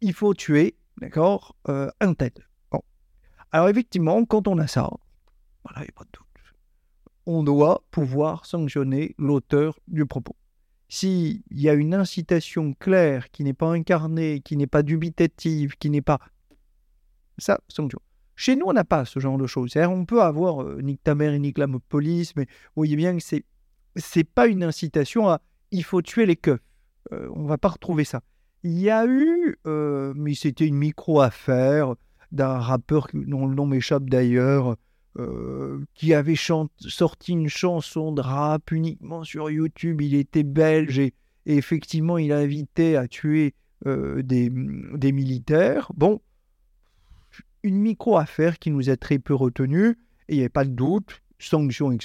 Il 0.00 0.14
faut 0.14 0.32
tuer, 0.32 0.76
d'accord, 1.00 1.56
euh. 1.68 1.90
Alors 3.50 3.68
effectivement, 3.70 4.24
quand 4.26 4.46
on 4.46 4.58
a 4.58 4.66
ça, 4.66 4.90
voilà, 5.64 5.80
il 5.80 5.84
n'y 5.84 5.88
a 5.88 5.92
pas 5.92 6.04
de 6.04 6.10
doute 6.12 6.28
on 7.28 7.42
doit 7.42 7.84
pouvoir 7.90 8.46
sanctionner 8.46 9.14
l'auteur 9.18 9.78
du 9.86 10.06
propos. 10.06 10.34
S'il 10.88 11.42
y 11.50 11.68
a 11.68 11.74
une 11.74 11.92
incitation 11.92 12.72
claire 12.72 13.30
qui 13.30 13.44
n'est 13.44 13.52
pas 13.52 13.70
incarnée, 13.70 14.40
qui 14.40 14.56
n'est 14.56 14.66
pas 14.66 14.82
dubitative, 14.82 15.76
qui 15.76 15.90
n'est 15.90 16.00
pas... 16.00 16.20
Ça, 17.36 17.60
sanction. 17.68 18.00
Chez 18.34 18.56
nous, 18.56 18.64
on 18.66 18.72
n'a 18.72 18.84
pas 18.84 19.04
ce 19.04 19.20
genre 19.20 19.36
de 19.36 19.46
choses. 19.46 19.76
On 19.76 20.06
peut 20.06 20.22
avoir 20.22 20.62
euh, 20.62 20.80
nique 20.80 21.02
ta 21.04 21.14
mère 21.14 21.34
et 21.34 21.38
nique 21.38 21.58
la 21.58 21.68
police, 21.90 22.34
mais 22.34 22.44
vous 22.44 22.76
voyez 22.76 22.96
bien 22.96 23.14
que 23.18 23.22
c'est 23.22 23.44
c'est 23.96 24.24
pas 24.24 24.46
une 24.46 24.62
incitation 24.62 25.28
à 25.28 25.40
il 25.70 25.84
faut 25.84 26.00
tuer 26.00 26.24
les 26.24 26.36
keufs. 26.36 26.60
Euh, 27.12 27.28
on 27.34 27.44
va 27.44 27.58
pas 27.58 27.68
retrouver 27.68 28.04
ça. 28.04 28.22
Il 28.64 28.78
y 28.80 28.90
a 28.90 29.06
eu, 29.06 29.56
euh, 29.66 30.12
mais 30.16 30.34
c'était 30.34 30.66
une 30.66 30.76
micro-affaire 30.76 31.94
d'un 32.32 32.58
rappeur 32.58 33.08
dont 33.14 33.46
le 33.46 33.54
nom 33.54 33.66
m'échappe 33.66 34.10
d'ailleurs, 34.10 34.76
euh, 35.18 35.84
qui 35.94 36.12
avait 36.12 36.36
sorti 36.36 37.32
une 37.32 37.48
chanson 37.48 38.12
de 38.12 38.20
rap 38.20 38.70
uniquement 38.72 39.22
sur 39.24 39.50
YouTube. 39.50 40.00
Il 40.00 40.14
était 40.14 40.42
belge 40.42 40.98
et, 40.98 41.14
effectivement, 41.46 42.18
il 42.18 42.32
invitait 42.32 42.96
à 42.96 43.06
tuer 43.06 43.54
euh, 43.86 44.22
des, 44.22 44.50
militaires. 44.50 45.92
Bon, 45.96 46.20
une 47.62 47.78
micro-affaire 47.78 48.58
qui 48.58 48.70
nous 48.70 48.90
a 48.90 48.96
très 48.96 49.20
peu 49.20 49.34
retenu 49.34 49.90
et 50.28 50.34
il 50.34 50.36
n'y 50.36 50.42
avait 50.42 50.48
pas 50.48 50.64
de 50.64 50.70
doute. 50.70 51.22
Sanction, 51.38 51.96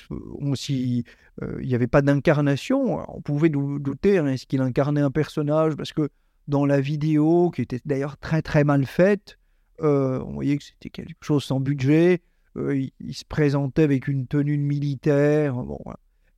il 0.69 1.03
n'y 1.39 1.75
avait 1.75 1.87
pas 1.87 2.03
d'incarnation. 2.03 3.03
On 3.09 3.21
pouvait 3.21 3.49
douter, 3.49 4.19
hein, 4.19 4.27
est-ce 4.27 4.45
qu'il 4.45 4.61
incarnait 4.61 5.01
un 5.01 5.09
personnage 5.09 5.75
Parce 5.75 5.91
que 5.91 6.09
dans 6.47 6.65
la 6.65 6.81
vidéo, 6.81 7.51
qui 7.51 7.61
était 7.61 7.79
d'ailleurs 7.85 8.17
très 8.17 8.41
très 8.41 8.63
mal 8.63 8.85
faite, 8.85 9.37
on 9.79 10.33
voyait 10.33 10.57
que 10.57 10.63
c'était 10.63 10.89
quelque 10.89 11.15
chose 11.21 11.43
sans 11.43 11.59
budget. 11.59 12.21
Euh, 12.55 12.87
il, 12.99 13.13
se 13.13 13.25
présentait 13.25 13.83
avec 13.83 14.07
une 14.07 14.27
tenue 14.27 14.57
militaire. 14.57 15.55
Bon, 15.55 15.79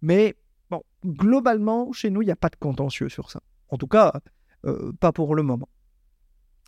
Mais 0.01 0.35
bon, 0.69 0.81
globalement, 1.05 1.91
chez 1.91 2.09
nous, 2.09 2.21
il 2.21 2.25
n'y 2.25 2.31
a 2.31 2.37
pas 2.37 2.49
de 2.49 2.55
contentieux 2.55 3.09
sur 3.09 3.29
ça. 3.31 3.41
En 3.69 3.77
tout 3.77 3.87
cas, 3.87 4.13
euh, 4.65 4.93
pas 4.99 5.11
pour 5.11 5.35
le 5.35 5.43
moment. 5.43 5.69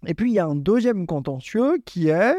Et 0.06 0.14
puis, 0.14 0.32
il 0.32 0.34
y 0.34 0.40
a 0.40 0.46
un 0.46 0.56
deuxième 0.56 1.08
contentieux 1.08 1.78
qui 1.86 2.10
est, 2.10 2.36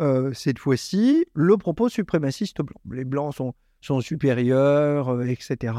euh, 0.00 0.32
cette 0.32 0.58
fois-ci, 0.58 1.24
le 1.34 1.56
propos 1.56 1.88
suprémaciste 1.88 2.60
blanc. 2.60 2.80
Les 2.90 3.04
blancs 3.04 3.34
sont, 3.34 3.54
sont 3.80 4.00
supérieurs, 4.00 5.22
etc. 5.22 5.74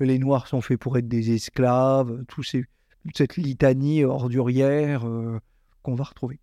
Les 0.00 0.18
noirs 0.18 0.46
sont 0.46 0.60
faits 0.60 0.78
pour 0.78 0.96
être 0.98 1.08
des 1.08 1.32
esclaves, 1.32 2.24
tout 2.26 2.42
ces, 2.42 2.64
toute 3.04 3.16
cette 3.16 3.36
litanie 3.36 4.02
ordurière 4.04 5.06
qu'on 5.82 5.94
va 5.94 6.04
retrouver. 6.04 6.40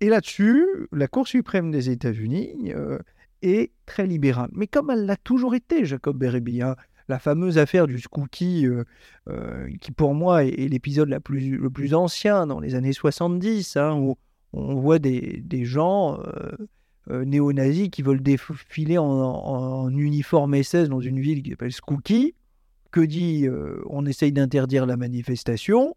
Et 0.00 0.08
là-dessus, 0.08 0.66
la 0.92 1.06
Cour 1.08 1.28
suprême 1.28 1.70
des 1.70 1.90
États-Unis 1.90 2.72
euh, 2.74 2.98
est 3.42 3.70
très 3.84 4.06
libérale. 4.06 4.48
Mais 4.52 4.66
comme 4.66 4.90
elle 4.90 5.04
l'a 5.04 5.16
toujours 5.16 5.54
été, 5.54 5.84
Jacob 5.84 6.16
Berebi, 6.16 6.62
hein, 6.62 6.74
la 7.08 7.18
fameuse 7.18 7.58
affaire 7.58 7.86
du 7.86 7.98
Skookie, 7.98 8.66
euh, 8.66 8.84
euh, 9.28 9.68
qui 9.80 9.92
pour 9.92 10.14
moi 10.14 10.44
est, 10.44 10.68
l'épisode 10.68 11.10
le 11.10 11.70
plus 11.70 11.94
ancien 11.94 12.46
dans 12.46 12.60
les 12.60 12.74
années 12.74 12.94
70, 12.94 13.76
hein, 13.76 13.94
où 13.98 14.16
on 14.54 14.76
voit 14.76 14.98
des, 14.98 15.64
gens 15.64 16.18
euh, 17.10 17.24
néo-nazis 17.24 17.90
qui 17.90 18.02
veulent 18.02 18.22
défiler 18.22 18.96
en, 18.96 19.90
uniforme 19.90 20.60
SS 20.62 20.88
dans 20.88 21.00
une 21.00 21.20
ville 21.20 21.42
qui 21.42 21.50
s'appelle 21.50 21.72
Skouki. 21.72 22.34
Que 22.90 23.00
dit 23.00 23.46
euh, 23.46 23.82
on 23.88 24.04
essaye 24.06 24.32
d'interdire 24.32 24.86
la 24.86 24.96
manifestation 24.96 25.94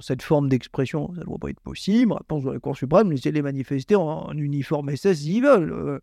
cette 0.00 0.22
forme 0.22 0.48
d'expression, 0.48 1.12
ça 1.14 1.20
ne 1.20 1.24
doit 1.24 1.38
pas 1.38 1.50
être 1.50 1.60
possible. 1.60 2.12
Réponse 2.12 2.44
de 2.44 2.50
la 2.50 2.58
Cour 2.58 2.76
suprême, 2.76 3.10
laissez 3.10 3.32
les 3.32 3.42
manifester 3.42 3.96
en, 3.96 4.30
uniforme 4.36 4.94
SS 4.94 5.20
s'ils 5.20 5.42
veulent. 5.42 6.00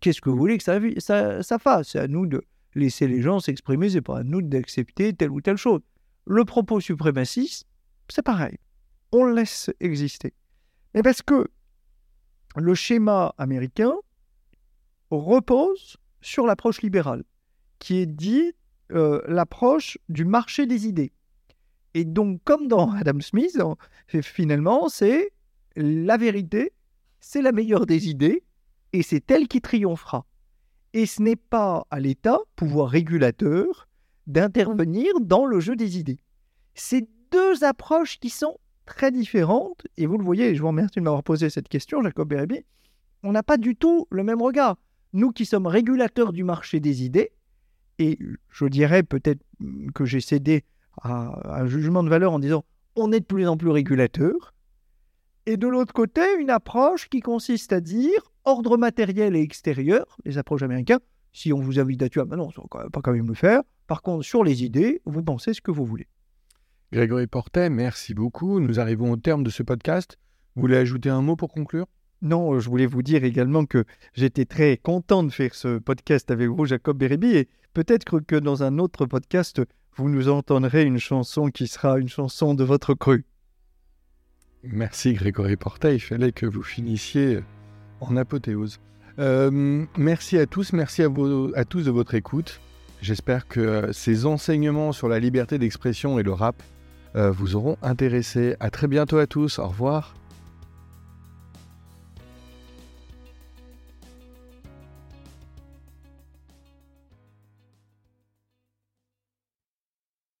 Qu'est-ce 0.00 0.20
que 0.20 0.30
vous 0.30 0.36
voulez 0.36 0.58
que 0.58 0.64
ça, 0.64 0.78
ça, 0.98 1.42
ça 1.42 1.58
fasse 1.58 1.90
C'est 1.90 1.98
à 1.98 2.08
nous 2.08 2.26
de 2.26 2.42
laisser 2.74 3.06
les 3.06 3.20
gens 3.22 3.40
s'exprimer, 3.40 3.90
c'est 3.90 4.00
pas 4.00 4.18
à 4.18 4.22
nous 4.24 4.42
d'accepter 4.42 5.12
telle 5.12 5.30
ou 5.30 5.40
telle 5.40 5.56
chose. 5.56 5.80
Le 6.26 6.44
propos 6.44 6.80
suprémaciste, 6.80 7.66
c'est 8.08 8.22
pareil. 8.22 8.56
On 9.10 9.24
le 9.24 9.34
laisse 9.34 9.70
exister. 9.80 10.32
Mais 10.94 11.02
parce 11.02 11.22
que 11.22 11.48
le 12.56 12.74
schéma 12.74 13.34
américain 13.38 13.92
repose 15.10 15.96
sur 16.20 16.46
l'approche 16.46 16.82
libérale, 16.82 17.24
qui 17.78 17.96
est 17.96 18.06
dit 18.06 18.52
euh, 18.90 19.22
l'approche 19.26 19.98
du 20.08 20.24
marché 20.24 20.66
des 20.66 20.86
idées. 20.86 21.12
Et 21.94 22.04
donc, 22.04 22.40
comme 22.44 22.68
dans 22.68 22.90
Adam 22.92 23.20
Smith, 23.20 23.58
finalement, 24.22 24.88
c'est 24.88 25.30
la 25.76 26.16
vérité, 26.16 26.72
c'est 27.20 27.42
la 27.42 27.52
meilleure 27.52 27.86
des 27.86 28.08
idées, 28.08 28.42
et 28.92 29.02
c'est 29.02 29.30
elle 29.30 29.48
qui 29.48 29.60
triomphera. 29.60 30.26
Et 30.92 31.06
ce 31.06 31.22
n'est 31.22 31.36
pas 31.36 31.86
à 31.90 32.00
l'État, 32.00 32.38
pouvoir 32.56 32.90
régulateur, 32.90 33.88
d'intervenir 34.26 35.08
dans 35.20 35.46
le 35.46 35.60
jeu 35.60 35.74
des 35.74 35.98
idées. 35.98 36.18
C'est 36.74 37.08
deux 37.30 37.64
approches 37.64 38.18
qui 38.20 38.28
sont 38.28 38.58
très 38.84 39.10
différentes, 39.10 39.86
et 39.96 40.06
vous 40.06 40.18
le 40.18 40.24
voyez, 40.24 40.54
je 40.54 40.60
vous 40.60 40.68
remercie 40.68 40.98
de 40.98 41.04
m'avoir 41.04 41.22
posé 41.22 41.48
cette 41.48 41.68
question, 41.68 42.02
Jacob 42.02 42.28
Bérébi, 42.28 42.64
on 43.22 43.32
n'a 43.32 43.42
pas 43.42 43.56
du 43.56 43.76
tout 43.76 44.06
le 44.10 44.24
même 44.24 44.42
regard. 44.42 44.76
Nous 45.12 45.30
qui 45.30 45.46
sommes 45.46 45.66
régulateurs 45.66 46.32
du 46.32 46.44
marché 46.44 46.80
des 46.80 47.04
idées, 47.04 47.32
et 47.98 48.18
je 48.50 48.64
dirais 48.66 49.02
peut-être 49.02 49.42
que 49.94 50.04
j'ai 50.04 50.20
cédé 50.20 50.64
à 51.02 51.60
un 51.60 51.66
jugement 51.66 52.02
de 52.02 52.08
valeur 52.08 52.32
en 52.32 52.38
disant 52.38 52.64
on 52.96 53.12
est 53.12 53.20
de 53.20 53.24
plus 53.24 53.46
en 53.46 53.56
plus 53.56 53.70
régulateur, 53.70 54.52
et 55.46 55.56
de 55.56 55.66
l'autre 55.66 55.92
côté, 55.92 56.20
une 56.38 56.50
approche 56.50 57.08
qui 57.08 57.20
consiste 57.20 57.72
à 57.72 57.80
dire 57.80 58.32
ordre 58.44 58.76
matériel 58.76 59.34
et 59.34 59.40
extérieur, 59.40 60.18
les 60.24 60.38
approches 60.38 60.62
américaines, 60.62 61.00
si 61.32 61.52
on 61.52 61.60
vous 61.60 61.80
invite 61.80 62.02
à 62.02 62.08
tuer, 62.08 62.24
ben 62.24 62.36
non, 62.36 62.50
on 62.56 62.84
ne 62.84 62.88
pas 62.88 63.00
quand 63.00 63.12
même 63.12 63.26
le 63.26 63.34
faire. 63.34 63.62
Par 63.86 64.02
contre, 64.02 64.24
sur 64.24 64.44
les 64.44 64.64
idées, 64.64 65.00
vous 65.04 65.22
pensez 65.22 65.54
ce 65.54 65.60
que 65.60 65.70
vous 65.70 65.84
voulez. 65.84 66.06
Grégory 66.92 67.26
Portet, 67.26 67.70
merci 67.70 68.14
beaucoup. 68.14 68.60
Nous 68.60 68.78
arrivons 68.78 69.10
au 69.12 69.16
terme 69.16 69.42
de 69.42 69.50
ce 69.50 69.62
podcast. 69.62 70.18
Vous 70.54 70.60
voulez 70.60 70.76
ajouter 70.76 71.08
un 71.08 71.22
mot 71.22 71.36
pour 71.36 71.52
conclure? 71.52 71.86
Non, 72.22 72.60
je 72.60 72.70
voulais 72.70 72.86
vous 72.86 73.02
dire 73.02 73.24
également 73.24 73.66
que 73.66 73.84
j'étais 74.14 74.44
très 74.44 74.76
content 74.76 75.24
de 75.24 75.30
faire 75.30 75.54
ce 75.56 75.78
podcast 75.78 76.30
avec 76.30 76.48
vous, 76.48 76.64
Jacob 76.64 76.96
Bérébi, 76.96 77.36
et 77.36 77.48
peut-être 77.74 78.20
que 78.20 78.36
dans 78.36 78.62
un 78.62 78.78
autre 78.78 79.06
podcast, 79.06 79.60
vous 79.96 80.08
nous 80.08 80.28
entendrez 80.28 80.84
une 80.84 80.98
chanson 80.98 81.48
qui 81.48 81.66
sera 81.66 81.98
une 81.98 82.08
chanson 82.08 82.54
de 82.54 82.62
votre 82.62 82.94
cru. 82.94 83.24
Merci 84.62 85.14
Grégory 85.14 85.56
Portet, 85.56 85.96
il 85.96 86.00
fallait 86.00 86.30
que 86.30 86.46
vous 86.46 86.62
finissiez 86.62 87.40
en 88.00 88.16
apothéose. 88.16 88.78
Euh, 89.18 89.84
merci 89.96 90.38
à 90.38 90.46
tous, 90.46 90.72
merci 90.72 91.02
à, 91.02 91.08
à, 91.56 91.64
tous 91.64 91.84
de 91.84 91.90
votre 91.90 92.14
écoute. 92.14 92.60
J'espère 93.00 93.48
que 93.48 93.60
euh, 93.60 93.92
ces 93.92 94.26
enseignements 94.26 94.92
sur 94.92 95.08
la 95.08 95.18
liberté 95.18 95.58
d'expression 95.58 96.20
et 96.20 96.22
le 96.22 96.32
rap 96.32 96.62
euh, 97.16 97.32
vous 97.32 97.56
auront 97.56 97.76
intéressé. 97.82 98.54
À 98.60 98.70
très 98.70 98.86
bientôt 98.86 99.18
à 99.18 99.26
tous, 99.26 99.58
au 99.58 99.66
revoir. 99.66 100.14